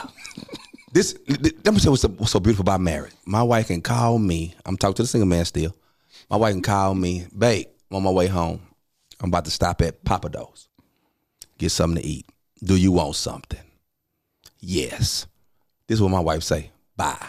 [0.93, 3.13] This let me tell you what's so, what's so beautiful about marriage.
[3.25, 4.53] My wife can call me.
[4.63, 5.75] I'm talking to the single man still.
[6.29, 7.65] My wife can call me, babe.
[7.89, 8.61] I'm on my way home.
[9.19, 10.69] I'm about to stop at Papa Do's.
[11.57, 12.27] Get something to eat.
[12.63, 13.59] Do you want something?
[14.59, 15.25] Yes.
[15.87, 16.69] This is what my wife say.
[16.95, 17.27] Bye.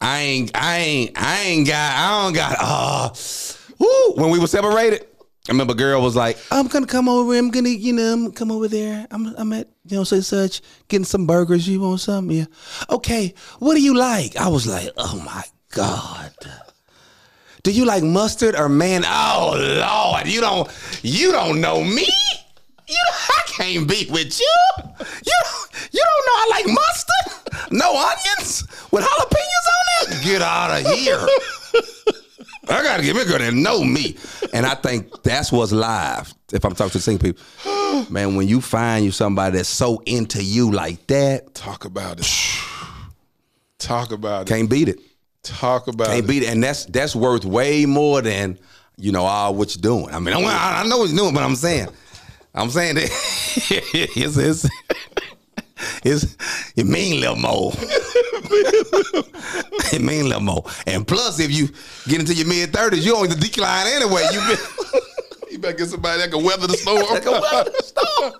[0.00, 3.10] I ain't, I ain't, I ain't got, I don't got, uh,
[3.78, 4.22] woo.
[4.22, 5.06] When we were separated,
[5.46, 8.32] I remember a girl was like, I'm gonna come over, I'm gonna, you know, I'm
[8.32, 9.06] come over there.
[9.10, 11.68] I'm I'm at, you know, such such, getting some burgers.
[11.68, 12.30] You want some?
[12.30, 12.46] Yeah.
[12.88, 14.36] Okay, what do you like?
[14.36, 16.32] I was like, oh my God.
[17.62, 19.04] Do you like mustard or man?
[19.06, 20.70] Oh Lord, you don't
[21.02, 22.08] you don't know me.
[22.88, 24.56] You I can't be with you.
[25.26, 25.34] You
[25.92, 27.70] you don't know I like mustard?
[27.70, 30.24] No onions with jalapenos on it?
[30.24, 31.26] Get out of here.
[32.68, 34.16] I gotta get me a girl that know me.
[34.52, 36.32] And I think that's what's live.
[36.52, 38.10] If I'm talking to single people.
[38.10, 41.54] Man, when you find you somebody that's so into you like that.
[41.54, 42.26] Talk about it.
[43.78, 44.52] Talk about it.
[44.52, 45.00] Can't beat it.
[45.42, 46.10] Talk about it.
[46.10, 46.28] Can't it.
[46.28, 46.48] beat it.
[46.48, 48.58] And that's that's worth way more than,
[48.96, 50.14] you know, all what you're doing.
[50.14, 51.88] I mean, I, I know what you're doing, but I'm saying,
[52.54, 53.04] I'm saying that
[54.16, 54.68] it's, it's,
[56.04, 56.36] it's
[56.76, 57.72] it mean a little more.
[59.92, 60.64] it mean a little more.
[60.86, 61.68] And plus, if you
[62.06, 64.22] get into your mid thirties, you on the decline anyway.
[64.32, 64.58] You been,
[65.50, 66.98] you better get somebody that can weather the storm.
[66.98, 68.32] that can weather the storm.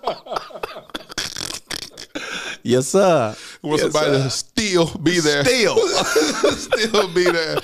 [2.63, 3.35] yes, sir.
[3.63, 4.23] Want yes, somebody sir.
[4.23, 5.43] to still be there.
[5.43, 5.77] Still.
[6.57, 7.57] still be there.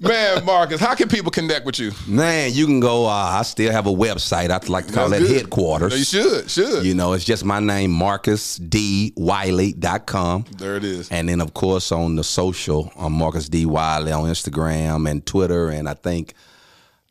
[0.00, 1.92] Man, Marcus, how can people connect with you?
[2.06, 3.04] Man, you can go.
[3.04, 4.50] Uh, I still have a website.
[4.50, 5.36] I'd like to call That's that good.
[5.36, 5.98] headquarters.
[5.98, 6.86] You should, should.
[6.86, 10.44] You know, it's just my name, marcusdwiley.com.
[10.56, 11.10] There it is.
[11.10, 13.66] And then, of course, on the social, I'm Marcus D.
[13.66, 15.68] Wiley on Instagram and Twitter.
[15.68, 16.32] And I think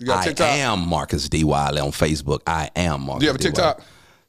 [0.10, 1.44] I am Marcus D.
[1.44, 2.40] Wiley on Facebook.
[2.48, 3.44] I am Marcus Do you have a.
[3.44, 3.82] TikTok?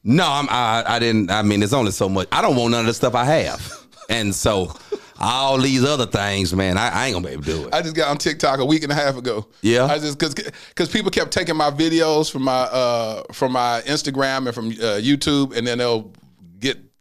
[0.05, 1.31] No, I'm, I, I didn't.
[1.31, 2.27] I mean, there's only so much.
[2.33, 3.87] I don't want none of the stuff I have.
[4.11, 4.75] and so
[5.21, 7.75] all these other things, man, I, I ain't to be able to do it.
[7.75, 9.47] I just got on TikTok a week and a half ago.
[9.61, 9.85] Yeah?
[9.85, 14.47] I just because because people kept taking my videos from my uh from my Instagram
[14.47, 16.11] and from uh, YouTube, and then they'll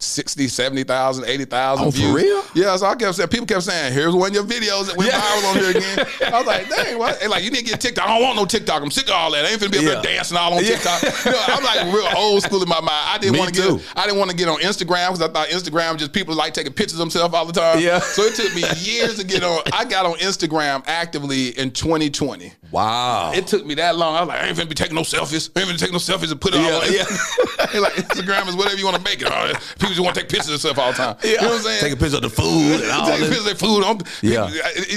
[0.02, 2.14] 60, 70,000, 80,000 Oh, for views.
[2.14, 2.44] real?
[2.56, 5.12] Yeah, so I kept saying, people kept saying, here's one of your videos that went
[5.12, 6.08] viral on here again.
[6.34, 7.20] I was like, dang, what?
[7.20, 8.06] They like, you need to get TikTok.
[8.08, 8.82] I don't want no TikTok.
[8.82, 9.44] I'm sick of all that.
[9.46, 9.90] I ain't finna be up Yeah.
[9.96, 10.70] there dancing all on Yeah.
[10.78, 11.02] TikTok.
[11.26, 12.90] You know, I'm like real old school in my mind.
[12.92, 15.50] I didn't want to get I didn't want to get on Instagram because I thought
[15.50, 17.80] Instagram just people like taking pictures of themselves all the time.
[17.80, 18.00] Yeah.
[18.00, 19.64] So it took me years to get on.
[19.74, 22.54] I got on Instagram actively in 2020.
[22.72, 23.34] Wow.
[23.34, 24.16] It took me that long.
[24.16, 25.50] I was like, I ain't finna be taking no selfies.
[25.58, 26.94] I ain't finna take no selfies and put it all Yeah, on.
[26.94, 27.68] yeah.
[27.74, 29.28] Ain't like Instagram is whatever you want to make it.
[29.30, 29.52] Oh,
[29.90, 31.18] People just want to take pictures of themselves all the time.
[31.24, 31.80] You know what I'm saying?
[31.82, 33.84] Take a picture of the food and all Take pictures of food.
[33.84, 34.50] I'm- Yeah.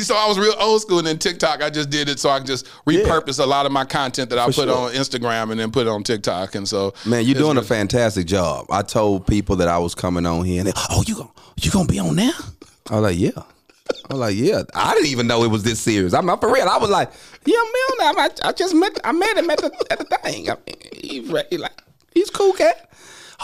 [0.03, 2.39] So I was real old school, and then TikTok, I just did it so I
[2.39, 4.77] can just repurpose a lot of my content that I For put sure.
[4.77, 6.55] on Instagram and then put it on TikTok.
[6.55, 8.67] And so, Man, you're doing a fantastic job.
[8.71, 11.31] I told people that I was coming on here, and they, oh, you gonna
[11.61, 12.33] you gonna be on there?
[12.91, 13.31] I was like, yeah.
[14.11, 14.63] I was like, yeah.
[14.75, 16.13] I didn't even know it was this serious.
[16.15, 16.69] I'm not for real.
[16.69, 17.11] I was like,
[17.45, 17.55] yeah,
[17.99, 18.13] there.
[18.19, 20.51] I, I just met I met him at the at the thing.
[20.51, 21.73] I mean, he's re- he like
[22.15, 22.91] he's cool cat.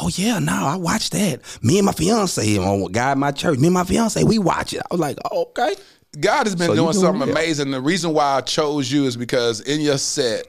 [0.01, 1.41] Oh yeah, no, I watched that.
[1.63, 4.73] Me and my fiance, a guy at my church, me and my fiance, we watch
[4.73, 4.81] it.
[4.81, 5.75] I was like, oh, okay.
[6.21, 7.71] God has been So doing doing something amazing.
[7.71, 10.47] The reason why I chose you is because in your set,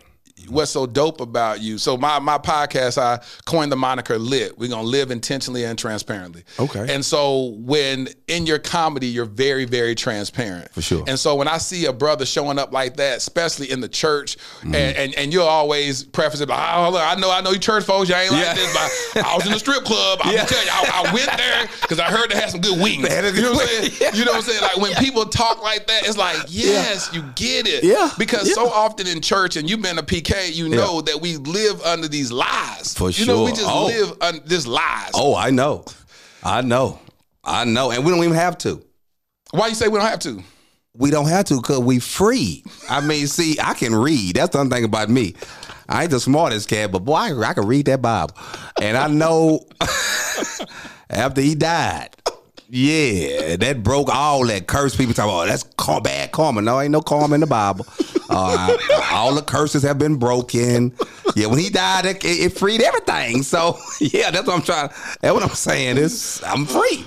[0.47, 1.77] what's so dope about you.
[1.77, 6.43] So my my podcast, I coined the moniker "Lit." We're gonna live intentionally and transparently.
[6.59, 6.93] Okay.
[6.93, 11.03] And so when in your comedy, you're very very transparent For sure.
[11.07, 14.37] And so when I see a brother showing up like that, especially in the church,
[14.59, 14.75] Mm-hmm.
[14.75, 17.59] and, and and you'll always preface it, like, oh, look, I know I know you
[17.59, 18.53] church folks, you ain't like Yeah.
[18.53, 18.73] this,
[19.13, 20.19] but I was in the strip club.
[20.23, 20.45] I'm Yeah.
[20.45, 23.07] tell you, I, I went there because I heard they had some good wings.
[23.07, 23.91] They had a you know what I'm wing.
[23.91, 24.15] saying?
[24.15, 24.61] You know what I'm saying?
[24.61, 27.83] Like when people talk like that, it's like, yes, you get it.
[27.83, 28.11] Yeah.
[28.17, 31.81] Because so often in church, and you've been a PK, you know that we live
[31.83, 32.93] under these lies.
[32.93, 33.55] For You know, we sure.
[33.57, 33.85] just Oh.
[33.85, 35.11] live under this lies.
[35.13, 35.85] Oh, I know,
[36.43, 36.99] I know,
[37.43, 38.83] I know, and we don't even have to.
[39.51, 40.43] Why you say we don't have to?
[40.95, 42.63] We don't have to because we free.
[42.89, 44.35] I mean, see, I can read.
[44.35, 45.35] That's the other thing about me.
[45.87, 48.35] I ain't the smartest cat, but boy, I, I can read that Bible.
[48.81, 49.65] And I know
[51.09, 52.09] after he died,
[52.71, 54.95] Yeah, that broke all that curse.
[54.95, 55.63] People talk, oh, that's
[56.03, 56.61] bad karma.
[56.61, 57.85] No, ain't no karma in the Bible.
[58.29, 58.77] Uh,
[59.11, 60.93] all the curses have been broken.
[61.35, 63.41] Yeah, when he died, it, it freed everything.
[63.41, 64.89] So yeah, that's what I'm trying.
[65.19, 65.97] That's what I'm saying.
[65.97, 67.05] Is I'm free.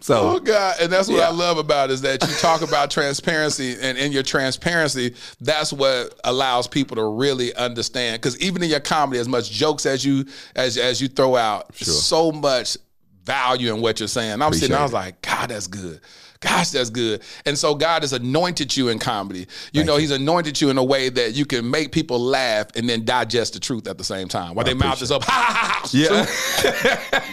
[0.00, 1.28] So Oh God, and that's what Yeah.
[1.28, 5.72] I love about it, is that you talk about transparency, and in your transparency, that's
[5.72, 8.20] what allows people to really understand.
[8.20, 10.26] Because even in your comedy, as much jokes as you
[10.56, 12.76] as as you throw out, so much
[13.24, 14.40] value in what you're saying.
[14.42, 16.00] I'm sitting, there, I was like, God, that's good.
[16.44, 17.22] Gosh, that's good.
[17.46, 19.46] And so God has anointed you in comedy.
[19.72, 22.88] You know, He's anointed you in a way that you can make people laugh and
[22.88, 24.54] then digest the truth at the same time.
[24.54, 25.88] While their mouth is up, ha ha ha.
[25.92, 26.26] Yeah.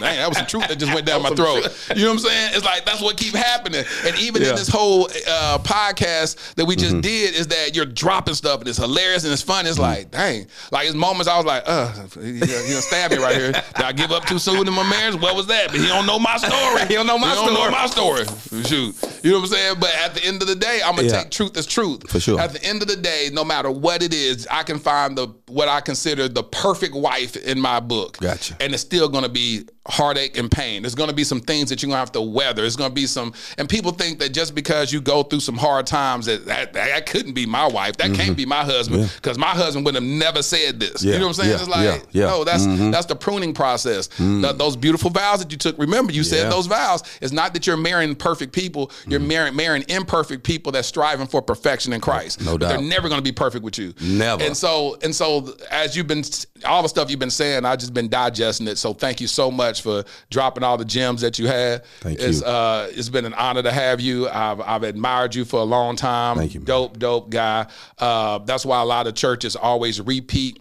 [0.00, 1.68] that was some truth that just went down my throat.
[1.94, 2.50] You know what I'm saying?
[2.54, 3.84] It's like that's what keep happening.
[4.06, 4.50] And even Yeah.
[4.50, 8.68] in this whole uh, podcast that we just did, is that you're dropping stuff and
[8.68, 9.66] it's hilarious and it's fun.
[9.66, 13.20] It's like, dang, like it's moments I was like, uh, he, he done stabbed me
[13.22, 13.52] right here.
[13.52, 15.20] Did I give up too soon in my marriage?
[15.20, 15.68] What was that?
[15.70, 16.86] But he don't know my story.
[16.88, 18.24] He don't know my He don't know story.
[18.24, 18.62] my story.
[18.64, 19.76] Shoot, you know what I'm saying?
[19.80, 21.22] But at the end of the day, I'm gonna Yeah.
[21.22, 22.08] take truth as truth.
[22.10, 22.40] For sure.
[22.40, 25.28] At the end of the day, no matter what it is, I can find the
[25.48, 28.18] what I consider the perfect wife in my book.
[28.18, 28.56] Gotcha.
[28.60, 30.82] And it's still gonna be heartache and pain.
[30.82, 32.64] There's gonna be some things that you're gonna have to weather.
[32.64, 35.86] It's gonna be some and people think that just because you go through some hard
[35.86, 37.96] times that that, that couldn't be my wife.
[37.96, 38.34] That can't mm-hmm.
[38.34, 39.10] be my husband.
[39.16, 41.02] Because my husband would have never said this.
[41.02, 41.50] Yeah, You know what I'm saying?
[41.50, 42.26] yeah, it's like, yeah, yeah.
[42.26, 42.92] no, that's Mhm.
[42.92, 44.06] that's the pruning process.
[44.08, 44.58] Th- mm.
[44.58, 45.76] those beautiful vows that you took.
[45.78, 47.02] Remember, you said those vows.
[47.20, 48.92] It's not that you're marrying perfect people.
[49.08, 49.28] You're mm-hmm.
[49.28, 52.40] marrying marrying imperfect people that's striving for perfection in Christ.
[52.40, 52.68] No But doubt.
[52.68, 53.94] They're never going to be perfect with you.
[54.00, 54.44] Never.
[54.44, 56.22] And so and so as you've been
[56.64, 58.78] all the stuff you've been saying, I just been digesting it.
[58.78, 61.84] So thank you so much for dropping all the gems that you had.
[62.00, 62.46] Thank it's, you.
[62.46, 64.28] Uh, it's been an honor to have you.
[64.28, 66.36] I've I've admired you for a long time.
[66.36, 66.66] Thank you, man.
[66.66, 67.66] Dope, dope guy.
[67.98, 70.58] Uh, that's why a lot of churches always repeat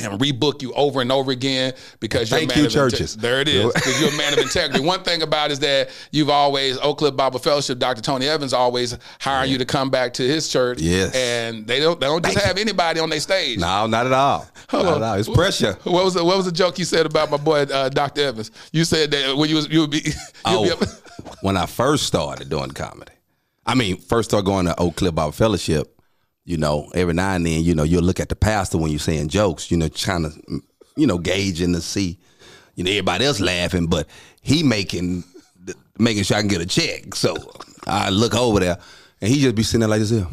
[0.00, 2.74] and rebook you over and over again because you're a Thank man you, of inte-
[2.74, 3.16] churches.
[3.16, 3.72] there it is.
[3.72, 4.84] Because you're a man of integrity.
[4.84, 8.00] One thing about it is that you've always Oak Cliff Bible Fellowship, Dr.
[8.02, 10.80] Tony Evans always hiring you to come back to his church.
[10.80, 11.14] Yes.
[11.14, 13.58] And they don't they don't just have anybody on their stage.
[13.58, 14.46] no, not at all.
[14.72, 15.14] Not at all.
[15.14, 15.78] It's pressure.
[15.84, 18.20] What was the, what was the joke you said about my boy uh, Dr.
[18.20, 18.50] Evans?
[18.70, 20.12] You said that when you was you would be you'd be
[20.44, 20.80] Oh, up,
[21.40, 23.12] when I first started doing comedy,
[23.66, 25.97] I mean, first started going to Oak Cliff Bible Fellowship.
[26.48, 28.98] You know, every now and then, you know, you'll look at the pastor when you're
[28.98, 29.70] saying jokes.
[29.70, 30.62] You know, trying to,
[30.96, 32.18] you know, gauge gauging to see,
[32.74, 34.06] you know, everybody else laughing, but
[34.40, 35.24] he making
[35.98, 37.14] making sure I can get a check.
[37.14, 37.36] So
[37.86, 38.78] I look over there,
[39.20, 40.26] and he just be sitting there like this here.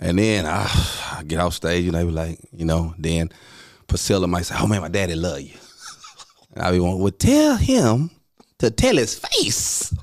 [0.00, 0.62] And then I,
[1.18, 3.28] I get off stage, and they be like, you know, then
[3.86, 5.58] Priscilla might say, "Oh man, my daddy love you."
[6.54, 8.10] And I be going, well, tell him
[8.60, 9.94] to tell his face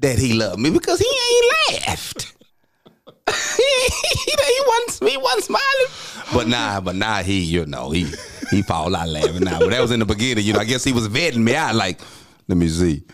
[0.00, 2.34] that he loved me because he ain't laughed.
[3.56, 6.24] he, he wasn't he wasn't smiling.
[6.32, 8.12] But nah, but nah, he, you know, he
[8.50, 9.58] he fall out laughing now.
[9.58, 10.60] But that was in the beginning, you know.
[10.60, 12.00] I guess he was vetting me out, like,
[12.48, 13.04] let me see.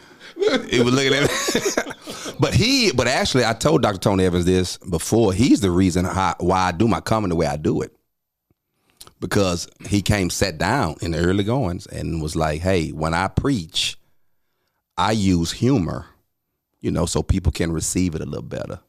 [0.71, 2.33] He was looking at me.
[2.41, 3.99] but he, but actually, I told Dr.
[3.99, 5.33] Tony Evans this before.
[5.33, 7.93] He's the reason how, why I do my comedy the way I do it
[9.21, 13.29] because he came sat down in the early goings and was like, "Hey, when I
[13.29, 13.99] preach,
[14.97, 16.07] I use humor,
[16.81, 18.81] you know, so people can receive it a little better.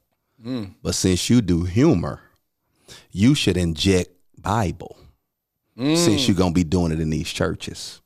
[0.45, 0.75] Mm.
[0.81, 2.21] But since you do humor,
[3.11, 4.97] you should inject Bible.
[5.77, 5.97] Mm.
[5.97, 8.01] Since you're gonna be doing it in these churches."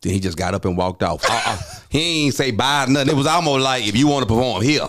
[0.00, 1.24] Then he just got up and walked off.
[1.28, 1.58] Uh-uh.
[1.90, 3.12] he ain't say bye nothing.
[3.12, 4.88] It was almost like if you want to perform here,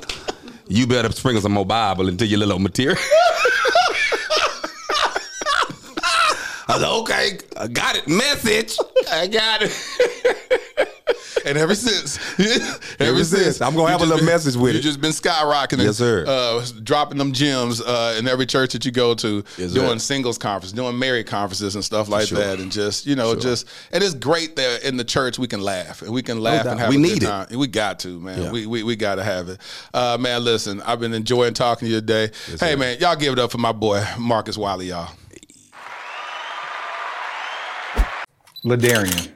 [0.67, 2.97] you better sprinkle some more Bible into your little material.
[6.67, 8.07] I was like, okay, I got it.
[8.07, 8.77] Message.
[9.11, 9.71] I got it.
[11.45, 13.61] and ever since, ever, Ever since, since.
[13.61, 14.83] I'm gonna have a little been- message with you it.
[14.83, 16.25] just been skyrocketing, Yes, sir.
[16.27, 19.79] Uh, dropping them gems uh, in every church that you go to, Yes, sir.
[19.79, 22.37] doing singles conferences, doing married conferences and stuff like sure.
[22.39, 25.61] that, and just you know, just and it's great that in the church we can
[25.61, 26.71] laugh and we can laugh doubt.
[26.71, 27.55] and have We a need good it.
[27.55, 28.41] We got to, man.
[28.43, 28.51] Yeah.
[28.51, 29.59] We, we we got to have it,
[29.93, 30.43] uh, man.
[30.43, 32.31] Listen, I've been enjoying talking to you today.
[32.59, 35.09] hey, man, y'all give it up for my boy Marcus Wiley, y'all.
[38.65, 39.31] Ladarian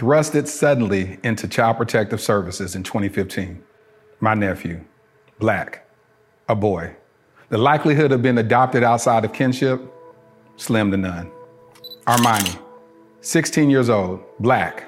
[0.00, 3.62] thrusted suddenly into Child Protective Services in 2015.
[4.18, 4.82] My nephew,
[5.38, 5.86] black,
[6.48, 6.96] a boy.
[7.50, 9.78] The likelihood of being adopted outside of kinship,
[10.56, 11.30] slim to none.
[12.06, 12.58] Armani,
[13.20, 14.86] 16 years old, black,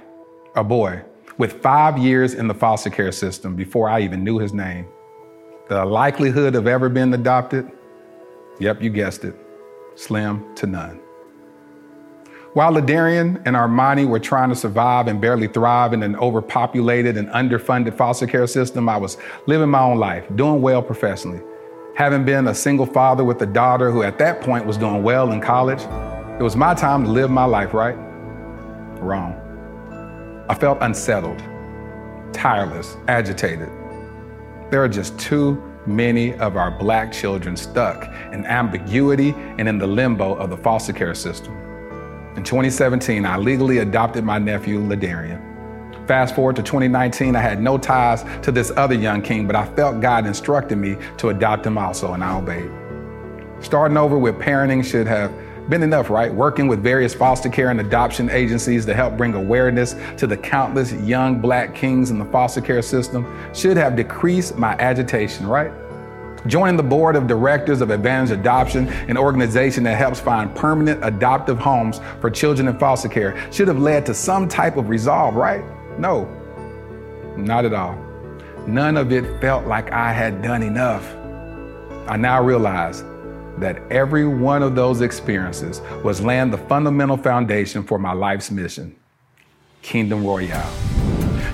[0.57, 1.03] a boy,
[1.37, 4.87] with five years in the foster care system before I even knew his name.
[5.69, 7.71] The likelihood of ever being adopted,
[8.59, 9.35] yep, you guessed it,
[9.95, 11.02] slim to none.
[12.55, 17.29] While Ladarian and Armani were trying to survive and barely thrive in an overpopulated and
[17.29, 19.17] underfunded foster care system, I was
[19.47, 21.41] living my own life, doing well professionally.
[21.95, 25.33] Having been a single father with a daughter who at that point was doing well
[25.33, 25.81] in college,
[26.39, 27.97] it was my time to live my life, right?
[29.01, 29.33] Wrong.
[30.51, 31.39] I felt unsettled,
[32.35, 33.71] tireless, agitated.
[34.71, 35.55] There are just too
[35.87, 40.93] many of our black children stuck in ambiguity and in the limbo of the foster
[40.93, 41.72] care system.
[42.37, 45.51] In 2017, I legally adopted my nephew, Ladarian.
[46.09, 49.67] Fast forward to 2019, I had no ties to this other young king, but I
[49.75, 52.71] felt God instructed me to adopt him also, and I obeyed.
[53.63, 55.31] Starting over with parenting should have
[55.69, 56.33] been enough, right?
[56.33, 60.93] Working with various foster care and adoption agencies to help bring awareness to the countless
[60.93, 65.71] young black kings in the foster care system should have decreased my agitation, right?
[66.47, 71.57] Joining the board of directors of Advantage Adoption, an organization that helps find permanent adoptive
[71.59, 75.63] homes for children in foster care, should have led to some type of resolve, right?
[76.01, 76.25] No,
[77.37, 77.97] not at all.
[78.67, 81.15] None of it felt like I had done enough.
[82.09, 83.05] I now realize
[83.59, 88.97] that every one of those experiences was laying the fundamental foundation for my life's mission
[89.83, 90.92] Kingdom Royale.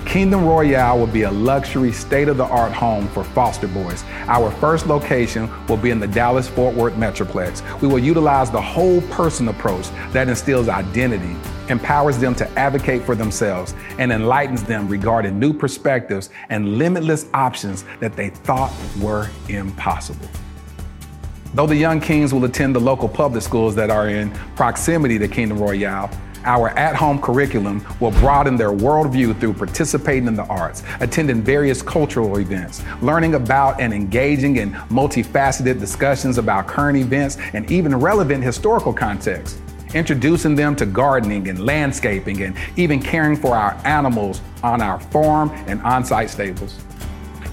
[0.09, 4.03] Kingdom Royale will be a luxury, state of the art home for foster boys.
[4.25, 7.61] Our first location will be in the Dallas Fort Worth Metroplex.
[7.79, 11.35] We will utilize the whole person approach that instills identity,
[11.69, 17.85] empowers them to advocate for themselves, and enlightens them regarding new perspectives and limitless options
[17.99, 20.27] that they thought were impossible.
[21.53, 25.27] Though the young kings will attend the local public schools that are in proximity to
[25.27, 26.09] Kingdom Royale,
[26.45, 31.81] our at home curriculum will broaden their worldview through participating in the arts, attending various
[31.81, 38.43] cultural events, learning about and engaging in multifaceted discussions about current events and even relevant
[38.43, 39.59] historical contexts,
[39.93, 45.49] introducing them to gardening and landscaping and even caring for our animals on our farm
[45.67, 46.79] and on site stables.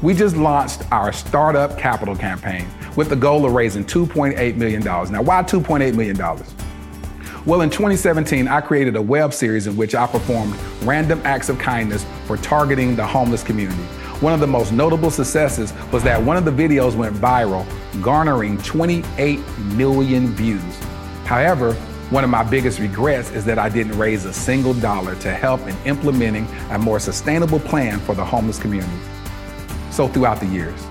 [0.03, 4.83] We just launched our Startup Capital campaign with the goal of raising $2.8 million.
[4.83, 6.17] Now, why $2.8 million?
[7.47, 11.61] Well, in 2017, I created a web series in which I performed random acts of
[11.61, 13.85] kindness for targeting the homeless community.
[14.19, 17.65] One of the most notable successes was that one of the videos went viral,
[18.03, 19.39] garnering 28
[19.77, 20.61] million views.
[21.25, 21.75] However,
[22.11, 25.61] one of my biggest regrets is that I didn't raise a single dollar to help
[25.69, 28.99] in implementing a more sustainable plan for the homeless community.
[29.93, 30.85] So, throughout the years,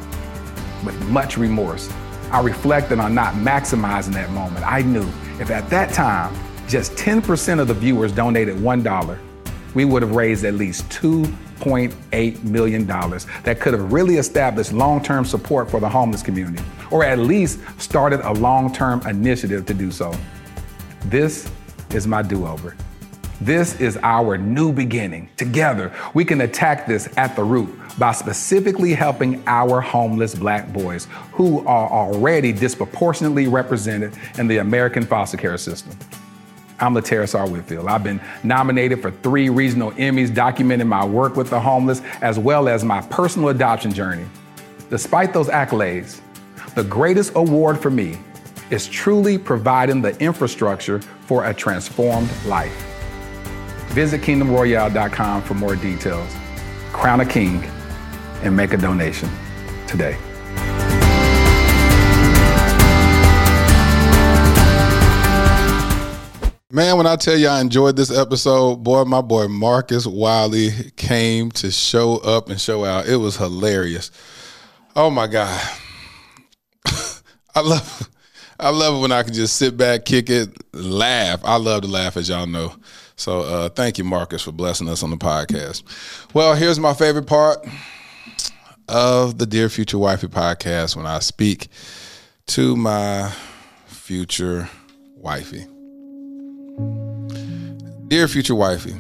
[0.86, 1.92] with much remorse,
[2.32, 4.66] I reflected on not maximizing that moment.
[4.66, 5.08] I knew
[5.38, 6.34] if at that time
[6.68, 9.20] just 10% of the viewers donated $1,
[9.76, 15.26] we would have raised at least $2.8 million that could have really established long term
[15.26, 19.92] support for the homeless community, or at least started a long term initiative to do
[19.92, 20.14] so.
[21.06, 21.52] This
[21.92, 22.76] is my do over.
[23.42, 25.30] This is our new beginning.
[25.36, 27.70] Together, we can attack this at the root
[28.00, 35.06] by specifically helping our homeless black boys who are already disproportionately represented in the American
[35.06, 35.98] foster care system.
[36.80, 37.48] I'm Laterras R.
[37.48, 37.88] Whitfield.
[37.88, 42.68] I've been nominated for three regional Emmys documenting my work with the homeless as well
[42.68, 44.26] as my personal adoption journey.
[44.90, 46.20] Despite those accolades,
[46.76, 48.18] the greatest award for me
[48.70, 52.74] is truly providing the infrastructure for a transformed life.
[53.90, 56.36] Visit kingdomroyale.com for more details.
[56.92, 57.64] Crown a king
[58.44, 59.30] and make a donation
[59.88, 60.18] today.
[66.76, 71.50] Man, when I tell you I enjoyed this episode, boy, my boy Marcus Wiley came
[71.52, 73.08] to show up and show out.
[73.08, 74.12] It was hilarious.
[74.94, 75.58] Oh my God.
[77.56, 78.10] I love
[78.60, 81.40] I love it when I can just sit back, kick it, laugh.
[81.46, 82.74] I love to laugh, as y'all know.
[83.16, 85.84] So uh, thank you, Marcus, for blessing us on the podcast.
[86.34, 87.66] Well, here's my favorite part
[88.90, 91.70] of the Dear Future Wifey podcast when I speak
[92.48, 93.32] to my
[93.88, 94.70] future
[95.16, 95.68] wifey.
[98.08, 98.96] Dear future wifey,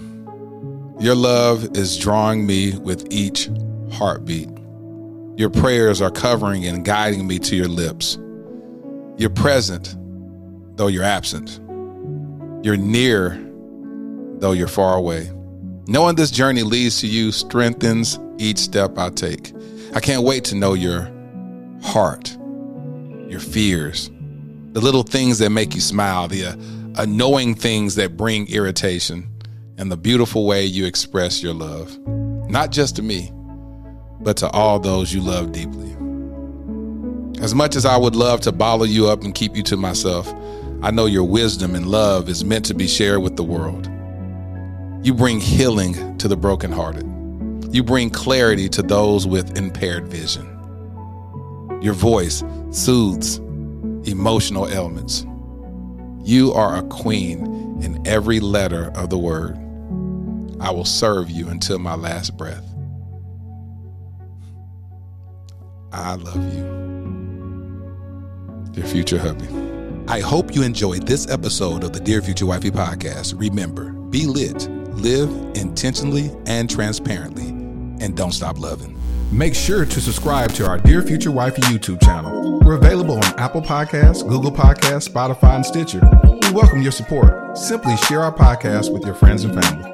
[0.99, 3.52] your love is drawing me with each
[3.91, 4.49] heartbeat.
[5.38, 8.18] Your prayers are covering and guiding me to your lips.
[9.18, 9.95] You're present,
[10.76, 11.60] though you're absent.
[12.65, 13.40] You're near,
[14.40, 15.30] though you're far away.
[15.88, 19.53] Knowing this journey leads to you strengthens each step I take.
[19.94, 21.11] I can't wait to know your
[21.84, 22.36] heart,
[23.27, 24.10] your fears,
[24.72, 26.56] the little things that make you smile, the uh,
[26.98, 29.30] uh, annoying things that bring irritation,
[29.78, 31.98] and the beautiful way you express your love,
[32.50, 33.32] not just to me,
[34.22, 35.92] but to all those you love deeply.
[37.44, 40.34] As much as I would love to bottle you up and keep you to myself,
[40.82, 43.90] I know your wisdom and love is meant to be shared with the world.
[45.06, 47.06] You bring healing to the brokenhearted.
[47.74, 50.46] You bring clarity to those with impaired vision.
[51.82, 53.38] Your voice soothes
[54.08, 55.26] emotional ailments.
[56.26, 57.46] You are a queen
[57.84, 59.56] in every letter of the word.
[60.60, 62.66] I will serve you until my last breath.
[65.92, 66.64] I love you.
[68.74, 69.48] Your future hubby.
[70.08, 73.40] I hope you enjoyed this episode of the Dear Future Wifey podcast.
[73.40, 77.50] Remember, be lit, live intentionally and transparently,
[78.04, 78.95] and don't stop loving.
[79.36, 82.62] Make sure to subscribe to our Dear Future Wifey YouTube channel.
[82.62, 85.99] We're available on Apple Podcasts, Google Podcasts, Spotify, and Stitcher.
[86.24, 87.57] We welcome your support.
[87.57, 89.91] Simply share our podcast with your friends and family.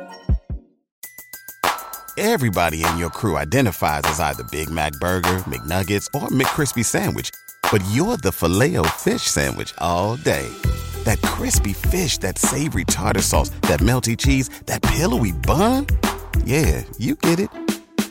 [2.19, 7.31] Everybody in your crew identifies as either Big Mac Burger, McNuggets, or McCrispy Sandwich.
[7.71, 10.47] But you're the filet fish Sandwich all day.
[11.05, 15.87] That crispy fish, that savory tartar sauce, that melty cheese, that pillowy bun.
[16.45, 17.49] Yeah, you get it.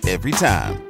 [0.08, 0.89] Every time.